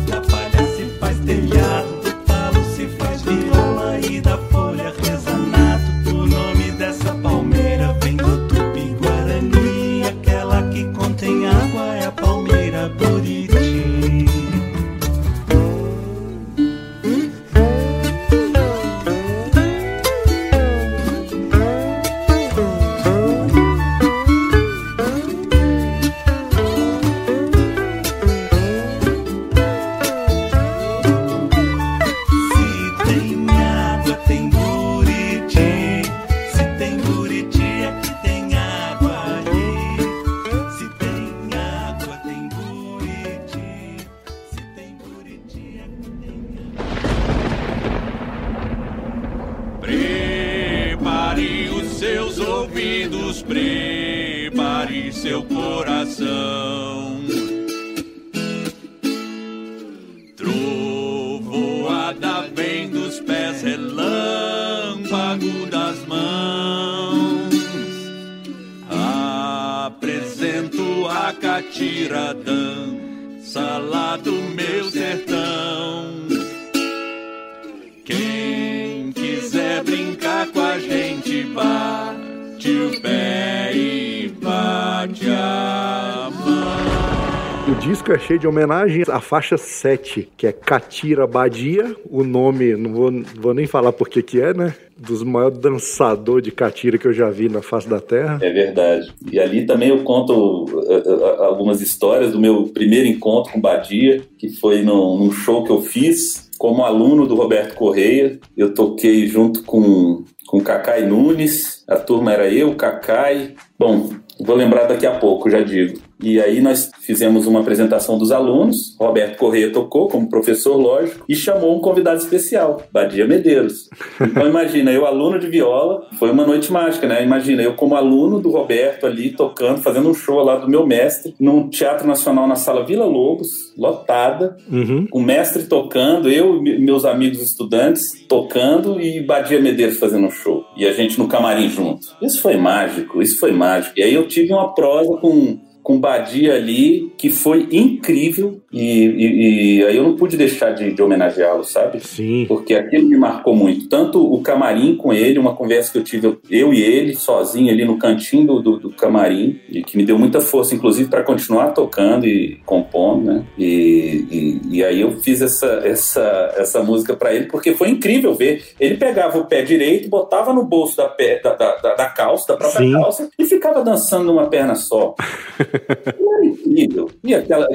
de 88.40 88.48
homenagens 88.48 89.08
à 89.08 89.20
faixa 89.20 89.56
7, 89.56 90.30
que 90.36 90.46
é 90.46 90.52
Catira 90.52 91.26
Badia. 91.26 91.94
O 92.10 92.24
nome, 92.24 92.74
não 92.74 92.92
vou, 92.92 93.12
vou 93.36 93.54
nem 93.54 93.66
falar 93.66 93.92
por 93.92 94.08
que 94.08 94.40
é, 94.40 94.54
né? 94.54 94.74
Dos 94.96 95.22
maiores 95.22 95.58
dançadores 95.58 96.42
de 96.42 96.50
catira 96.50 96.98
que 96.98 97.06
eu 97.06 97.12
já 97.12 97.30
vi 97.30 97.48
na 97.48 97.62
face 97.62 97.88
da 97.88 98.00
terra. 98.00 98.38
É 98.42 98.50
verdade. 98.50 99.12
E 99.30 99.38
ali 99.38 99.64
também 99.64 99.90
eu 99.90 100.02
conto 100.02 100.64
uh, 100.64 100.66
uh, 100.66 101.42
algumas 101.42 101.80
histórias 101.80 102.32
do 102.32 102.40
meu 102.40 102.64
primeiro 102.68 103.06
encontro 103.06 103.52
com 103.52 103.60
Badia, 103.60 104.22
que 104.38 104.50
foi 104.50 104.82
num 104.82 105.30
show 105.30 105.64
que 105.64 105.70
eu 105.70 105.80
fiz 105.80 106.50
como 106.58 106.84
aluno 106.84 107.26
do 107.26 107.34
Roberto 107.34 107.74
Correia. 107.74 108.38
Eu 108.56 108.74
toquei 108.74 109.26
junto 109.26 109.62
com, 109.64 110.24
com 110.46 110.60
Cacai 110.60 111.06
Nunes, 111.06 111.84
a 111.88 111.96
turma 111.96 112.32
era 112.32 112.48
eu, 112.48 112.74
Cacai. 112.74 113.54
Bom, 113.78 114.10
vou 114.38 114.56
lembrar 114.56 114.84
daqui 114.84 115.06
a 115.06 115.18
pouco, 115.18 115.48
já 115.48 115.62
digo. 115.62 116.09
E 116.22 116.40
aí 116.40 116.60
nós 116.60 116.90
fizemos 117.00 117.46
uma 117.46 117.60
apresentação 117.60 118.18
dos 118.18 118.30
alunos, 118.30 118.96
Roberto 118.98 119.36
Correia 119.38 119.72
tocou 119.72 120.08
como 120.08 120.28
professor, 120.28 120.76
lógico, 120.76 121.24
e 121.28 121.34
chamou 121.34 121.76
um 121.76 121.80
convidado 121.80 122.18
especial, 122.18 122.82
Badia 122.92 123.26
Medeiros. 123.26 123.88
Então 124.20 124.46
imagina, 124.46 124.90
eu 124.92 125.06
aluno 125.06 125.38
de 125.38 125.46
viola, 125.46 126.06
foi 126.18 126.30
uma 126.30 126.46
noite 126.46 126.72
mágica, 126.72 127.06
né? 127.06 127.22
Imagina, 127.22 127.62
eu 127.62 127.74
como 127.74 127.94
aluno 127.96 128.40
do 128.40 128.50
Roberto 128.50 129.06
ali, 129.06 129.30
tocando, 129.30 129.80
fazendo 129.82 130.08
um 130.08 130.14
show 130.14 130.42
lá 130.42 130.56
do 130.56 130.68
meu 130.68 130.86
mestre, 130.86 131.34
num 131.40 131.68
Teatro 131.68 132.06
Nacional 132.06 132.46
na 132.46 132.56
Sala 132.56 132.84
Vila 132.84 133.04
Lobos, 133.06 133.48
lotada, 133.76 134.56
Uhum. 134.70 135.06
o 135.12 135.20
mestre 135.20 135.64
tocando, 135.64 136.28
eu 136.30 136.64
e 136.64 136.78
meus 136.78 137.04
amigos 137.04 137.40
estudantes 137.40 138.12
tocando 138.28 139.00
e 139.00 139.20
Badia 139.20 139.60
Medeiros 139.60 139.98
fazendo 139.98 140.26
um 140.26 140.30
show. 140.30 140.64
E 140.76 140.86
a 140.86 140.92
gente 140.92 141.18
no 141.18 141.28
camarim 141.28 141.68
junto. 141.68 142.06
Isso 142.22 142.40
foi 142.40 142.56
mágico, 142.56 143.22
isso 143.22 143.38
foi 143.38 143.52
mágico. 143.52 143.98
E 143.98 144.02
aí 144.02 144.14
eu 144.14 144.26
tive 144.28 144.52
uma 144.52 144.74
prosa 144.74 145.16
com 145.16 145.58
com 145.90 145.98
Badia 145.98 146.54
ali 146.54 147.12
que 147.18 147.30
foi 147.30 147.66
incrível 147.72 148.60
e, 148.72 148.80
e- 148.80 149.78
e 149.78 149.84
aí 149.84 149.96
eu 149.96 150.04
não 150.04 150.14
pude 150.14 150.36
deixar 150.36 150.70
de, 150.70 150.92
de 150.92 151.02
homenageá-lo, 151.02 151.64
sabe? 151.64 151.98
Sim. 152.00 152.44
Porque 152.46 152.74
aquilo 152.74 153.08
me 153.08 153.16
marcou 153.16 153.54
muito. 153.56 153.88
Tanto 153.88 154.22
o 154.32 154.40
camarim 154.40 154.94
com 154.94 155.12
ele, 155.12 155.38
uma 155.40 155.56
conversa 155.56 155.90
que 155.90 155.98
eu 155.98 156.04
tive, 156.04 156.38
eu 156.48 156.72
e 156.72 156.80
ele, 156.80 157.16
sozinho 157.16 157.72
ali 157.72 157.84
no 157.84 157.98
cantinho 157.98 158.46
do, 158.46 158.60
do, 158.62 158.78
do 158.78 158.90
camarim, 158.90 159.58
e 159.68 159.82
que 159.82 159.96
me 159.96 160.04
deu 160.04 160.16
muita 160.16 160.40
força, 160.40 160.74
inclusive, 160.74 161.08
para 161.10 161.24
continuar 161.24 161.70
tocando 161.72 162.26
e 162.26 162.60
compondo, 162.64 163.24
né? 163.32 163.44
E, 163.58 164.60
e, 164.70 164.76
e 164.78 164.84
aí 164.84 165.00
eu 165.00 165.18
fiz 165.20 165.42
essa, 165.42 165.80
essa, 165.84 166.54
essa 166.56 166.82
música 166.82 167.16
para 167.16 167.34
ele, 167.34 167.46
porque 167.46 167.74
foi 167.74 167.88
incrível 167.90 168.32
ver. 168.34 168.62
Ele 168.78 168.96
pegava 168.96 169.36
o 169.38 169.46
pé 169.46 169.62
direito, 169.62 170.08
botava 170.08 170.52
no 170.52 170.64
bolso 170.64 170.96
da, 170.96 171.08
pé, 171.08 171.40
da, 171.42 171.54
da, 171.54 171.74
da- 171.76 171.94
da 171.96 172.06
calça, 172.06 172.52
da 172.52 172.56
própria 172.56 172.86
Sim. 172.86 172.92
calça, 172.92 173.28
e 173.36 173.44
ficava 173.44 173.82
dançando 173.82 174.26
numa 174.26 174.46
perna 174.46 174.76
só. 174.76 175.14
Era 175.88 176.44
incrível. 176.46 177.10
E 177.24 177.34
aquela. 177.34 177.66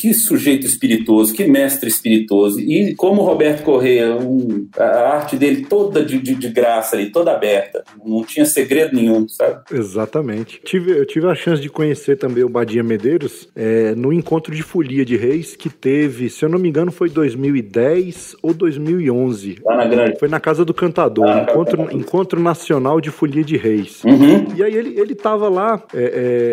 Que 0.00 0.12
sujeito 0.12 0.66
espirituoso, 0.66 1.32
que 1.32 1.44
mestre 1.46 1.88
espirituoso. 1.88 2.58
E 2.60 2.94
como 2.96 3.22
o 3.22 3.24
Roberto 3.24 3.62
Correia, 3.62 4.16
um- 4.16 4.66
a 4.76 4.84
arte 5.16 5.36
dele 5.36 5.64
toda 5.68 6.04
de, 6.04 6.18
de, 6.18 6.34
de 6.34 6.48
graça 6.48 6.96
ali, 6.96 7.10
toda 7.10 7.32
aberta. 7.32 7.84
Não 8.04 8.24
tinha 8.24 8.44
segredo 8.44 8.96
nenhum, 8.96 9.28
sabe? 9.28 9.62
Exatamente. 9.72 10.60
Tive, 10.64 10.90
eu 10.98 11.06
tive 11.06 11.26
a 11.28 11.34
chance 11.34 11.62
de 11.62 11.68
conhecer 11.68 12.16
também 12.16 12.42
o 12.42 12.48
Badia 12.48 12.82
Medeiros 12.82 13.48
é, 13.54 13.94
no 13.94 14.12
encontro 14.12 14.54
de 14.54 14.62
Folia 14.62 15.04
de 15.04 15.16
Reis, 15.16 15.54
que 15.54 15.68
teve, 15.70 16.28
se 16.28 16.44
eu 16.44 16.48
não 16.48 16.58
me 16.58 16.68
engano, 16.68 16.90
foi 16.90 17.08
2010 17.08 18.36
ou 18.42 18.52
2011. 18.52 19.58
Lá 19.64 19.76
na 19.76 19.86
grande. 19.86 20.18
Foi 20.18 20.28
na 20.28 20.40
Casa 20.40 20.64
do 20.64 20.74
Cantador, 20.74 21.28
Ah, 21.28 21.46
encontro, 21.48 21.76
Cantador. 21.78 22.00
encontro 22.00 22.40
Nacional 22.40 23.00
de 23.00 23.10
Folia 23.10 23.44
de 23.44 23.56
Reis. 23.56 24.02
Uhum. 24.04 24.48
E 24.56 24.62
aí 24.62 24.74
ele, 24.74 24.98
ele 24.98 25.14
tava 25.14 25.48
lá 25.48 25.82
é, 25.94 26.02
é, 26.02 26.43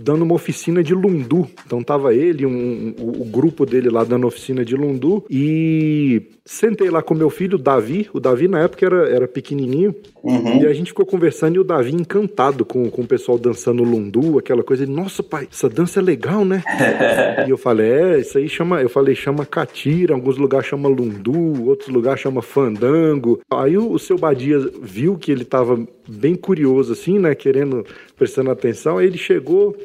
dando 0.00 0.22
uma 0.22 0.34
oficina 0.34 0.82
de 0.82 0.94
lundu. 0.94 1.48
Então 1.66 1.82
tava 1.82 2.14
ele, 2.14 2.46
um, 2.46 2.94
o, 2.98 3.22
o 3.22 3.24
grupo 3.24 3.66
dele 3.66 3.88
lá 3.88 4.04
dando 4.04 4.26
oficina 4.26 4.64
de 4.64 4.76
lundu. 4.76 5.24
E 5.30 6.22
sentei 6.44 6.88
lá 6.88 7.02
com 7.02 7.14
meu 7.14 7.30
filho, 7.30 7.56
o 7.56 7.60
Davi. 7.60 8.08
O 8.12 8.20
Davi 8.20 8.48
na 8.48 8.60
época 8.60 8.86
era, 8.86 9.08
era 9.08 9.28
pequenininho. 9.28 9.94
Uhum. 10.22 10.62
E 10.62 10.66
a 10.66 10.72
gente 10.72 10.88
ficou 10.88 11.06
conversando 11.06 11.56
e 11.56 11.58
o 11.58 11.64
Davi 11.64 11.94
encantado 11.94 12.64
com, 12.64 12.90
com 12.90 13.02
o 13.02 13.06
pessoal 13.06 13.38
dançando 13.38 13.82
lundu, 13.82 14.38
aquela 14.38 14.62
coisa. 14.62 14.84
Ele, 14.84 14.92
nossa 14.92 15.22
pai, 15.22 15.48
essa 15.50 15.68
dança 15.68 16.00
é 16.00 16.02
legal, 16.02 16.44
né? 16.44 16.62
e 17.46 17.50
eu 17.50 17.58
falei, 17.58 17.90
é, 17.90 18.20
isso 18.20 18.38
aí 18.38 18.48
chama, 18.48 18.80
eu 18.80 18.88
falei, 18.88 19.14
chama 19.14 19.44
catira, 19.44 20.14
alguns 20.14 20.38
lugares 20.38 20.66
chama 20.66 20.88
lundu, 20.88 21.68
outros 21.68 21.88
lugares 21.88 22.20
chama 22.20 22.42
fandango. 22.42 23.40
Aí 23.50 23.76
o, 23.76 23.92
o 23.92 23.98
seu 23.98 24.16
Badia 24.16 24.58
viu 24.82 25.16
que 25.16 25.30
ele 25.30 25.44
tava 25.44 25.86
bem 26.08 26.34
curioso 26.34 26.92
assim, 26.92 27.18
né, 27.18 27.34
querendo, 27.34 27.84
prestando 28.16 28.50
atenção, 28.50 28.98
aí 28.98 29.06
ele 29.06 29.18
chegou, 29.18 29.76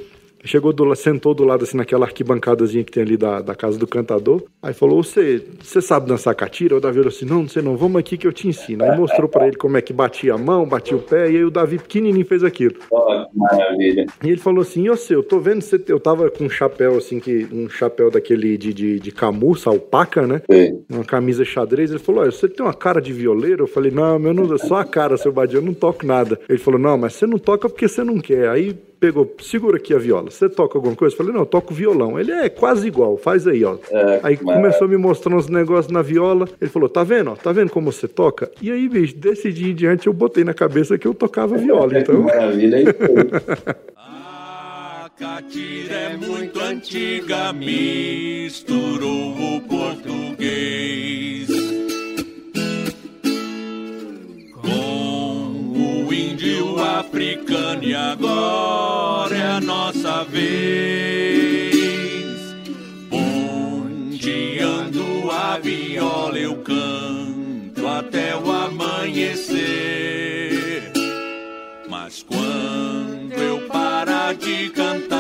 chegou 0.44 0.74
do, 0.74 0.94
sentou 0.96 1.34
do 1.34 1.44
lado 1.44 1.64
assim 1.64 1.78
naquela 1.78 2.06
arquibancadazinha 2.06 2.84
que 2.84 2.92
tem 2.92 3.04
ali 3.04 3.18
da, 3.18 3.42
da 3.42 3.56
casa 3.56 3.78
do 3.78 3.88
cantador. 3.88 4.44
Aí 4.62 4.74
falou: 4.74 5.04
"Você, 5.04 5.44
você 5.62 5.82
sabe 5.82 6.08
dançar 6.08 6.36
catira?" 6.36 6.76
O 6.76 6.80
Davi 6.80 6.98
falou 6.98 7.10
assim: 7.10 7.26
"Não, 7.26 7.42
não 7.42 7.50
sei 7.50 7.62
não, 7.62 7.78
vamos 7.78 8.00
aqui 8.00 8.18
que 8.18 8.28
eu 8.28 8.34
te 8.34 8.48
ensino". 8.48 8.84
Aí 8.84 8.98
mostrou 8.98 9.28
pra 9.28 9.48
ele 9.48 9.58
como 9.58 9.78
é 9.78 9.82
que 9.82 9.94
batia 9.94 10.34
a 10.34 10.38
mão, 10.38 10.66
batia 10.66 10.98
o 10.98 11.02
pé, 11.02 11.32
e 11.32 11.38
aí 11.38 11.44
o 11.44 11.52
Davi 11.52 11.78
pequenininho 11.78 12.26
fez 12.26 12.44
aquilo. 12.44 12.76
Que 12.76 13.40
maravilha. 13.40 14.06
E 14.24 14.30
ele 14.30 14.38
falou 14.38 14.62
assim: 14.62 14.90
Ô 14.90 14.96
seu, 14.96 15.20
eu 15.20 15.24
tô 15.24 15.40
vendo 15.40 15.62
você. 15.62 15.82
Eu 15.88 16.00
tava 16.00 16.30
com 16.30 16.46
um 16.46 16.50
chapéu 16.50 16.98
assim, 16.98 17.20
que 17.20 17.48
um 17.52 17.70
chapéu 17.70 18.10
daquele 18.10 18.58
de, 18.58 18.74
de, 18.74 19.00
de 19.00 19.12
camurça, 19.12 19.70
alpaca, 19.70 20.26
né? 20.26 20.42
Sei. 20.50 20.74
Uma 20.90 21.04
camisa 21.04 21.44
xadrez. 21.44 21.90
Ele 21.90 22.00
falou: 22.00 22.22
Olha, 22.22 22.32
você 22.32 22.48
tem 22.48 22.66
uma 22.66 22.74
cara 22.74 23.02
de 23.02 23.12
violeiro? 23.12 23.64
Eu 23.64 23.68
falei: 23.68 23.92
Não, 23.92 24.20
meu 24.20 24.34
não, 24.34 24.58
só 24.58 24.78
a 24.78 24.86
cara, 24.86 25.18
seu 25.18 25.32
Badia, 25.32 25.58
eu 25.58 25.64
não 25.64 25.74
toco 25.74 26.06
nada. 26.06 26.40
Ele 26.48 26.60
falou: 26.60 26.80
Não, 26.80 26.98
mas 26.98 27.14
você 27.14 27.26
não 27.26 27.38
toca 27.38 27.68
porque 27.70 27.88
você 27.88 28.04
não 28.04 28.20
quer. 28.20 28.50
Aí 28.50 28.76
pegou, 29.08 29.36
segura 29.42 29.76
aqui 29.76 29.94
a 29.94 29.98
viola. 29.98 30.32
Você 30.32 30.48
toca 30.48 30.78
alguma 30.78 30.96
coisa? 30.96 31.14
Eu 31.14 31.18
falei: 31.18 31.34
Não, 31.34 31.42
eu 31.42 31.46
toco 31.46 31.74
violão. 31.74 32.18
Ele 32.18 32.32
é 32.32 32.48
quase 32.48 32.88
igual, 32.88 33.18
faz 33.18 33.46
aí, 33.46 33.66
ó. 33.66 33.76
É, 33.92 34.22
Aí 34.24 34.40
maravilha. 34.42 34.54
começou 34.54 34.86
a 34.86 34.90
me 34.90 34.96
mostrar 34.98 35.36
uns 35.36 35.50
negócios 35.50 35.92
na 35.92 36.02
viola. 36.02 36.48
Ele 36.62 36.72
falou: 36.72 36.88
Tá 36.88 37.04
vendo, 37.04 37.32
ó? 37.32 37.36
Tá 37.36 37.52
vendo 37.52 37.70
como 37.70 37.92
você 37.92 38.08
toca? 38.08 38.50
E 38.62 38.72
aí, 38.72 38.88
bicho, 38.88 39.18
desse 39.18 39.52
dia 39.52 39.72
em 39.72 39.76
diante 39.76 40.08
eu 40.08 40.14
botei 40.14 40.46
na 40.46 40.54
cabeça 40.54 40.98
que 40.98 41.06
eu 41.06 41.14
tocava 41.14 41.58
viola. 41.58 41.90
Que 41.90 41.98
Então. 42.00 42.22
maravilha. 42.24 42.78
Aí 42.78 42.86
foi. 42.86 43.86
A 43.98 45.10
catira 45.20 45.96
é 45.96 46.18
muito 46.18 46.60
antiga, 46.62 47.52
misturou 47.54 49.58
o 49.58 49.62
português 49.62 51.03
africano 57.00 57.84
e 57.84 57.94
agora 57.96 59.36
é 59.36 59.48
a 59.52 59.62
nossa 59.62 60.24
vez. 60.24 61.74
Ponteando 63.10 64.52
a 65.32 65.58
viola 65.60 66.38
eu 66.38 66.56
canto 66.58 67.88
até 67.88 68.36
o 68.36 68.52
amanhecer. 68.52 69.64
Mas 71.90 72.24
quando 72.24 73.34
eu 73.34 73.68
parar 73.68 74.36
de 74.36 74.70
cantar, 74.70 75.13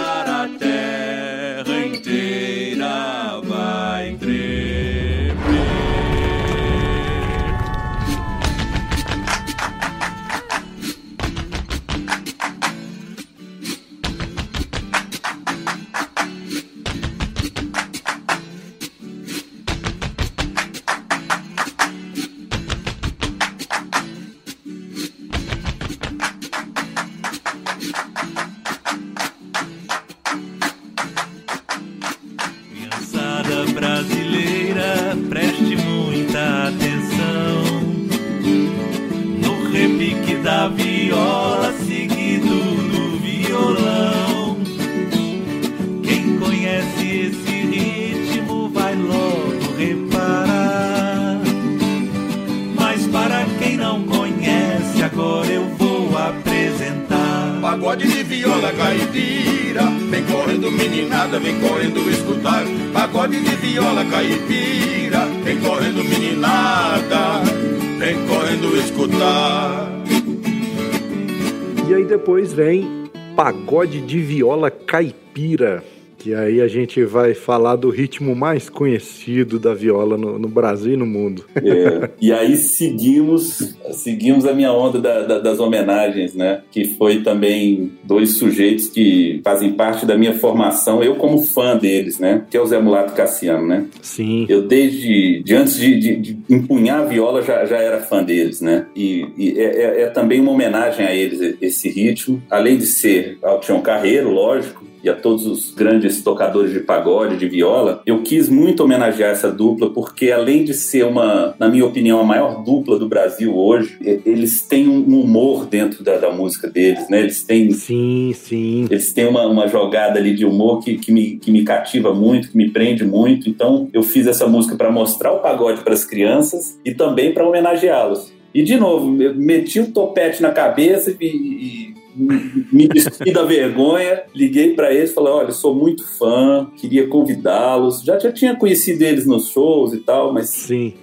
aí 76.53 76.61
a 76.61 76.67
gente 76.67 77.03
vai 77.03 77.33
falar 77.33 77.75
do 77.75 77.89
ritmo 77.89 78.35
mais 78.35 78.69
conhecido 78.69 79.59
da 79.59 79.73
viola 79.73 80.17
no, 80.17 80.37
no 80.39 80.47
Brasil 80.47 80.93
e 80.93 80.97
no 80.97 81.05
mundo. 81.05 81.45
É, 81.55 82.09
e 82.21 82.31
aí 82.31 82.55
seguimos, 82.55 83.75
seguimos 83.91 84.45
a 84.45 84.53
minha 84.53 84.71
onda 84.71 84.99
da- 84.99 85.21
da- 85.23 85.39
das 85.39 85.59
homenagens, 85.59 86.33
né? 86.35 86.61
Que 86.71 86.85
foi 86.85 87.21
também 87.21 87.91
dois 88.03 88.37
sujeitos 88.37 88.87
que 88.87 89.41
fazem 89.43 89.73
parte 89.73 90.05
da 90.05 90.17
minha 90.17 90.33
formação, 90.33 91.03
eu 91.03 91.15
como 91.15 91.39
fã 91.39 91.75
deles, 91.77 92.19
né? 92.19 92.43
Que 92.49 92.57
é 92.57 92.61
o 92.61 92.65
Zé 92.65 92.79
Mulato 92.79 93.13
Cassiano, 93.13 93.65
né? 93.67 93.85
Sim. 94.01 94.45
Eu 94.49 94.61
desde 94.67 95.41
de 95.43 95.55
antes 95.55 95.75
de, 95.77 95.99
de- 95.99 96.15
de 96.17 96.37
empunhar 96.49 97.01
a 97.01 97.05
viola 97.05 97.41
já, 97.41 97.65
já 97.65 97.77
era 97.77 97.99
fã 98.01 98.23
deles, 98.23 98.61
né? 98.61 98.85
E, 98.95 99.25
e 99.37 99.59
é, 99.59 99.63
é- 99.63 100.01
é 100.03 100.07
também 100.07 100.39
uma 100.39 100.51
homenagem 100.51 101.05
a 101.05 101.13
eles 101.13 101.55
esse 101.61 101.89
ritmo, 101.89 102.41
além 102.49 102.77
de 102.77 102.85
ser 102.85 103.37
ao 103.41 103.59
Tião 103.59 103.81
Carreiro, 103.81 104.29
lógico, 104.31 104.82
e 105.03 105.09
a 105.09 105.13
todos 105.13 105.45
os 105.45 105.71
grandes 105.71 106.23
tocadores 106.23 106.71
de 106.71 106.79
pagode, 106.79 107.37
de 107.37 107.47
viola, 107.47 108.01
eu 108.05 108.21
quis 108.23 108.47
muito 108.47 108.83
homenagear 108.83 109.31
essa 109.31 109.51
dupla 109.51 109.89
porque 109.89 110.31
além 110.31 110.63
de 110.63 110.73
ser 110.73 111.05
uma, 111.05 111.55
na 111.59 111.67
minha 111.67 111.85
opinião, 111.85 112.19
a 112.19 112.23
maior 112.23 112.63
dupla 112.63 112.97
do 112.97 113.07
Brasil 113.07 113.55
hoje, 113.55 113.97
eles 114.25 114.61
têm 114.61 114.87
um 114.87 115.19
humor 115.19 115.65
dentro 115.65 116.03
da, 116.03 116.17
da 116.17 116.31
música 116.31 116.69
deles, 116.69 117.09
né? 117.09 117.19
Eles 117.19 117.43
têm 117.43 117.71
Sim, 117.71 118.31
sim. 118.33 118.87
eles 118.89 119.11
têm 119.13 119.27
uma, 119.27 119.45
uma 119.45 119.67
jogada 119.67 120.19
ali 120.19 120.33
de 120.33 120.45
humor 120.45 120.79
que, 120.79 120.97
que, 120.97 121.11
me, 121.11 121.37
que 121.37 121.51
me 121.51 121.63
cativa 121.63 122.13
muito, 122.13 122.49
que 122.49 122.57
me 122.57 122.69
prende 122.69 123.03
muito. 123.03 123.49
Então, 123.49 123.89
eu 123.91 124.03
fiz 124.03 124.27
essa 124.27 124.47
música 124.47 124.75
para 124.75 124.91
mostrar 124.91 125.33
o 125.33 125.39
pagode 125.39 125.81
para 125.81 125.93
as 125.93 126.05
crianças 126.05 126.79
e 126.85 126.93
também 126.93 127.33
para 127.33 127.47
homenageá-los. 127.47 128.31
E, 128.53 128.61
de 128.61 128.77
novo, 128.77 129.09
meti 129.09 129.79
o 129.79 129.91
topete 129.91 130.41
na 130.41 130.51
cabeça 130.51 131.15
e, 131.19 131.25
e 131.25 131.82
me 132.15 132.87
despi 132.87 133.31
da 133.31 133.43
vergonha, 133.43 134.23
liguei 134.35 134.73
para 134.73 134.93
eles 134.93 135.13
falei: 135.13 135.33
Olha, 135.33 135.51
sou 135.51 135.73
muito 135.73 136.07
fã, 136.17 136.69
queria 136.77 137.07
convidá-los. 137.07 138.03
Já, 138.03 138.19
já 138.19 138.31
tinha 138.31 138.55
conhecido 138.55 139.01
eles 139.03 139.25
nos 139.25 139.49
shows 139.49 139.93
e 139.93 139.99
tal, 139.99 140.33
mas 140.33 140.49
Sim. 140.49 140.93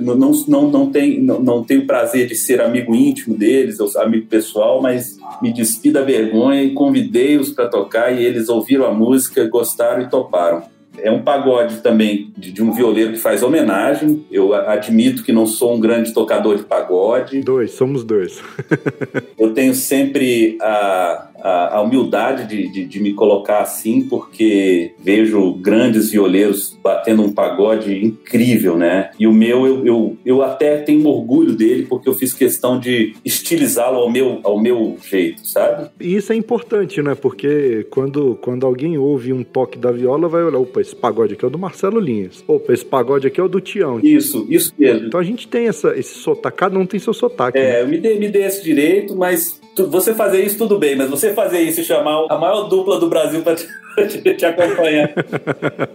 não, 0.00 0.16
não, 0.16 0.32
não, 0.48 0.70
não, 0.70 0.90
tem, 0.90 1.20
não, 1.20 1.40
não 1.40 1.64
tenho 1.64 1.86
prazer 1.86 2.26
de 2.26 2.34
ser 2.34 2.60
amigo 2.60 2.94
íntimo 2.94 3.36
deles, 3.36 3.80
ou 3.80 3.88
amigo 4.00 4.26
pessoal, 4.26 4.82
mas 4.82 5.18
me 5.40 5.52
despi 5.52 5.90
da 5.90 6.02
vergonha 6.02 6.62
e 6.62 6.72
convidei-os 6.72 7.50
para 7.50 7.68
tocar 7.68 8.12
e 8.12 8.24
eles 8.24 8.48
ouviram 8.48 8.86
a 8.86 8.92
música, 8.92 9.48
gostaram 9.48 10.02
e 10.02 10.10
toparam. 10.10 10.62
É 10.98 11.10
um 11.10 11.22
pagode 11.22 11.78
também 11.78 12.32
de, 12.36 12.52
de 12.52 12.62
um 12.62 12.72
violeiro 12.72 13.12
que 13.12 13.18
faz 13.18 13.42
homenagem. 13.42 14.24
Eu 14.30 14.52
admito 14.54 15.22
que 15.22 15.32
não 15.32 15.46
sou 15.46 15.74
um 15.74 15.80
grande 15.80 16.12
tocador 16.12 16.56
de 16.56 16.64
pagode. 16.64 17.40
Dois, 17.40 17.72
somos 17.72 18.04
dois. 18.04 18.42
Eu 19.38 19.54
tenho 19.54 19.74
sempre 19.74 20.58
a, 20.60 21.29
a, 21.42 21.76
a 21.76 21.80
humildade 21.80 22.46
de, 22.46 22.68
de, 22.70 22.84
de 22.84 23.00
me 23.00 23.12
colocar 23.12 23.60
assim, 23.60 24.02
porque 24.02 24.92
vejo 24.98 25.54
grandes 25.54 26.10
violeiros 26.10 26.78
batendo 26.82 27.22
um 27.22 27.32
pagode 27.32 28.04
incrível, 28.04 28.76
né? 28.76 29.10
E 29.18 29.26
o 29.26 29.32
meu, 29.32 29.66
eu, 29.66 29.86
eu, 29.86 30.16
eu 30.24 30.42
até 30.42 30.78
tenho 30.78 31.06
orgulho 31.06 31.54
dele, 31.54 31.86
porque 31.88 32.08
eu 32.08 32.14
fiz 32.14 32.32
questão 32.32 32.78
de 32.78 33.14
estilizá-lo 33.24 33.98
ao 33.98 34.10
meu, 34.10 34.40
ao 34.42 34.60
meu 34.60 34.96
jeito, 35.02 35.46
sabe? 35.46 35.90
E 36.00 36.16
isso 36.16 36.32
é 36.32 36.36
importante, 36.36 37.02
né? 37.02 37.14
Porque 37.14 37.86
quando, 37.90 38.38
quando 38.40 38.66
alguém 38.66 38.98
ouve 38.98 39.32
um 39.32 39.42
toque 39.42 39.78
da 39.78 39.90
viola, 39.90 40.28
vai 40.28 40.42
olhar, 40.42 40.58
opa, 40.58 40.80
esse 40.80 40.94
pagode 40.94 41.34
aqui 41.34 41.44
é 41.44 41.48
o 41.48 41.50
do 41.50 41.58
Marcelo 41.58 42.00
Linhas. 42.00 42.44
Opa, 42.46 42.72
esse 42.72 42.84
pagode 42.84 43.26
aqui 43.26 43.40
é 43.40 43.44
o 43.44 43.48
do 43.48 43.60
Tião. 43.60 44.00
Isso, 44.02 44.46
isso 44.48 44.72
mesmo. 44.78 45.06
Então 45.06 45.20
a 45.20 45.24
gente 45.24 45.48
tem 45.48 45.66
essa, 45.68 45.96
esse 45.98 46.14
sotaque, 46.18 46.56
cada 46.56 46.78
um 46.78 46.86
tem 46.86 47.00
seu 47.00 47.14
sotaque. 47.14 47.58
né? 47.58 47.78
É, 47.78 47.82
eu 47.82 47.88
me 47.88 47.98
dei, 47.98 48.18
me 48.18 48.28
dei 48.28 48.44
esse 48.44 48.62
direito, 48.62 49.16
mas 49.16 49.60
você 49.88 50.14
fazer 50.14 50.44
isso 50.44 50.58
tudo 50.58 50.78
bem, 50.78 50.96
mas 50.96 51.08
você 51.08 51.32
fazer 51.32 51.60
isso 51.60 51.80
e 51.80 51.84
chamar 51.84 52.26
a 52.28 52.36
maior 52.38 52.64
dupla 52.68 52.98
do 52.98 53.08
Brasil 53.08 53.42
para 53.42 53.56
te, 53.56 53.66
te- 54.22 54.34
te 54.34 54.44
acompanhar. 54.44 55.12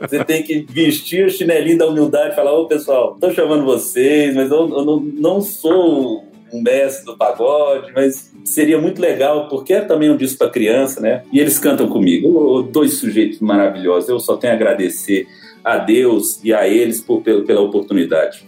Você 0.01 0.23
tem 0.23 0.43
que 0.43 0.65
vestir 0.69 1.25
o 1.25 1.29
chinelinho 1.29 1.77
da 1.77 1.87
humildade 1.87 2.33
e 2.33 2.35
falar: 2.35 2.53
Ô 2.53 2.65
pessoal, 2.67 3.17
tô 3.19 3.31
chamando 3.31 3.65
vocês, 3.65 4.35
mas 4.35 4.51
eu, 4.51 4.69
eu 4.69 4.85
não, 4.85 4.99
não 4.99 5.41
sou 5.41 6.23
um 6.53 6.61
mestre 6.61 7.05
do 7.05 7.17
pagode, 7.17 7.91
mas 7.93 8.31
seria 8.45 8.79
muito 8.79 9.01
legal, 9.01 9.47
porque 9.49 9.73
é 9.73 9.81
também 9.81 10.09
um 10.09 10.15
disco 10.17 10.37
para 10.37 10.49
criança, 10.49 11.01
né? 11.01 11.23
E 11.33 11.39
eles 11.39 11.57
cantam 11.59 11.87
comigo. 11.87 12.61
Dois 12.71 12.99
sujeitos 12.99 13.39
maravilhosos. 13.39 14.07
Eu 14.09 14.19
só 14.19 14.37
tenho 14.37 14.53
a 14.53 14.55
agradecer 14.55 15.27
a 15.63 15.77
Deus 15.77 16.39
e 16.43 16.53
a 16.53 16.67
eles 16.67 17.01
por, 17.01 17.21
pela 17.21 17.61
oportunidade. 17.61 18.45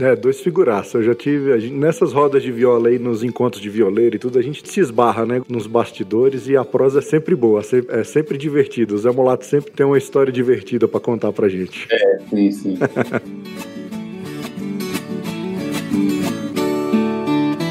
É, 0.00 0.14
dois 0.14 0.40
figuraços. 0.40 0.94
Eu 0.94 1.02
já 1.02 1.14
tive. 1.14 1.52
a 1.52 1.58
gente- 1.58 1.74
nessas 1.74 2.12
rodas 2.12 2.42
de 2.42 2.52
viola 2.52 2.88
aí, 2.88 2.98
nos 2.98 3.22
encontros 3.24 3.60
de 3.60 3.68
violeiro 3.68 4.14
e 4.16 4.18
tudo, 4.18 4.38
a 4.38 4.42
gente 4.42 4.62
se 4.70 4.78
esbarra, 4.80 5.26
né? 5.26 5.42
Nos 5.48 5.66
bastidores 5.66 6.46
e 6.48 6.56
a 6.56 6.64
prosa 6.64 7.00
é 7.00 7.02
sempre 7.02 7.34
boa, 7.34 7.62
se- 7.62 7.84
é 7.88 8.04
sempre 8.04 8.38
divertida. 8.38 8.94
O 8.94 8.98
Zé 8.98 9.10
Molato 9.10 9.44
sempre 9.44 9.72
tem 9.72 9.84
uma 9.84 9.98
história 9.98 10.32
divertida 10.32 10.86
pra 10.86 11.00
contar 11.00 11.32
pra 11.32 11.48
gente. 11.48 11.88
Sim, 12.30 12.50
sim. 12.52 12.78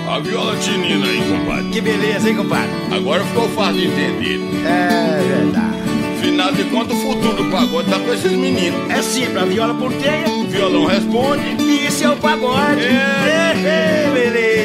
A 0.09 0.19
viola 0.19 0.55
tinina 0.57 1.05
aí, 1.05 1.21
compadre. 1.29 1.69
Que 1.71 1.81
beleza, 1.81 2.29
hein, 2.29 2.35
compadre? 2.35 2.69
Agora 2.91 3.23
ficou 3.25 3.47
fácil 3.49 3.75
de 3.81 3.87
entender. 3.87 4.39
É 4.65 5.21
verdade. 5.21 5.77
Afinal 6.17 6.51
de 6.51 6.63
contas, 6.65 6.97
o 6.97 7.01
futuro 7.01 7.43
do 7.43 7.51
pagode 7.51 7.89
tá 7.89 7.99
com 7.99 8.11
esses 8.13 8.31
meninos. 8.31 8.89
É 8.89 9.01
simples, 9.01 9.37
a 9.37 9.45
viola 9.45 9.73
ponteia 9.75 10.27
O 10.27 10.47
violão 10.47 10.85
responde. 10.85 11.66
E 11.97 11.99
isso 11.99 12.05
é 12.05 12.09
o 12.09 12.15
pagode. 12.17 12.85
É. 12.85 14.05
É, 14.05 14.11
beleza. 14.13 14.56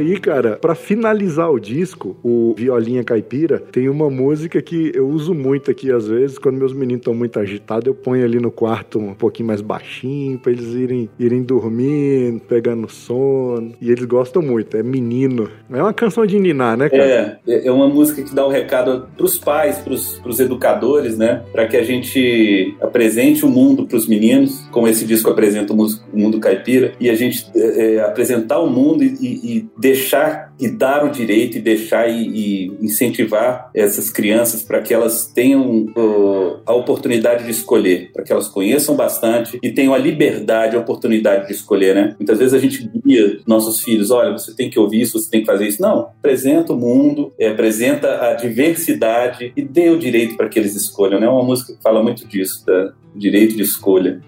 Aí, 0.00 0.18
cara, 0.18 0.56
pra 0.56 0.74
finalizar 0.74 1.50
o 1.50 1.58
disco, 1.58 2.16
o 2.22 2.54
Violinha 2.56 3.04
Caipira 3.04 3.58
tem 3.58 3.88
uma 3.88 4.10
música 4.10 4.60
que 4.60 4.92
eu 4.94 5.08
uso 5.08 5.34
muito 5.34 5.70
aqui 5.70 5.90
às 5.92 6.06
vezes, 6.08 6.38
quando 6.38 6.58
meus 6.58 6.72
meninos 6.72 7.00
estão 7.00 7.14
muito 7.14 7.38
agitados, 7.38 7.86
eu 7.86 7.94
ponho 7.94 8.24
ali 8.24 8.38
no 8.40 8.50
quarto 8.50 8.98
um 8.98 9.14
pouquinho 9.14 9.46
mais 9.48 9.60
baixinho 9.60 10.38
pra 10.38 10.52
eles 10.52 10.66
irem, 10.74 11.08
irem 11.18 11.42
dormindo, 11.42 12.40
pegando 12.40 12.88
sono. 12.90 13.72
E 13.80 13.90
eles 13.90 14.04
gostam 14.04 14.42
muito, 14.42 14.76
é 14.76 14.82
menino. 14.82 15.48
É 15.70 15.82
uma 15.82 15.92
canção 15.92 16.26
de 16.26 16.38
ninar, 16.38 16.76
né, 16.76 16.88
cara? 16.88 17.40
É, 17.46 17.66
é 17.66 17.72
uma 17.72 17.88
música 17.88 18.22
que 18.22 18.34
dá 18.34 18.46
o 18.46 18.50
recado 18.50 19.06
pros 19.16 19.38
pais, 19.38 19.78
pros, 19.78 20.18
pros 20.18 20.40
educadores, 20.40 21.16
né? 21.16 21.42
Para 21.52 21.66
que 21.66 21.76
a 21.76 21.82
gente 21.82 22.74
apresente 22.80 23.44
o 23.44 23.48
mundo 23.48 23.86
pros 23.86 24.06
meninos, 24.06 24.60
como 24.70 24.88
esse 24.88 25.04
disco 25.04 25.30
apresenta 25.30 25.72
o 25.72 25.76
mundo 26.12 26.38
caipira, 26.40 26.92
e 27.00 27.08
a 27.10 27.14
gente 27.14 27.46
é, 27.54 27.94
é, 27.96 28.00
apresentar 28.00 28.58
o 28.60 28.68
mundo 28.68 29.02
e, 29.04 29.06
e- 29.20 29.56
e 29.56 29.68
deixar 29.90 30.52
e 30.58 30.68
dar 30.68 31.04
o 31.04 31.10
direito 31.10 31.58
e 31.58 31.60
deixar 31.60 32.08
e, 32.08 32.28
e 32.28 32.66
incentivar 32.80 33.70
essas 33.74 34.10
crianças 34.10 34.62
para 34.62 34.80
que 34.80 34.92
elas 34.94 35.26
tenham 35.26 35.86
ó, 35.96 36.58
a 36.66 36.74
oportunidade 36.74 37.44
de 37.44 37.50
escolher, 37.50 38.10
para 38.12 38.22
que 38.22 38.32
elas 38.32 38.48
conheçam 38.48 38.94
bastante 38.94 39.58
e 39.62 39.72
tenham 39.72 39.94
a 39.94 39.98
liberdade, 39.98 40.76
a 40.76 40.80
oportunidade 40.80 41.46
de 41.46 41.52
escolher, 41.52 41.94
né? 41.94 42.14
Muitas 42.18 42.38
vezes 42.38 42.54
a 42.54 42.58
gente 42.58 42.88
guia 43.04 43.38
nossos 43.46 43.80
filhos, 43.80 44.10
olha, 44.10 44.32
você 44.32 44.54
tem 44.54 44.70
que 44.70 44.78
ouvir 44.78 45.02
isso, 45.02 45.18
você 45.18 45.30
tem 45.30 45.40
que 45.40 45.46
fazer 45.46 45.66
isso. 45.66 45.82
Não, 45.82 46.10
apresenta 46.18 46.72
o 46.72 46.76
mundo, 46.76 47.32
é, 47.38 47.48
apresenta 47.48 48.28
a 48.28 48.34
diversidade 48.34 49.52
e 49.56 49.62
dê 49.62 49.90
o 49.90 49.98
direito 49.98 50.36
para 50.36 50.48
que 50.48 50.58
eles 50.58 50.76
escolham, 50.76 51.18
né? 51.18 51.26
É 51.26 51.30
uma 51.30 51.42
música 51.42 51.74
que 51.74 51.82
fala 51.82 52.02
muito 52.02 52.26
disso, 52.28 52.64
da 52.64 52.92
direito 53.14 53.56
de 53.56 53.62
escolha. 53.62 54.20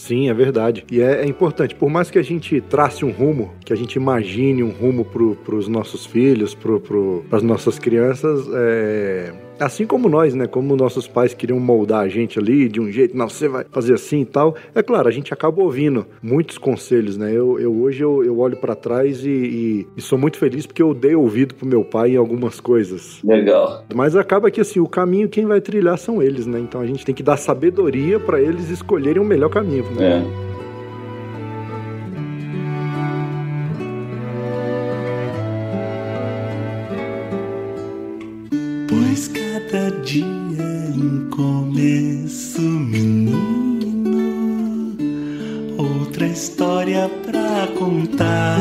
Sim, 0.00 0.30
é 0.30 0.34
verdade. 0.34 0.82
E 0.90 1.02
é, 1.02 1.22
é 1.22 1.26
importante, 1.26 1.74
por 1.74 1.90
mais 1.90 2.10
que 2.10 2.18
a 2.18 2.22
gente 2.22 2.58
trace 2.62 3.04
um 3.04 3.10
rumo, 3.10 3.52
que 3.64 3.72
a 3.72 3.76
gente 3.76 3.96
imagine 3.96 4.62
um 4.62 4.70
rumo 4.70 5.04
para 5.04 5.54
os 5.54 5.68
nossos 5.68 6.06
filhos, 6.06 6.54
para 6.54 7.36
as 7.36 7.42
nossas 7.42 7.78
crianças, 7.78 8.48
é, 8.50 9.30
Assim 9.60 9.86
como 9.86 10.08
nós, 10.08 10.34
né? 10.34 10.46
Como 10.46 10.74
nossos 10.74 11.06
pais 11.06 11.34
queriam 11.34 11.60
moldar 11.60 12.00
a 12.00 12.08
gente 12.08 12.38
ali 12.38 12.68
de 12.68 12.80
um 12.80 12.90
jeito, 12.90 13.16
não, 13.16 13.28
você 13.28 13.46
vai 13.46 13.64
fazer 13.70 13.94
assim 13.94 14.22
e 14.22 14.24
tal. 14.24 14.56
É 14.74 14.82
claro, 14.82 15.08
a 15.08 15.10
gente 15.10 15.32
acaba 15.32 15.62
ouvindo 15.62 16.06
muitos 16.22 16.58
conselhos, 16.58 17.16
né? 17.16 17.30
Eu, 17.30 17.60
eu 17.60 17.74
hoje 17.80 18.02
eu, 18.02 18.24
eu 18.24 18.38
olho 18.38 18.56
para 18.56 18.74
trás 18.74 19.24
e, 19.24 19.28
e, 19.28 19.86
e 19.96 20.00
sou 20.00 20.18
muito 20.18 20.38
feliz 20.38 20.66
porque 20.66 20.82
eu 20.82 20.94
dei 20.94 21.14
ouvido 21.14 21.54
pro 21.54 21.66
meu 21.66 21.84
pai 21.84 22.12
em 22.12 22.16
algumas 22.16 22.58
coisas. 22.58 23.20
Legal. 23.22 23.84
Mas 23.94 24.16
acaba 24.16 24.50
que 24.50 24.60
assim, 24.60 24.80
o 24.80 24.88
caminho 24.88 25.28
quem 25.28 25.46
vai 25.46 25.60
trilhar 25.60 25.98
são 25.98 26.22
eles, 26.22 26.46
né? 26.46 26.58
Então 26.58 26.80
a 26.80 26.86
gente 26.86 27.04
tem 27.04 27.14
que 27.14 27.22
dar 27.22 27.36
sabedoria 27.36 28.18
para 28.18 28.40
eles 28.40 28.70
escolherem 28.70 29.20
o 29.20 29.24
melhor 29.24 29.50
caminho. 29.50 29.84
Né? 29.92 30.24
É. 30.46 30.49
pra 47.24 47.66
contar. 47.78 48.58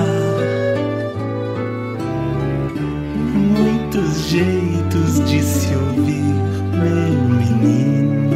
Muitos 3.34 4.30
jeitos 4.30 5.26
de 5.30 5.42
se 5.42 5.74
ouvir, 5.76 6.36
meu 6.74 7.14
menino. 7.40 8.30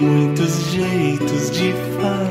Muitos 0.00 0.72
jeitos 0.72 1.50
de 1.50 1.72
falar. 2.00 2.21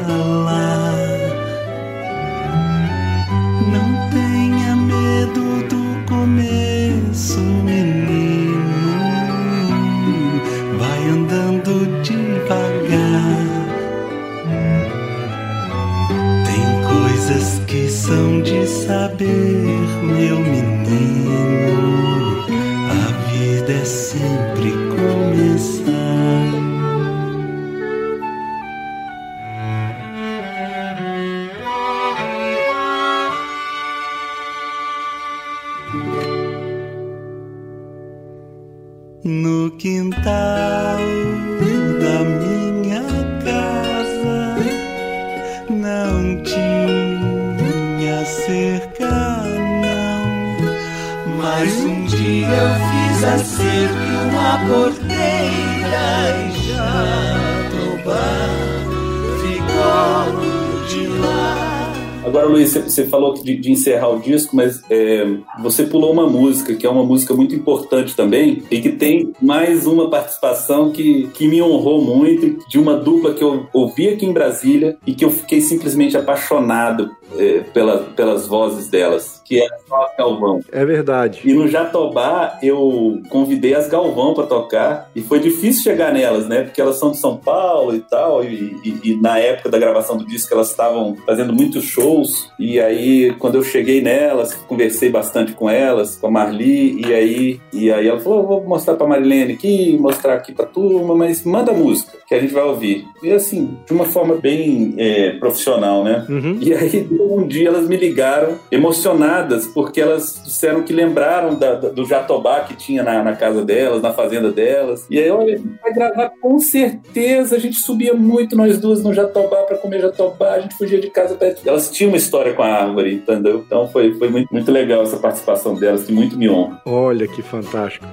Agora, 62.24 62.46
Luiz, 62.46 62.74
você- 62.74 63.06
falou 63.06 63.34
de, 63.34 63.58
de 63.58 63.72
encerrar 63.72 64.10
o 64.10 64.20
disco, 64.20 64.56
mas 64.56 64.82
é, 64.90 65.26
você 65.62 65.84
pulou 65.84 66.12
uma 66.14 66.28
música, 66.30 66.76
que 66.76 66.86
é 66.86 66.90
uma 66.90 67.04
música 67.04 67.34
muito 67.34 67.54
importante 67.56 68.16
também, 68.16 68.64
e 68.70 68.80
que 68.80 68.90
tem 68.90 69.34
mais 69.42 69.86
uma 69.88 70.10
participação 70.10 70.92
que, 70.92 71.28
que 71.34 71.48
me 71.48 71.62
honrou 71.62 72.02
muito, 72.02 72.66
de 72.70 72.78
uma 72.80 72.96
dupla 72.96 73.34
que 73.34 73.44
eu 73.44 73.66
ouvi 73.74 74.10
aqui 74.10 74.26
em 74.26 74.32
Brasília 74.32 74.98
e 75.06 75.14
que 75.14 75.26
eu 75.26 75.32
fiquei 75.32 75.62
simplesmente 75.62 76.16
apaixonado 76.16 77.10
é, 77.38 77.60
pela, 77.74 78.00
pelas 78.16 78.48
vozes 78.48 78.88
delas, 78.90 79.42
que 79.46 79.62
é 79.62 79.68
só 79.88 79.96
a 79.96 80.12
Galvão. 80.18 80.60
É 80.72 80.86
verdade. 80.86 81.42
E 81.44 81.54
no 81.54 81.68
Jatobá 81.68 82.58
eu 82.64 83.22
convidei 83.30 83.74
as 83.74 83.88
Galvão 83.88 84.34
para 84.34 84.46
tocar 84.46 85.10
e 85.16 85.22
foi 85.22 85.40
difícil 85.40 85.84
chegar 85.84 86.14
nelas, 86.14 86.48
né? 86.48 86.64
Porque 86.64 86.82
elas 86.82 86.98
são 86.98 87.12
de 87.12 87.18
São 87.18 87.38
Paulo 87.38 87.96
e 87.96 88.00
tal, 88.00 88.44
e, 88.44 88.76
e- 88.84 89.12
e 89.12 89.16
na 89.22 89.38
época 89.40 89.70
da 89.70 89.78
gravação 89.78 90.18
do 90.18 90.26
disco 90.26 90.54
elas 90.54 90.70
estavam 90.70 91.16
fazendo 91.26 91.54
muitos 91.54 91.84
shows. 91.86 92.50
E 92.60 92.80
aí 92.80 93.34
quando 93.40 93.56
eu 93.56 93.64
cheguei 93.64 94.02
nelas, 94.02 94.54
conversei 94.54 95.10
bastante 95.10 95.54
com 95.54 95.70
elas, 95.70 96.18
com 96.18 96.28
a 96.28 96.32
Marli, 96.32 97.02
e 97.06 97.14
aí, 97.14 97.60
e 97.74 97.92
aí 97.92 98.08
ela 98.08 98.20
falou: 98.20 98.46
vou 98.48 98.64
mostrar 98.64 98.96
pra 98.96 99.08
Marilene 99.08 99.54
aqui, 99.54 99.98
mostrar 99.98 100.36
aqui 100.36 100.54
pra 100.54 100.66
turma, 100.66 101.16
mas 101.16 101.44
manda 101.44 101.72
música 101.74 102.12
que 102.28 102.36
a 102.36 102.40
gente 102.40 102.54
vai 102.54 102.64
ouvir. 102.64 103.06
E 103.22 103.32
assim, 103.32 103.78
de 103.86 103.92
uma 103.94 104.06
forma 104.06 104.36
bem 104.36 104.94
é, 104.98 105.32
profissional, 105.32 106.04
né? 106.04 106.26
Uhum. 106.30 106.58
E 106.62 106.74
aí, 106.74 107.08
um 107.30 107.48
dia 107.48 107.68
elas 107.68 107.88
me 107.88 107.96
ligaram 107.98 108.58
emocionadas, 108.72 109.68
porque 109.68 110.00
elas 110.02 110.42
disseram 110.44 110.84
que 110.84 110.94
lembraram 110.94 111.56
da- 111.56 111.76
da- 111.76 111.90
do 111.90 112.06
jatobá 112.06 112.62
que 112.62 112.76
tinha 112.76 113.04
na, 113.04 113.24
na 113.24 113.36
casa 113.36 113.64
delas, 113.64 114.02
na 114.02 114.12
fazenda 114.14 114.52
delas. 114.52 115.06
E 115.10 115.20
aí, 115.20 115.30
olha, 115.30 115.54
a 115.56 115.58
gente 115.58 115.80
vai 115.82 115.94
gravar 115.94 116.32
com 116.42 116.60
certeza. 116.60 117.56
A 117.56 117.60
gente 117.60 117.78
subia 117.78 118.14
muito, 118.14 118.56
nós 118.56 118.78
duas, 118.80 119.04
no 119.04 119.14
jatobá 119.14 119.58
para 119.64 119.78
comer 119.78 120.02
jatobá. 120.02 120.54
A 120.54 120.60
gente 120.60 120.76
fugia 120.76 121.00
de 121.00 121.10
casa 121.10 121.36
pra... 121.36 121.54
Elas 121.66 121.90
tinham 121.92 122.12
uma 122.12 122.18
história 122.18 122.54
com 122.54 122.62
a 122.64 122.68
árvore, 122.68 123.16
entendeu? 123.16 123.64
Então 123.66 123.88
foi, 123.88 124.14
foi 124.16 124.30
muito, 124.30 124.50
muito 124.52 124.72
legal 124.72 125.04
essa 125.04 125.18
participação 125.18 125.76
delas, 125.76 126.04
que 126.04 126.12
muito 126.12 126.38
me 126.38 126.50
honra. 126.50 126.82
Olha 126.86 127.28
que 127.28 127.42
fantástico. 127.42 128.06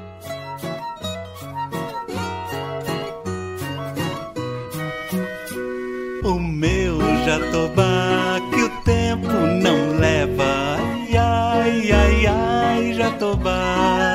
O 6.24 6.38
meu 6.38 6.98
jatobá 7.24 8.40
que 8.52 8.62
o 8.62 8.67
tempo 8.88 9.28
não 9.28 9.98
leva. 9.98 10.78
Ai, 10.78 11.14
ai, 11.14 11.92
ai, 11.92 12.26
ai, 12.26 12.94
jatobá. 12.94 14.14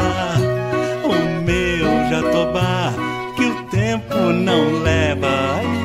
O 1.03 1.13
meu 1.45 2.09
jatobá 2.09 2.91
que 3.35 3.45
o 3.45 3.63
tempo 3.65 4.17
não 4.17 4.81
leva. 4.81 5.27
Ai, 5.57 5.82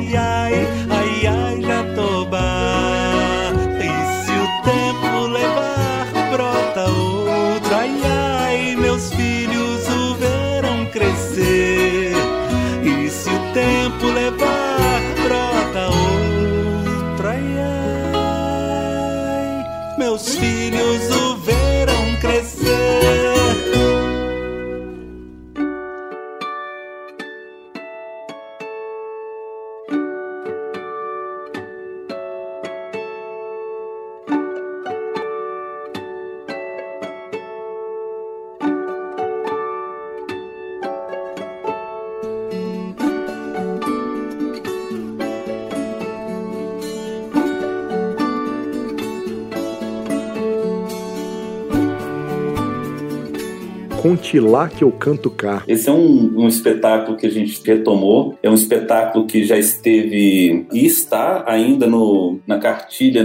Conte 54.08 54.40
lá 54.40 54.68
que 54.68 54.82
eu 54.82 54.90
canto 54.90 55.28
cá. 55.28 55.62
Esse 55.68 55.90
é 55.90 55.92
um, 55.92 56.32
um 56.38 56.48
espetáculo 56.48 57.14
que 57.14 57.26
a 57.26 57.30
gente 57.30 57.60
retomou. 57.62 58.38
É 58.42 58.48
um 58.48 58.54
espetáculo 58.54 59.26
que 59.26 59.44
já 59.44 59.58
esteve 59.58 60.64
e 60.72 60.86
está 60.86 61.44
ainda 61.46 61.86
no, 61.86 62.38
na 62.46 62.58
cartilha 62.58 63.22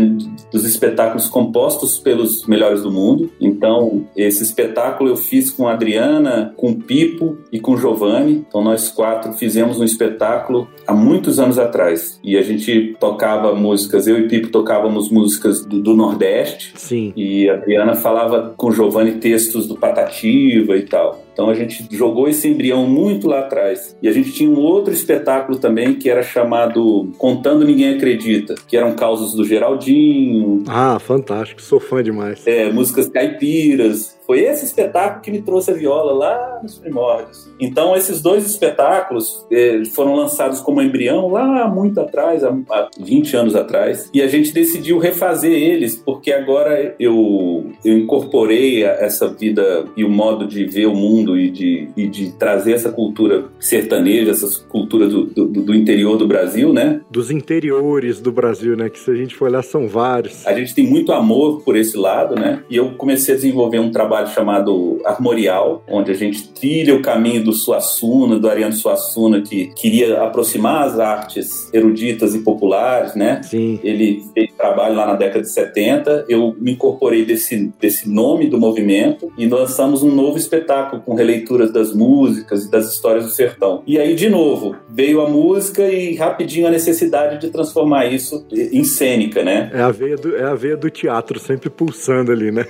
dos 0.52 0.66
espetáculos 0.66 1.30
compostos 1.30 1.98
pelos 1.98 2.46
melhores 2.48 2.82
do 2.82 2.92
mundo. 2.92 3.32
Então, 3.40 4.06
esse 4.14 4.44
espetáculo 4.44 5.10
eu 5.10 5.16
fiz 5.16 5.52
com 5.52 5.70
a 5.70 5.72
Adriana, 5.72 6.54
com 6.58 6.72
o 6.72 6.76
Pipo 6.76 7.38
e 7.50 7.62
com 7.62 7.76
o 7.76 7.78
Giovanni. 7.78 8.44
Então, 8.46 8.62
nós 8.62 8.90
quatro 8.90 9.32
fizemos 9.32 9.80
um 9.80 9.86
espetáculo 9.86 10.68
há 10.86 10.94
muitos 10.94 11.40
anos 11.40 11.58
atrás. 11.58 12.20
E 12.22 12.38
a 12.38 12.42
gente 12.42 12.94
tocava 13.00 13.56
músicas, 13.56 14.06
eu 14.06 14.20
e 14.20 14.28
Pipo 14.28 14.50
tocávamos 14.50 15.10
músicas 15.10 15.66
do, 15.66 15.82
do 15.82 15.96
Nordeste. 15.96 16.74
Sim. 16.76 17.14
E 17.16 17.50
a 17.50 17.54
Adriana 17.54 17.96
falava 17.96 18.54
com 18.58 18.68
o 18.68 18.72
Giovanni 18.74 19.14
textos 19.14 19.66
do 19.66 19.78
Patativa 19.78 20.73
e 20.76 20.84
tal. 20.84 21.23
Então 21.34 21.50
a 21.50 21.54
gente 21.54 21.88
jogou 21.92 22.28
esse 22.28 22.48
embrião 22.48 22.86
muito 22.88 23.28
lá 23.28 23.40
atrás. 23.40 23.98
E 24.02 24.08
a 24.08 24.12
gente 24.12 24.32
tinha 24.32 24.50
um 24.50 24.60
outro 24.60 24.94
espetáculo 24.94 25.58
também 25.58 25.96
que 25.96 26.10
era 26.10 26.24
chamado 26.24 27.12
Contando 27.18 27.66
Ninguém 27.66 27.96
Acredita, 27.96 28.56
que 28.68 28.78
eram 28.78 28.94
causas 28.94 29.34
do 29.34 29.44
Geraldinho. 29.44 30.64
Ah, 30.68 31.00
fantástico, 31.00 31.62
sou 31.62 31.80
fã 31.80 32.02
demais. 32.02 32.46
É, 32.46 32.72
músicas 32.72 33.08
caipiras. 33.10 34.18
Foi 34.26 34.40
esse 34.40 34.66
espetáculo 34.66 35.22
que 35.22 35.32
me 35.32 35.42
trouxe 35.42 35.72
a 35.72 35.74
viola 35.74 36.14
lá 36.14 36.60
nos 36.64 36.78
primórdios. 36.78 37.52
Então, 37.60 37.96
esses 37.96 38.22
dois 38.22 38.46
espetáculos 38.46 39.46
eh, 39.52 39.84
foram 39.94 40.16
lançados 40.16 40.62
como 40.62 40.82
embrião 40.82 41.28
lá 41.28 41.68
muito 41.68 42.00
atrás, 42.00 42.44
há, 42.44 42.50
há 42.70 42.90
20 42.98 43.36
anos 43.36 43.56
atrás, 43.56 44.10
e 44.14 44.22
a 44.22 44.28
gente 44.28 44.54
decidiu 44.54 44.98
refazer 44.98 45.52
eles, 45.52 45.96
porque 45.96 46.32
agora 46.32 46.96
eu, 46.98 47.72
eu 47.84 47.98
incorporei 47.98 48.84
essa 48.84 49.28
vida 49.28 49.86
e 49.98 50.06
o 50.06 50.10
modo 50.10 50.48
de 50.48 50.64
ver 50.66 50.86
o 50.86 50.96
mundo 50.96 51.23
e 51.38 51.50
de, 51.50 51.88
e 51.96 52.08
de 52.08 52.32
trazer 52.34 52.74
essa 52.74 52.92
cultura 52.92 53.46
sertaneja, 53.60 54.32
essa 54.32 54.64
cultura 54.66 55.08
do, 55.08 55.26
do, 55.26 55.48
do 55.48 55.74
interior 55.74 56.18
do 56.18 56.28
Brasil, 56.28 56.74
né? 56.74 57.02
Dos 57.10 57.32
interiores 57.32 58.20
do 58.20 58.32
Brasil, 58.32 58.76
né? 58.76 58.90
Que 58.90 59.00
se 59.00 59.10
a 59.10 59.16
gente 59.16 59.36
for 59.36 59.48
olhar, 59.50 59.64
são 59.64 59.88
vários. 59.88 60.46
A 60.46 60.54
gente 60.54 60.76
tem 60.76 60.86
muito 60.86 61.12
amor 61.12 61.62
por 61.64 61.76
esse 61.76 61.98
lado, 61.98 62.36
né? 62.36 62.64
E 62.70 62.76
eu 62.76 62.92
comecei 62.92 63.34
a 63.34 63.38
desenvolver 63.38 63.80
um 63.80 63.92
trabalho 63.92 64.28
chamado 64.28 65.00
Armorial, 65.06 65.84
onde 65.88 66.12
a 66.12 66.16
gente 66.16 66.50
trilha 66.50 66.96
o 66.96 67.02
caminho 67.02 67.44
do 67.44 67.54
Suassuna, 67.54 68.40
do 68.40 68.50
Ariano 68.50 68.74
Suassuna, 68.74 69.42
que 69.42 69.68
queria 69.76 70.22
aproximar 70.22 70.88
as 70.88 71.00
artes 71.00 71.74
eruditas 71.74 72.36
e 72.36 72.40
populares, 72.40 73.16
né? 73.16 73.42
Sim. 73.44 73.80
Ele 73.84 74.24
fez 74.34 74.54
trabalho 74.58 74.96
lá 74.96 75.06
na 75.06 75.16
década 75.16 75.42
de 75.42 75.50
70, 75.50 76.26
eu 76.30 76.56
me 76.60 76.72
incorporei 76.72 77.26
desse, 77.26 77.72
desse 77.80 78.10
nome 78.10 78.48
do 78.48 78.58
movimento 78.58 79.32
e 79.38 79.46
lançamos 79.48 80.04
um 80.04 80.14
novo 80.14 80.38
espetáculo 80.38 81.02
com 81.02 81.13
releituras 81.16 81.72
das 81.72 81.94
músicas 81.94 82.66
e 82.66 82.72
das 82.72 82.92
histórias 82.92 83.26
do 83.26 83.32
sertão. 83.32 83.84
E 83.86 83.98
aí, 83.98 84.16
de 84.16 84.30
novo, 84.30 84.76
veio 84.90 85.22
a 85.22 85.30
música 85.30 85.84
e 85.88 86.16
rapidinho 86.16 86.68
a 86.68 86.72
necessidade 86.72 87.40
de 87.40 87.50
transformar 87.50 88.06
isso 88.06 88.46
em 88.52 88.84
cênica, 88.84 89.44
né? 89.44 89.70
É 89.74 89.82
a 89.82 89.92
veia 89.92 90.16
do, 90.16 90.36
é 90.36 90.44
a 90.44 90.56
veia 90.56 90.78
do 90.78 90.90
teatro 90.90 91.40
sempre 91.40 91.70
pulsando 91.70 92.32
ali, 92.32 92.52
né? 92.52 92.66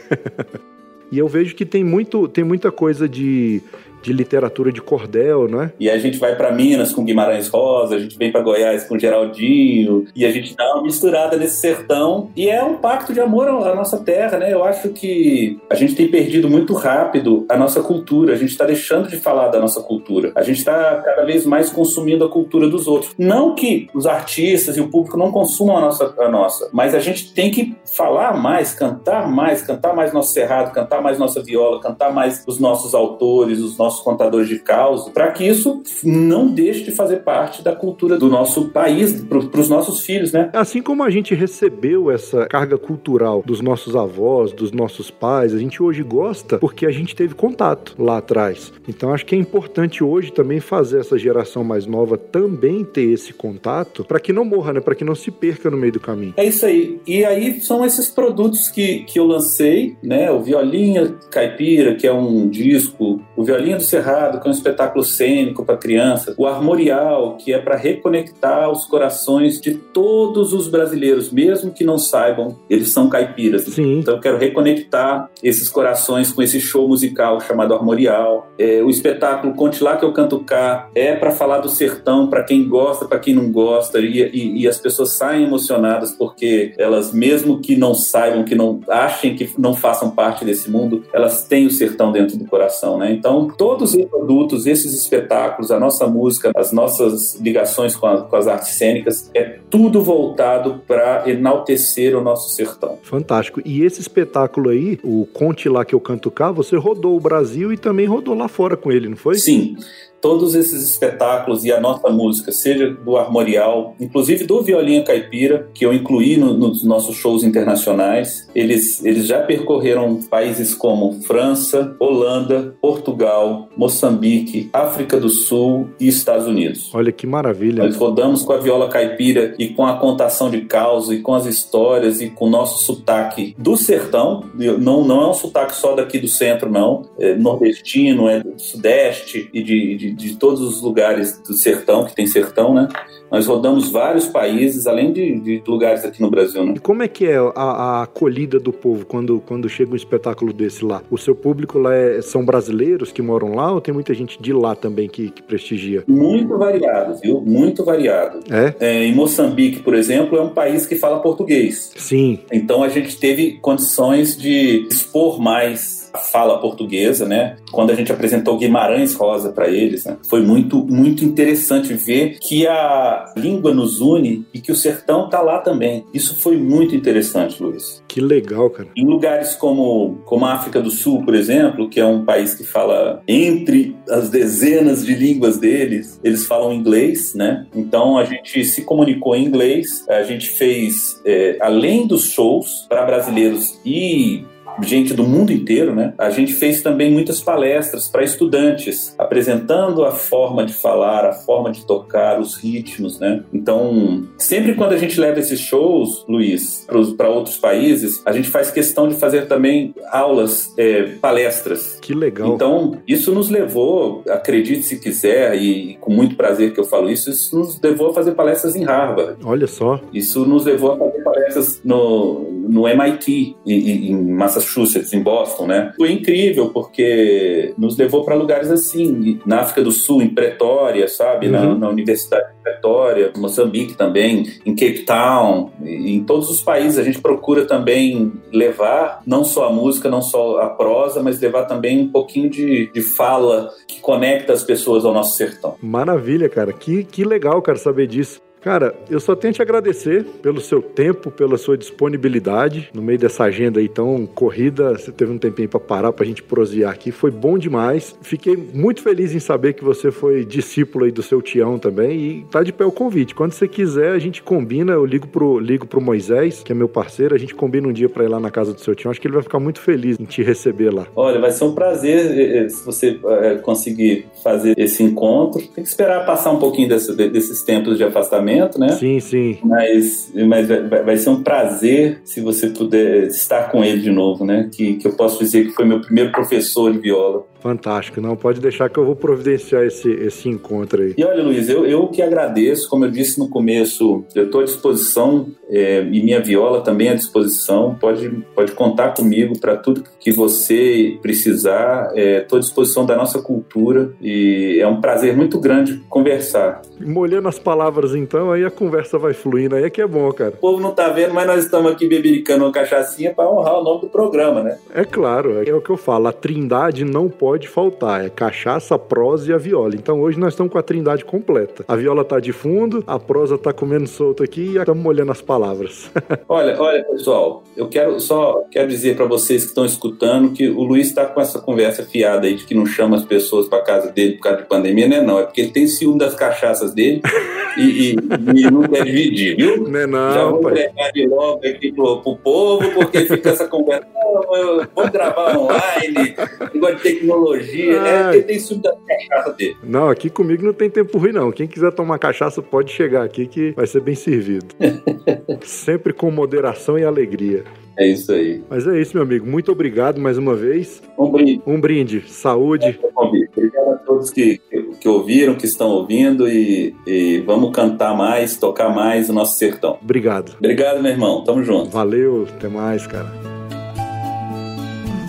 e 1.12 1.18
eu 1.18 1.28
vejo 1.28 1.56
que 1.56 1.66
tem, 1.66 1.84
muito, 1.84 2.28
tem 2.28 2.44
muita 2.44 2.72
coisa 2.72 3.08
de 3.08 3.62
de 4.04 4.14
literatura 4.14 4.72
de 4.72 4.82
cordel, 4.82 5.47
não 5.47 5.62
é? 5.62 5.72
E 5.80 5.89
a 5.89 5.97
gente 5.97 6.18
vai 6.18 6.36
para 6.36 6.51
Minas 6.51 6.91
com 6.91 7.04
Guimarães 7.04 7.47
Rosa, 7.47 7.95
a 7.95 7.99
gente 7.99 8.18
vem 8.18 8.32
para 8.32 8.41
Goiás 8.41 8.84
com 8.84 8.99
Geraldinho, 8.99 10.06
e 10.16 10.26
a 10.26 10.32
gente 10.32 10.56
dá 10.56 10.74
uma 10.74 10.84
misturada 10.84 11.38
nesse 11.38 11.60
sertão. 11.60 12.30
E 12.36 12.49
é 12.49 12.64
um 12.64 12.76
pacto 12.76 13.14
de 13.14 13.20
amor 13.20 13.47
à 13.47 13.74
nossa 13.74 13.97
terra, 13.97 14.38
né? 14.38 14.54
Eu 14.54 14.64
acho 14.64 14.89
que 14.89 15.58
a 15.70 15.76
gente 15.76 15.95
tem 15.95 16.08
perdido 16.08 16.49
muito 16.49 16.74
rápido 16.74 17.45
a 17.49 17.58
nossa 17.58 17.82
cultura, 17.82 18.34
a 18.34 18.38
gente 18.38 18.51
está 18.51 18.66
deixando 18.66 19.08
de 19.08 19.18
falar 19.18 19.47
da 19.47 19.60
nossa 19.60 19.82
cultura. 19.82 20.32
A 20.36 20.43
gente 20.43 20.58
está 20.58 21.01
cada 21.04 21.24
vez 21.24 21.45
mais 21.45 21.72
consumindo 21.72 22.26
a 22.26 22.30
cultura 22.30 22.68
dos 22.68 22.88
outros. 22.88 23.14
Não 23.18 23.56
que 23.56 23.89
os 23.93 24.06
artistas 24.06 24.78
e 24.78 24.82
o 24.82 24.89
público 24.89 25.18
não 25.18 25.32
consumam 25.32 25.78
a 25.78 25.82
nossa, 25.82 26.14
a 26.20 26.30
nossa, 26.30 26.70
mas 26.74 26.93
a 26.93 26.99
gente 26.99 27.34
tem 27.34 27.49
que 27.49 27.76
falar 27.95 28.36
mais, 28.38 28.74
cantar 28.74 29.30
mais, 29.30 29.62
cantar 29.62 29.95
mais 29.95 30.12
nosso 30.12 30.34
cerrado, 30.34 30.74
cantar 30.74 31.01
mais 31.01 31.18
nossa 31.18 31.41
viola, 31.41 31.80
cantar 31.80 32.12
mais 32.12 32.43
os 32.47 32.60
nossos 32.60 32.93
autores, 32.93 33.60
os 33.60 33.78
nossos 33.78 33.93
nossos 33.94 34.02
contadores 34.02 34.48
de 34.48 34.60
causa, 34.60 35.12
para 35.12 35.32
que 35.32 35.46
isso 35.46 35.82
não 36.04 36.48
deixe 36.48 36.84
de 36.84 36.91
fazer 36.91 37.18
parte 37.18 37.64
da 37.64 37.76
cultura 37.76 38.18
do 38.18 38.30
nosso 38.30 38.70
país, 38.70 39.24
para 39.24 39.60
os 39.60 39.70
nossos 39.70 40.02
filhos, 40.02 40.32
né? 40.32 40.50
Assim 40.54 40.82
como 40.82 41.04
a 41.04 41.10
gente 41.10 41.36
recebeu 41.36 42.10
essa 42.10 42.48
carga 42.48 42.78
cultural 42.78 43.44
dos 43.46 43.62
nossos 43.62 43.96
avós, 43.96 44.52
dos 44.52 44.72
nossos 44.72 45.12
pais, 45.12 45.54
a 45.54 45.58
gente 45.58 45.82
hoje 45.82 46.02
gosta 46.02 46.58
porque 46.58 46.86
a 46.86 46.91
gente 46.91 47.16
teve 47.16 47.36
contato 47.36 47.96
lá 47.98 48.18
atrás. 48.18 48.74
Então 48.88 49.14
acho 49.14 49.26
que 49.26 49.36
é 49.36 49.38
importante 49.38 50.04
hoje 50.04 50.32
também 50.32 50.60
fazer 50.60 51.00
essa 51.00 51.18
geração 51.18 51.64
mais 51.64 51.86
nova 51.86 52.18
também 52.18 52.84
ter 52.84 53.12
esse 53.12 53.34
contato 53.34 54.04
para 54.04 54.20
que 54.20 54.34
não 54.34 54.46
morra, 54.46 54.74
né? 54.74 54.80
Para 54.80 54.96
que 54.96 55.04
não 55.04 55.16
se 55.16 55.30
perca 55.30 55.70
no 55.70 55.78
meio 55.78 55.94
do 55.94 56.00
caminho. 56.00 56.34
É 56.38 56.46
isso 56.46 56.66
aí. 56.66 57.00
E 57.06 57.24
aí 57.24 57.62
são 57.62 57.86
esses 57.86 58.08
produtos 58.08 58.70
que, 58.70 59.00
que 59.00 59.20
eu 59.20 59.26
lancei, 59.26 59.96
né? 60.02 60.32
O 60.32 60.41
Violinha 60.41 61.16
Caipira, 61.30 61.96
que 61.96 62.08
é 62.08 62.14
um 62.14 62.48
disco, 62.48 63.22
o 63.36 63.44
Violinha 63.44 63.80
do 63.84 63.90
Cerrado, 63.90 64.40
que 64.40 64.48
é 64.48 64.50
um 64.50 64.54
espetáculo 64.54 65.04
cênico 65.04 65.66
para 65.66 65.78
crianças, 65.78 66.34
o 66.38 66.48
Armorial, 66.48 67.38
que 67.38 67.54
é 67.54 67.60
para 67.60 67.76
reconectar 67.76 68.72
os 68.72 68.86
corações 68.86 69.60
de 69.60 69.74
todos 69.76 70.54
os 70.54 70.68
brasileiros, 70.68 71.32
mesmo 71.32 71.72
que 71.72 71.84
não 71.84 71.98
saibam, 71.98 72.58
eles 72.70 72.92
são 72.92 73.10
caipiras. 73.10 73.64
Sim. 73.64 74.00
Então 74.00 74.16
eu 74.16 74.20
quero 74.20 74.38
reconectar 74.38 75.30
esses 75.44 75.70
corações 75.70 76.32
com 76.32 76.42
esse 76.42 76.60
show 76.60 76.88
musical 76.88 77.40
chamado 77.42 77.74
Armorial. 77.74 78.48
É, 78.58 78.82
o 78.82 78.90
espetáculo 78.90 79.54
Conte 79.54 79.84
Lá 79.84 79.98
Que 79.98 80.06
Eu 80.06 80.14
Canto 80.14 80.40
Cá 80.40 80.90
é 80.96 81.16
para 81.16 81.32
falar 81.32 81.60
do 81.60 81.70
sertão, 81.70 82.28
para 82.28 82.44
quem 82.44 82.68
gosta, 82.68 83.06
para 83.06 83.20
quem 83.20 83.34
não 83.34 83.52
gosta, 83.52 84.00
e, 84.00 84.22
e, 84.34 84.62
e 84.62 84.68
as 84.68 84.78
pessoas 84.78 85.14
saem 85.14 85.44
emocionadas 85.44 86.14
porque 86.14 86.74
elas, 86.78 87.14
mesmo 87.14 87.60
que 87.60 87.76
não 87.76 87.94
saibam, 87.94 88.44
que 88.44 88.56
não 88.56 88.80
achem 88.88 89.36
que 89.36 89.50
não 89.58 89.74
façam 89.74 90.12
parte 90.12 90.46
desse 90.46 90.70
mundo, 90.70 91.04
elas 91.14 91.46
têm 91.46 91.66
o 91.66 91.72
sertão 91.72 92.12
dentro 92.12 92.38
do 92.38 92.46
coração, 92.46 92.98
né? 92.98 93.12
Então, 93.12 93.48
todos 93.74 93.94
os 93.94 94.06
produtos, 94.06 94.66
esses 94.68 94.94
espetáculos, 94.94 95.72
a 95.72 95.80
nossa 95.80 96.08
música, 96.08 96.52
as 96.56 96.72
nossas 96.72 97.36
ligações 97.40 97.96
com, 97.96 98.06
a, 98.06 98.22
com 98.22 98.36
as 98.36 98.48
artes 98.48 98.70
cênicas, 98.70 99.32
é 99.34 99.60
tudo 99.70 100.02
voltado 100.02 100.82
para 100.88 101.30
enaltecer 101.30 102.16
o 102.16 102.22
nosso 102.22 102.50
sertão. 102.56 103.00
Fantástico. 103.02 103.62
E 103.66 103.84
esse 103.84 104.00
espetáculo 104.00 104.70
aí, 104.70 105.00
o 105.04 105.26
Conte 105.26 105.68
Lá 105.68 105.84
Que 105.84 105.96
Eu 105.96 106.00
Canto 106.00 106.30
Cá, 106.30 106.52
você 106.52 106.76
rodou 106.76 107.18
o 107.18 107.20
Brasil 107.20 107.74
e 107.74 107.78
também 107.78 108.06
rodou 108.06 108.36
lá 108.36 108.48
fora 108.48 108.78
com 108.78 108.92
ele, 108.92 109.10
não 109.10 109.18
foi? 109.18 109.36
Sim 109.36 109.76
todos 110.24 110.56
esses 110.56 110.90
espetáculos 110.90 111.66
e 111.66 111.72
a 111.74 111.82
nossa 111.82 112.10
música, 112.10 112.50
seja 112.54 112.90
do 112.90 113.18
armorial, 113.18 113.94
inclusive 114.00 114.46
do 114.46 114.62
Violinha 114.62 115.04
Caipira, 115.04 115.70
que 115.74 115.86
eu 115.86 115.94
incluí 115.94 116.38
no, 116.38 116.54
nos 116.54 116.82
nossos 116.86 117.18
shows 117.18 117.44
internacionais, 117.44 118.50
eles, 118.56 119.04
eles 119.04 119.28
já 119.28 119.42
percorreram 119.42 120.22
países 120.30 120.74
como 120.74 121.12
França, 121.24 121.94
Holanda, 122.00 122.74
Portugal, 122.82 123.68
Moçambique, 123.76 124.70
África 124.72 125.20
do 125.20 125.28
Sul 125.28 125.90
e 126.00 126.08
Estados 126.08 126.48
Unidos. 126.48 126.90
Olha 126.94 127.12
que 127.12 127.28
maravilha. 127.28 127.84
Nós 127.84 127.98
rodamos 127.98 128.44
com 128.44 128.54
a 128.54 128.58
viola 128.58 128.88
caipira 128.88 129.54
e 129.60 129.68
com 129.68 129.86
a 129.86 129.98
contação 129.98 130.50
de 130.50 130.62
causa 130.62 131.14
e 131.14 131.20
com 131.20 131.36
as 131.36 131.46
histórias 131.46 132.22
e 132.22 132.30
com 132.30 132.46
o 132.46 132.50
nosso 132.50 132.86
sotaque 132.86 133.54
do 133.58 133.76
sertão. 133.76 134.46
Não, 134.56 135.04
não 135.04 135.22
é 135.22 135.30
um 135.30 135.34
sotaque 135.34 135.76
só 135.76 135.94
daqui 135.94 136.18
do 136.18 136.30
centro, 136.30 136.72
não. 136.72 137.02
É 137.20 137.36
nordestino, 137.36 138.30
é 138.30 138.40
do 138.40 138.58
sudeste 138.58 139.50
e 139.54 139.62
de, 139.62 139.98
de 139.98 140.12
de, 140.14 140.36
todos 140.36 140.61
os 140.61 140.82
lugares 140.82 141.39
do 141.39 141.53
sertão, 141.53 142.05
que 142.05 142.16
tem 142.16 142.28
sertão, 142.28 142.74
né? 142.74 142.88
Nós 143.32 143.47
rodamos 143.47 143.89
vários 143.89 144.28
países, 144.28 144.86
além 144.86 145.11
de, 145.11 145.39
de 145.39 145.64
lugares 145.68 146.05
aqui 146.05 146.22
no 146.22 146.30
Brasil, 146.30 146.64
né? 146.64 146.74
E 146.76 146.80
como 146.80 147.01
é 147.01 147.07
que 147.07 147.26
é 147.26 147.38
a, 147.38 147.51
a, 147.55 148.03
acolhida 148.03 148.59
do 148.59 148.72
povo 148.72 149.05
quando, 149.05 149.41
quando 149.45 149.68
chega 149.68 149.91
um 149.91 149.95
espetáculo 149.95 150.53
desse 150.53 150.86
lá? 150.86 151.01
O 151.09 151.18
seu 151.18 151.34
público 151.34 151.80
lá 151.80 151.95
é, 151.95 152.22
são 152.22 152.45
brasileiros 152.45 153.11
que 153.11 153.22
moram 153.22 153.55
lá 153.55 153.72
ou 153.72 153.82
tem 153.82 153.93
muita 153.93 154.14
gente 154.14 154.39
de 154.41 154.53
lá 154.53 154.76
também 154.76 155.09
que, 155.09 155.32
que 155.32 155.41
prestigia? 155.41 156.03
Muito 156.07 156.57
variado, 156.57 157.20
viu? 157.20 157.41
Muito 157.41 157.84
variado. 157.84 158.39
É? 158.51 158.76
é? 158.80 159.05
Em 159.05 159.16
Moçambique, 159.16 159.82
por 159.82 159.95
exemplo, 159.95 160.38
é 160.38 160.41
um 160.41 160.49
país 160.49 160.86
que 160.86 160.95
fala 160.95 161.20
português. 161.20 161.91
Sim. 161.95 162.39
Então 162.51 162.84
a 162.84 162.89
gente 162.89 163.18
teve 163.18 163.57
condições 163.61 164.38
de 164.38 164.88
expor 164.91 165.41
mais 165.41 166.03
fala 166.32 166.59
portuguesa, 166.59 167.26
né? 167.26 167.57
Quando 167.72 167.91
a 167.91 167.95
gente 167.95 168.11
apresentou 168.11 168.57
Guimarães 168.57 169.14
Rosa 169.14 169.51
para 169.51 169.68
eles, 169.68 170.05
né? 170.05 170.18
foi 170.28 170.41
muito 170.41 170.86
muito 170.86 171.24
interessante 171.26 171.93
ver 171.93 172.38
que 172.39 172.68
a 172.68 173.34
língua 173.36 173.74
nos 173.74 173.99
une 173.99 174.45
e 174.53 174.59
que 174.59 174.72
o 174.72 174.76
sertão 174.76 175.30
tá 175.30 175.41
lá 175.41 175.59
também. 175.59 176.05
Isso 176.14 176.41
foi 176.41 176.57
muito 176.57 176.95
interessante, 176.95 177.61
Luiz. 177.61 178.03
Que 178.07 178.22
legal, 178.22 178.70
cara. 178.70 178.89
Em 178.95 179.05
lugares 179.05 179.55
como 179.55 180.22
como 180.26 180.45
a 180.45 180.53
África 180.53 180.82
do 180.82 180.91
Sul, 180.91 181.24
por 181.24 181.36
exemplo, 181.36 181.89
que 181.89 181.99
é 181.99 182.05
um 182.05 182.24
país 182.24 182.53
que 182.53 182.64
fala 182.64 183.22
entre 183.28 183.95
as 184.09 184.30
dezenas 184.30 185.05
de 185.05 185.16
línguas 185.16 185.57
deles, 185.57 186.20
eles 186.24 186.45
falam 186.45 186.74
inglês, 186.74 187.34
né? 187.34 187.66
Então 187.76 188.18
a 188.18 188.26
gente 188.26 188.64
se 188.66 188.84
comunicou 188.84 189.36
em 189.36 189.45
inglês, 189.45 190.05
a 190.09 190.24
gente 190.24 190.49
fez 190.49 191.22
é, 191.26 191.57
além 191.59 192.07
dos 192.07 192.32
shows 192.32 192.86
para 192.89 193.05
brasileiros 193.05 193.80
e 193.86 194.45
gente 194.82 195.14
do 195.14 195.24
mundo 195.24 195.52
inteiro, 195.52 195.94
né? 195.94 196.14
A 196.18 196.30
gente 196.30 196.54
fez 196.54 196.82
também 196.82 197.12
muitas 197.12 197.42
palestras 197.42 198.08
para 198.08 198.24
estudantes, 198.24 199.16
apresentando 199.18 200.04
a 200.06 200.12
forma 200.12 200.66
de 200.66 200.74
falar, 200.74 201.26
a 201.26 201.34
forma 201.34 201.72
de 201.72 201.86
tocar, 201.86 202.40
os 202.40 202.56
ritmos, 202.56 203.20
né? 203.20 203.44
Então, 203.54 204.24
sempre 204.38 204.74
quando 204.74 204.94
a 204.94 204.98
gente 204.98 205.20
leva 205.20 205.40
esses 205.40 205.60
shows, 205.60 206.26
Luiz, 206.28 206.88
para 207.18 207.30
outros 207.30 207.58
países, 207.58 208.22
a 208.26 208.32
gente 208.32 208.50
faz 208.50 208.72
questão 208.72 209.08
de 209.08 209.16
fazer 209.16 209.48
também 209.48 209.94
aulas, 210.12 210.74
é, 210.78 211.04
palestras. 211.22 212.00
Que 212.02 212.14
legal. 212.14 212.54
Então, 212.54 212.98
isso 213.08 213.34
nos 213.34 213.50
levou, 213.50 214.24
acredite 214.30 214.84
se 214.84 215.00
quiser, 215.00 215.56
e, 215.56 215.92
e 215.92 215.96
com 215.96 216.12
muito 216.12 216.36
prazer 216.36 216.74
que 216.74 216.80
eu 216.80 216.86
falo 216.86 217.10
isso, 217.10 217.30
isso 217.30 217.58
nos 217.58 217.80
levou 217.82 218.10
a 218.10 218.14
fazer 218.14 218.32
palestras 218.32 218.76
em 218.76 218.84
Harvard. 218.84 219.38
Olha 219.44 219.68
só. 219.68 220.00
Isso 220.14 220.46
nos 220.46 220.66
levou 220.66 220.94
a 220.94 220.98
fazer 220.98 221.24
palestras 221.24 221.82
no 221.84 222.62
no 222.70 222.88
MIT, 222.88 223.55
em, 223.66 224.11
em 224.11 224.32
Massachusetts, 224.34 225.14
em 225.14 225.22
Boston, 225.22 225.68
né? 225.68 225.91
Foi 225.97 226.11
incrível, 226.11 226.70
porque 226.70 227.74
nos 227.78 227.97
levou 227.97 228.24
para 228.24 228.36
lugares 228.36 228.70
assim, 228.72 229.39
na 229.45 229.59
África 229.61 229.82
do 229.82 229.91
Sul, 229.91 230.22
em 230.22 230.30
Pretória, 230.30 231.07
sabe? 231.07 231.47
Na, 231.49 231.64
Uhum. 231.64 231.78
na 231.78 231.89
Universidade 231.89 232.47
de 232.53 232.61
Pretória, 232.64 233.32
Moçambique 233.38 233.93
também, 233.95 234.43
em 234.66 234.76
Cape 234.76 235.05
Town, 235.05 235.72
em 235.84 236.24
todos 236.24 236.49
os 236.49 236.61
países 236.61 236.97
a 236.99 237.03
gente 237.03 237.22
procura 237.22 237.66
também 237.66 238.32
levar 238.51 239.22
não 239.26 239.43
só 239.43 239.68
a 239.68 239.72
música, 239.72 240.09
não 240.09 240.22
só 240.22 240.59
a 240.59 240.70
prosa, 240.70 241.22
mas 241.22 241.39
levar 241.39 241.64
também 241.66 242.01
um 242.01 242.09
pouquinho 242.11 242.49
de, 242.49 242.91
de 242.91 243.01
fala 243.01 243.70
que 243.88 243.99
conecta 244.01 244.53
as 244.53 244.64
pessoas 244.64 245.05
ao 245.05 245.14
nosso 245.14 245.36
sertão. 245.38 245.76
Maravilha, 245.82 246.49
cara. 246.49 246.74
Que, 246.74 247.03
que 247.03 247.24
legal, 247.24 247.61
cara, 247.61 247.78
saber 247.78 248.07
disso. 248.07 248.41
Cara, 248.64 248.95
eu 249.09 249.20
só 249.20 249.36
tenho 249.36 249.51
a 249.51 249.53
te 249.55 249.61
agradecer 249.61 250.24
pelo 250.41 250.61
seu 250.61 250.82
tempo, 250.82 251.30
pela 251.30 251.57
sua 251.57 251.78
disponibilidade 251.78 252.89
no 252.93 253.01
meio 253.01 253.20
dessa 253.20 253.43
agenda 253.43 253.80
aí 253.80 253.89
tão 253.89 254.26
corrida. 254.26 254.91
Você 254.97 255.11
teve 255.11 255.32
um 255.32 255.38
tempinho 255.38 255.68
pra 255.68 255.80
parar 255.80 256.14
pra 256.14 256.26
gente 256.26 256.41
prosear 256.41 256.91
aqui. 256.91 257.11
Foi 257.11 257.30
bom 257.32 257.57
demais. 257.57 258.16
Fiquei 258.22 258.55
muito 258.55 259.01
feliz 259.01 259.34
em 259.34 259.39
saber 259.39 259.74
que 259.74 259.84
você 259.84 260.11
foi 260.11 260.45
discípulo 260.45 261.05
aí 261.05 261.11
do 261.11 261.22
seu 261.22 261.41
Tião 261.41 261.78
também 261.78 262.20
e 262.20 262.45
tá 262.49 262.64
de 262.64 262.72
pé 262.72 262.86
o 262.86 262.91
convite. 262.91 263.36
Quando 263.36 263.51
você 263.51 263.68
quiser, 263.68 264.11
a 264.11 264.20
gente 264.20 264.41
combina. 264.41 264.93
Eu 264.93 265.05
ligo 265.05 265.28
pro, 265.28 265.59
ligo 265.59 265.86
pro 265.86 265.99
Moisés, 265.99 266.61
que 266.64 266.72
é 266.72 266.76
meu 266.76 266.88
parceiro. 266.88 267.36
A 267.36 267.38
gente 267.38 267.53
combina 267.55 267.88
um 267.88 267.93
dia 267.93 268.07
pra 268.07 268.24
ir 268.24 268.30
lá 268.30 268.39
na 268.39 268.49
casa 268.51 268.74
do 268.74 268.80
seu 268.80 268.95
Tião. 268.95 269.11
Acho 269.11 269.20
que 269.20 269.28
ele 269.28 269.34
vai 269.34 269.43
ficar 269.43 269.59
muito 269.59 269.80
feliz 269.82 270.18
em 270.20 270.26
te 270.26 270.41
receber 270.41 270.93
lá. 270.93 271.07
Olha, 271.16 271.39
vai 271.39 271.51
ser 271.51 271.66
um 271.66 271.74
prazer 271.76 272.32
eh, 272.39 272.57
eh, 272.66 272.70
se 272.70 272.86
você 272.86 273.20
eh, 273.26 273.55
conseguir 273.55 274.28
fazer 274.43 274.74
esse 274.78 275.03
encontro. 275.03 275.61
Tem 275.61 275.84
que 275.84 275.89
esperar 275.89 276.26
passar 276.26 276.51
um 276.51 276.59
pouquinho 276.59 276.88
desse- 276.88 277.14
de- 277.16 277.30
desses 277.30 277.61
tempos 277.64 277.97
de 277.97 278.03
afastamento, 278.03 278.53
né? 278.78 278.89
Sim, 278.89 279.20
sim. 279.20 279.58
Mas, 279.64 280.32
mas 280.47 280.68
vai, 280.68 281.04
vai 281.04 281.18
ser 281.18 281.30
um 281.30 281.43
prazer 281.43 282.22
se 282.24 282.41
você 282.41 282.70
puder 282.70 283.28
estar 283.28 283.72
com 283.72 283.84
ele 283.84 284.01
de 284.01 284.12
novo, 284.12 284.45
né? 284.45 284.70
Que, 284.72 284.95
que 284.95 285.08
eu 285.08 285.14
posso 285.14 285.39
dizer 285.39 285.66
que 285.66 285.72
foi 285.72 285.86
meu 285.86 286.01
primeiro 286.01 286.32
professor 286.32 286.91
de 286.91 286.99
viola. 286.99 287.45
Fantástico. 287.64 288.20
Não, 288.20 288.36
pode 288.36 288.59
deixar 288.59 288.89
que 288.89 288.97
eu 288.99 289.05
vou 289.05 289.16
providenciar 289.16 289.84
esse, 289.84 290.11
esse 290.11 290.49
encontro 290.49 291.01
aí. 291.01 291.14
E 291.18 291.24
olha, 291.24 291.41
Luiz, 291.41 291.70
eu, 291.70 291.86
eu 291.86 292.09
que 292.09 292.22
agradeço, 292.22 292.89
como 292.89 293.05
eu 293.05 293.09
disse 293.09 293.39
no 293.39 293.47
começo, 293.47 294.26
eu 294.36 294.47
estou 294.47 294.59
à 294.59 294.66
disposição 294.66 295.47
é, 295.70 296.01
e 296.01 296.22
minha 296.22 296.41
viola 296.41 296.82
também 296.82 297.07
à 297.07 297.16
disposição. 297.16 297.95
Pode, 297.97 298.30
pode 298.53 298.74
contar 298.74 299.14
comigo 299.14 299.57
para 299.57 299.78
tudo 299.78 300.03
que 300.20 300.30
você 300.30 301.18
precisar. 301.22 302.11
Estou 302.14 302.57
à 302.57 302.59
disposição 302.59 303.05
da 303.05 303.16
nossa 303.16 303.41
cultura 303.41 304.11
e 304.22 304.78
é 304.82 304.88
um 304.88 304.99
prazer 304.99 305.34
muito 305.34 305.57
grande 305.57 306.03
conversar. 306.09 306.82
Molhando 306.99 307.47
as 307.47 307.59
palavras, 307.59 308.14
então, 308.14 308.51
aí 308.51 308.66
a 308.66 308.72
conversa 308.72 309.18
vai 309.18 309.34
fluindo. 309.34 309.76
Aí 309.76 309.86
é 309.86 309.89
que 309.89 310.01
é 310.01 310.07
bom, 310.07 310.30
cara. 310.34 310.55
O 310.55 310.57
povo 310.57 310.82
não 310.82 310.91
tá 310.91 311.07
vendo, 311.07 311.34
mas 311.34 311.47
nós 311.47 311.64
estamos 311.64 311.89
aqui 311.89 312.07
bebericando 312.07 312.66
uma 312.66 312.74
cachaçinha 312.74 313.34
para 313.34 313.49
honrar 313.49 313.80
o 313.80 313.84
nome 313.84 314.01
do 314.01 314.09
programa, 314.09 314.61
né? 314.61 314.78
É 314.93 315.05
claro, 315.05 315.64
é 315.66 315.74
o 315.74 315.82
que 315.82 315.89
eu 315.89 315.97
falo. 315.97 316.28
A 316.28 316.34
trindade 316.34 317.05
não 317.05 317.30
pode 317.30 317.53
faltar. 317.68 318.26
É 318.26 318.30
cachaça, 318.30 318.95
a 318.95 318.99
prosa 318.99 319.51
e 319.51 319.54
a 319.54 319.58
viola. 319.58 319.95
Então 319.95 320.22
hoje 320.22 320.39
nós 320.39 320.54
estamos 320.54 320.72
com 320.72 320.78
a 320.78 320.84
trindade 320.84 321.26
completa. 321.26 321.84
A 321.88 321.95
viola 321.95 322.24
tá 322.24 322.39
de 322.39 322.51
fundo, 322.51 323.04
a 323.08 323.20
prosa 323.20 323.58
tá 323.58 323.74
comendo 323.74 324.08
solto 324.08 324.43
aqui 324.43 324.62
e 324.62 324.78
estamos 324.78 325.01
molhando 325.01 325.32
as 325.32 325.41
palavras. 325.41 326.12
Olha, 326.47 326.80
olha, 326.80 327.04
pessoal, 327.06 327.64
eu 327.76 327.88
quero 327.88 328.20
só 328.20 328.64
quero 328.70 328.88
dizer 328.88 329.16
para 329.16 329.26
vocês 329.26 329.64
que 329.64 329.70
estão 329.70 329.86
escutando 329.86 330.51
que 330.51 330.70
o 330.70 330.84
Luiz 330.84 331.08
está 331.08 331.26
com 331.26 331.41
essa 331.41 331.60
conversa 331.60 332.04
fiada 332.04 332.47
aí 332.47 332.56
de 332.56 332.66
que 332.66 332.76
não 332.76 332.86
chama 332.86 333.16
as 333.16 333.24
pessoas 333.24 333.68
para 333.68 333.82
casa 333.82 334.12
dele 334.12 334.34
por 334.34 334.43
causa 334.43 334.62
de 334.62 334.68
pandemia, 334.68 335.08
né? 335.08 335.22
Não, 335.22 335.39
é 335.39 335.43
porque 335.43 335.62
ele 335.62 335.72
tem 335.72 335.88
ciúme 335.88 336.18
das 336.18 336.36
cachaças 336.36 336.93
dele 336.93 337.22
e, 337.78 337.82
e- 338.12 338.16
e 338.62 338.72
não 338.72 338.84
quer 338.84 339.04
dividir, 339.06 339.56
viu? 339.56 339.88
Né 339.88 340.02
Já 340.02 340.08
não, 340.08 340.52
vou 340.52 340.62
pai. 340.64 340.72
entregar 340.74 341.12
de 341.12 341.28
logo 341.28 341.68
aqui 341.68 341.92
pro, 341.92 342.22
pro 342.22 342.36
povo, 342.38 342.92
porque 342.92 343.22
fica 343.22 343.50
essa 343.50 343.68
conversa. 343.68 344.08
Não, 344.14 344.88
vou 344.96 345.12
gravar 345.12 345.58
online, 345.58 346.36
negócio 346.74 346.96
de 346.98 347.02
tecnologia, 347.04 348.02
né? 348.02 348.42
Tem 348.42 348.60
ciúme 348.60 348.82
das 348.84 348.96
cachaças 349.08 349.56
dele. 349.56 349.76
Não, 349.84 350.10
aqui 350.10 350.30
comigo 350.30 350.64
não 350.66 350.74
tem 350.74 350.90
tempo 350.90 351.18
ruim, 351.18 351.32
não. 351.32 351.52
Quem 351.52 351.68
quiser 351.68 351.92
tomar 351.92 352.18
cachaça 352.20 352.62
pode 352.62 352.92
chegar 352.92 353.24
aqui 353.24 353.46
que 353.48 353.72
vai 353.72 353.86
ser 353.88 354.02
bem 354.02 354.16
servido. 354.16 354.68
Sempre 355.66 356.14
com 356.14 356.30
moderação 356.32 356.98
e 356.98 357.04
alegria. 357.04 357.64
É 357.98 358.08
isso 358.08 358.32
aí. 358.32 358.64
Mas 358.70 358.88
é 358.88 359.00
isso, 359.00 359.14
meu 359.14 359.24
amigo. 359.24 359.46
Muito 359.46 359.72
obrigado 359.72 360.20
mais 360.20 360.38
uma 360.38 360.56
vez. 360.56 361.02
Um 361.18 361.32
brinde. 361.32 361.62
Um 361.66 361.80
brinde, 361.80 362.24
saúde. 362.28 363.00
convite. 363.14 363.50
Obrigado 363.56 363.89
a 363.89 363.98
todos 363.98 364.30
que, 364.30 364.60
que, 365.00 365.08
ouviram, 365.08 365.56
que 365.56 365.66
estão 365.66 365.89
ouvindo 365.89 366.48
e, 366.48 366.96
e 367.06 367.39
vamos 367.46 367.72
cantar 367.76 368.16
mais, 368.18 368.58
tocar 368.58 368.89
mais 368.89 369.30
o 369.30 369.34
nosso 369.34 369.58
sertão. 369.58 369.98
Obrigado. 370.02 370.56
Obrigado, 370.58 371.02
meu 371.02 371.12
irmão. 371.12 371.44
Tamo 371.44 371.64
junto. 371.64 371.89
Valeu, 371.89 372.48
até 372.56 372.68
mais, 372.68 373.06
cara. 373.06 373.32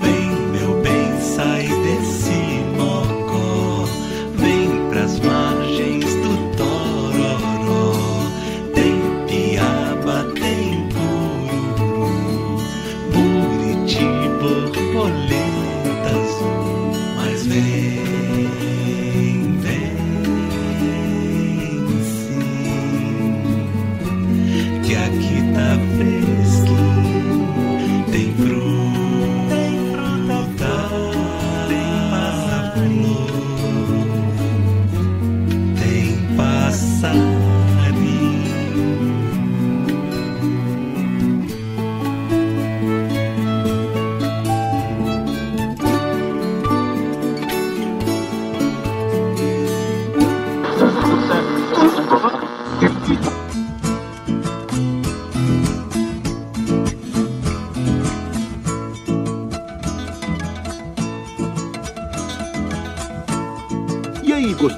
Vem, 0.01 0.61
meu 0.61 0.81
bem, 0.83 1.21
sai 1.21 1.74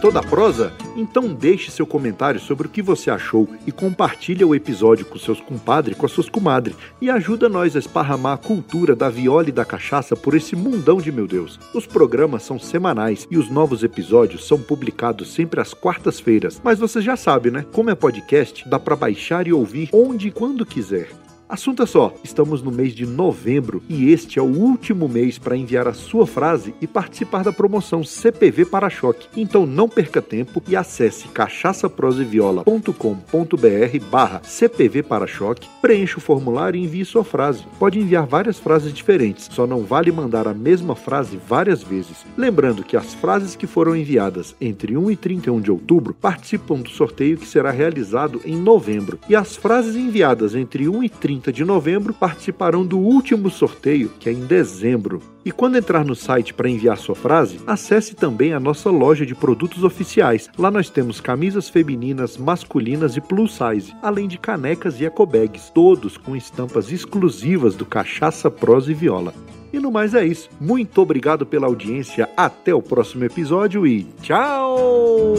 gostou 0.07 0.13
da 0.13 0.23
prosa? 0.23 0.73
Então 0.97 1.33
deixe 1.33 1.71
seu 1.71 1.87
comentário 1.87 2.39
sobre 2.39 2.67
o 2.67 2.71
que 2.71 2.83
você 2.83 3.11
achou 3.11 3.49
e 3.67 3.73
compartilha 3.73 4.47
o 4.47 4.55
episódio 4.55 5.05
com 5.05 5.19
seus 5.19 5.41
compadres 5.41 5.97
com 5.97 6.07
as 6.07 6.13
suas 6.13 6.29
comadres 6.29 6.77
e 7.01 7.11
ajuda 7.11 7.49
nós 7.49 7.75
a 7.75 7.79
esparramar 7.79 8.35
a 8.35 8.37
cultura 8.37 8.95
da 8.95 9.09
viola 9.09 9.49
e 9.49 9.53
da 9.53 9.65
cachaça 9.65 10.15
por 10.15 10.35
esse 10.35 10.55
mundão 10.55 10.99
de 10.99 11.11
meu 11.11 11.27
Deus. 11.27 11.59
Os 11.75 11.87
programas 11.87 12.43
são 12.45 12.59
semanais 12.59 13.27
e 13.31 13.37
os 13.37 13.49
novos 13.51 13.83
episódios 13.83 14.47
são 14.47 14.61
publicados 14.61 15.33
sempre 15.33 15.61
às 15.61 15.75
quartas-feiras, 15.75 16.61
mas 16.63 16.79
você 16.79 17.01
já 17.01 17.17
sabe, 17.17 17.51
né? 17.51 17.65
Como 17.73 17.91
é 17.91 17.95
podcast, 17.95 18.69
dá 18.69 18.79
para 18.79 18.97
baixar 18.97 19.47
e 19.47 19.53
ouvir 19.53 19.89
onde 19.93 20.29
e 20.29 20.31
quando 20.31 20.67
quiser. 20.67 21.26
Assunto 21.49 21.81
é 21.81 21.87
só, 21.87 22.13
estamos 22.25 22.61
no 22.61 22.73
mês 22.73 22.93
de 22.93 23.07
novembro 23.07 23.81
e 23.89 24.11
este 24.11 24.37
é 24.37 24.43
o 24.43 24.47
último 24.47 25.09
mês 25.09 25.39
para 25.39 25.57
enviar 25.57 25.87
a 25.87 25.93
sua 25.93 26.27
frase 26.27 26.75
e 26.81 26.89
participar 26.89 27.45
da 27.45 27.53
promoção 27.53 28.03
CPV 28.03 28.65
Para-Choque. 28.65 29.29
Então 29.37 29.65
não 29.65 29.89
perca 29.89 30.21
tempo 30.21 30.61
e 30.67 30.75
acesse 30.75 31.29
cachaçaproseviola.com.br 31.29 34.07
barra 34.11 34.43
CPV 34.43 35.05
Para-Choque, 35.05 35.69
preencha 35.81 36.19
o 36.19 36.21
formulário 36.21 36.81
e 36.81 36.83
envie 36.83 37.05
sua 37.05 37.23
frase. 37.23 37.63
Pode 37.79 38.01
enviar 38.01 38.27
várias 38.27 38.59
frases 38.59 38.93
diferentes, 38.93 39.49
só 39.53 39.69
não 39.69 39.85
vale 39.85 40.11
mandar 40.11 40.49
a 40.49 40.55
mesma 40.55 40.97
frase 40.97 41.39
várias 41.49 41.81
vezes. 41.81 42.27
Lembrando 42.37 42.83
que 42.83 42.97
as 42.97 43.15
frases 43.15 43.55
que 43.55 43.69
foram 43.69 43.95
enviadas 43.95 44.57
entre 44.61 44.97
1 44.97 45.13
e 45.13 45.17
31 45.17 45.61
de 45.61 45.71
outubro 45.71 46.13
participam 46.13 46.81
do 46.81 46.91
sorteio 46.91 47.39
que 47.39 47.47
será 47.47 47.71
realizado 47.71 48.41
em 48.45 48.57
novembro 48.57 49.21
e 49.29 49.37
as 49.37 49.55
frases 49.55 49.95
enviadas 49.95 50.57
entre 50.57 50.89
1 50.89 51.05
e 51.05 51.09
30 51.37 51.53
de 51.53 51.65
novembro 51.65 52.15
participarão 52.15 52.85
do 52.85 52.99
último 52.99 53.51
sorteio, 53.51 54.11
que 54.19 54.29
é 54.29 54.33
em 54.33 54.47
dezembro. 54.47 55.21
E 55.45 55.53
quando 55.53 55.77
entrar 55.77 56.05
no 56.05 56.15
site 56.15 56.55
para 56.55 56.69
enviar 56.69 56.97
sua 56.97 57.15
frase, 57.15 57.61
acesse 57.67 58.15
também 58.15 58.53
a 58.53 58.61
nossa 58.61 58.91
loja 58.91 59.27
de 59.27 59.35
produtos 59.35 59.85
oficiais. 59.85 60.49
Lá 60.59 60.71
nós 60.71 60.89
temos 60.89 61.21
camisas 61.21 61.69
femininas, 61.69 62.37
masculinas 62.37 63.17
e 63.17 63.21
plus 63.21 63.57
size, 63.57 63.95
além 64.03 64.27
de 64.27 64.39
canecas 64.39 65.01
e 65.01 65.05
ecobags, 65.05 65.71
todos 65.71 66.17
com 66.17 66.35
estampas 66.35 66.91
exclusivas 66.91 67.75
do 67.75 67.85
Cachaça, 67.85 68.51
Prosa 68.51 68.91
e 68.91 68.95
Viola. 68.95 69.35
E 69.73 69.79
no 69.79 69.93
mais 69.93 70.15
é 70.15 70.25
isso. 70.25 70.49
Muito 70.59 71.01
obrigado 71.03 71.45
pela 71.45 71.67
audiência. 71.67 72.31
Até 72.37 72.75
o 72.75 72.81
próximo 72.81 73.25
episódio 73.25 73.87
e 73.87 74.05
tchau! 74.23 75.35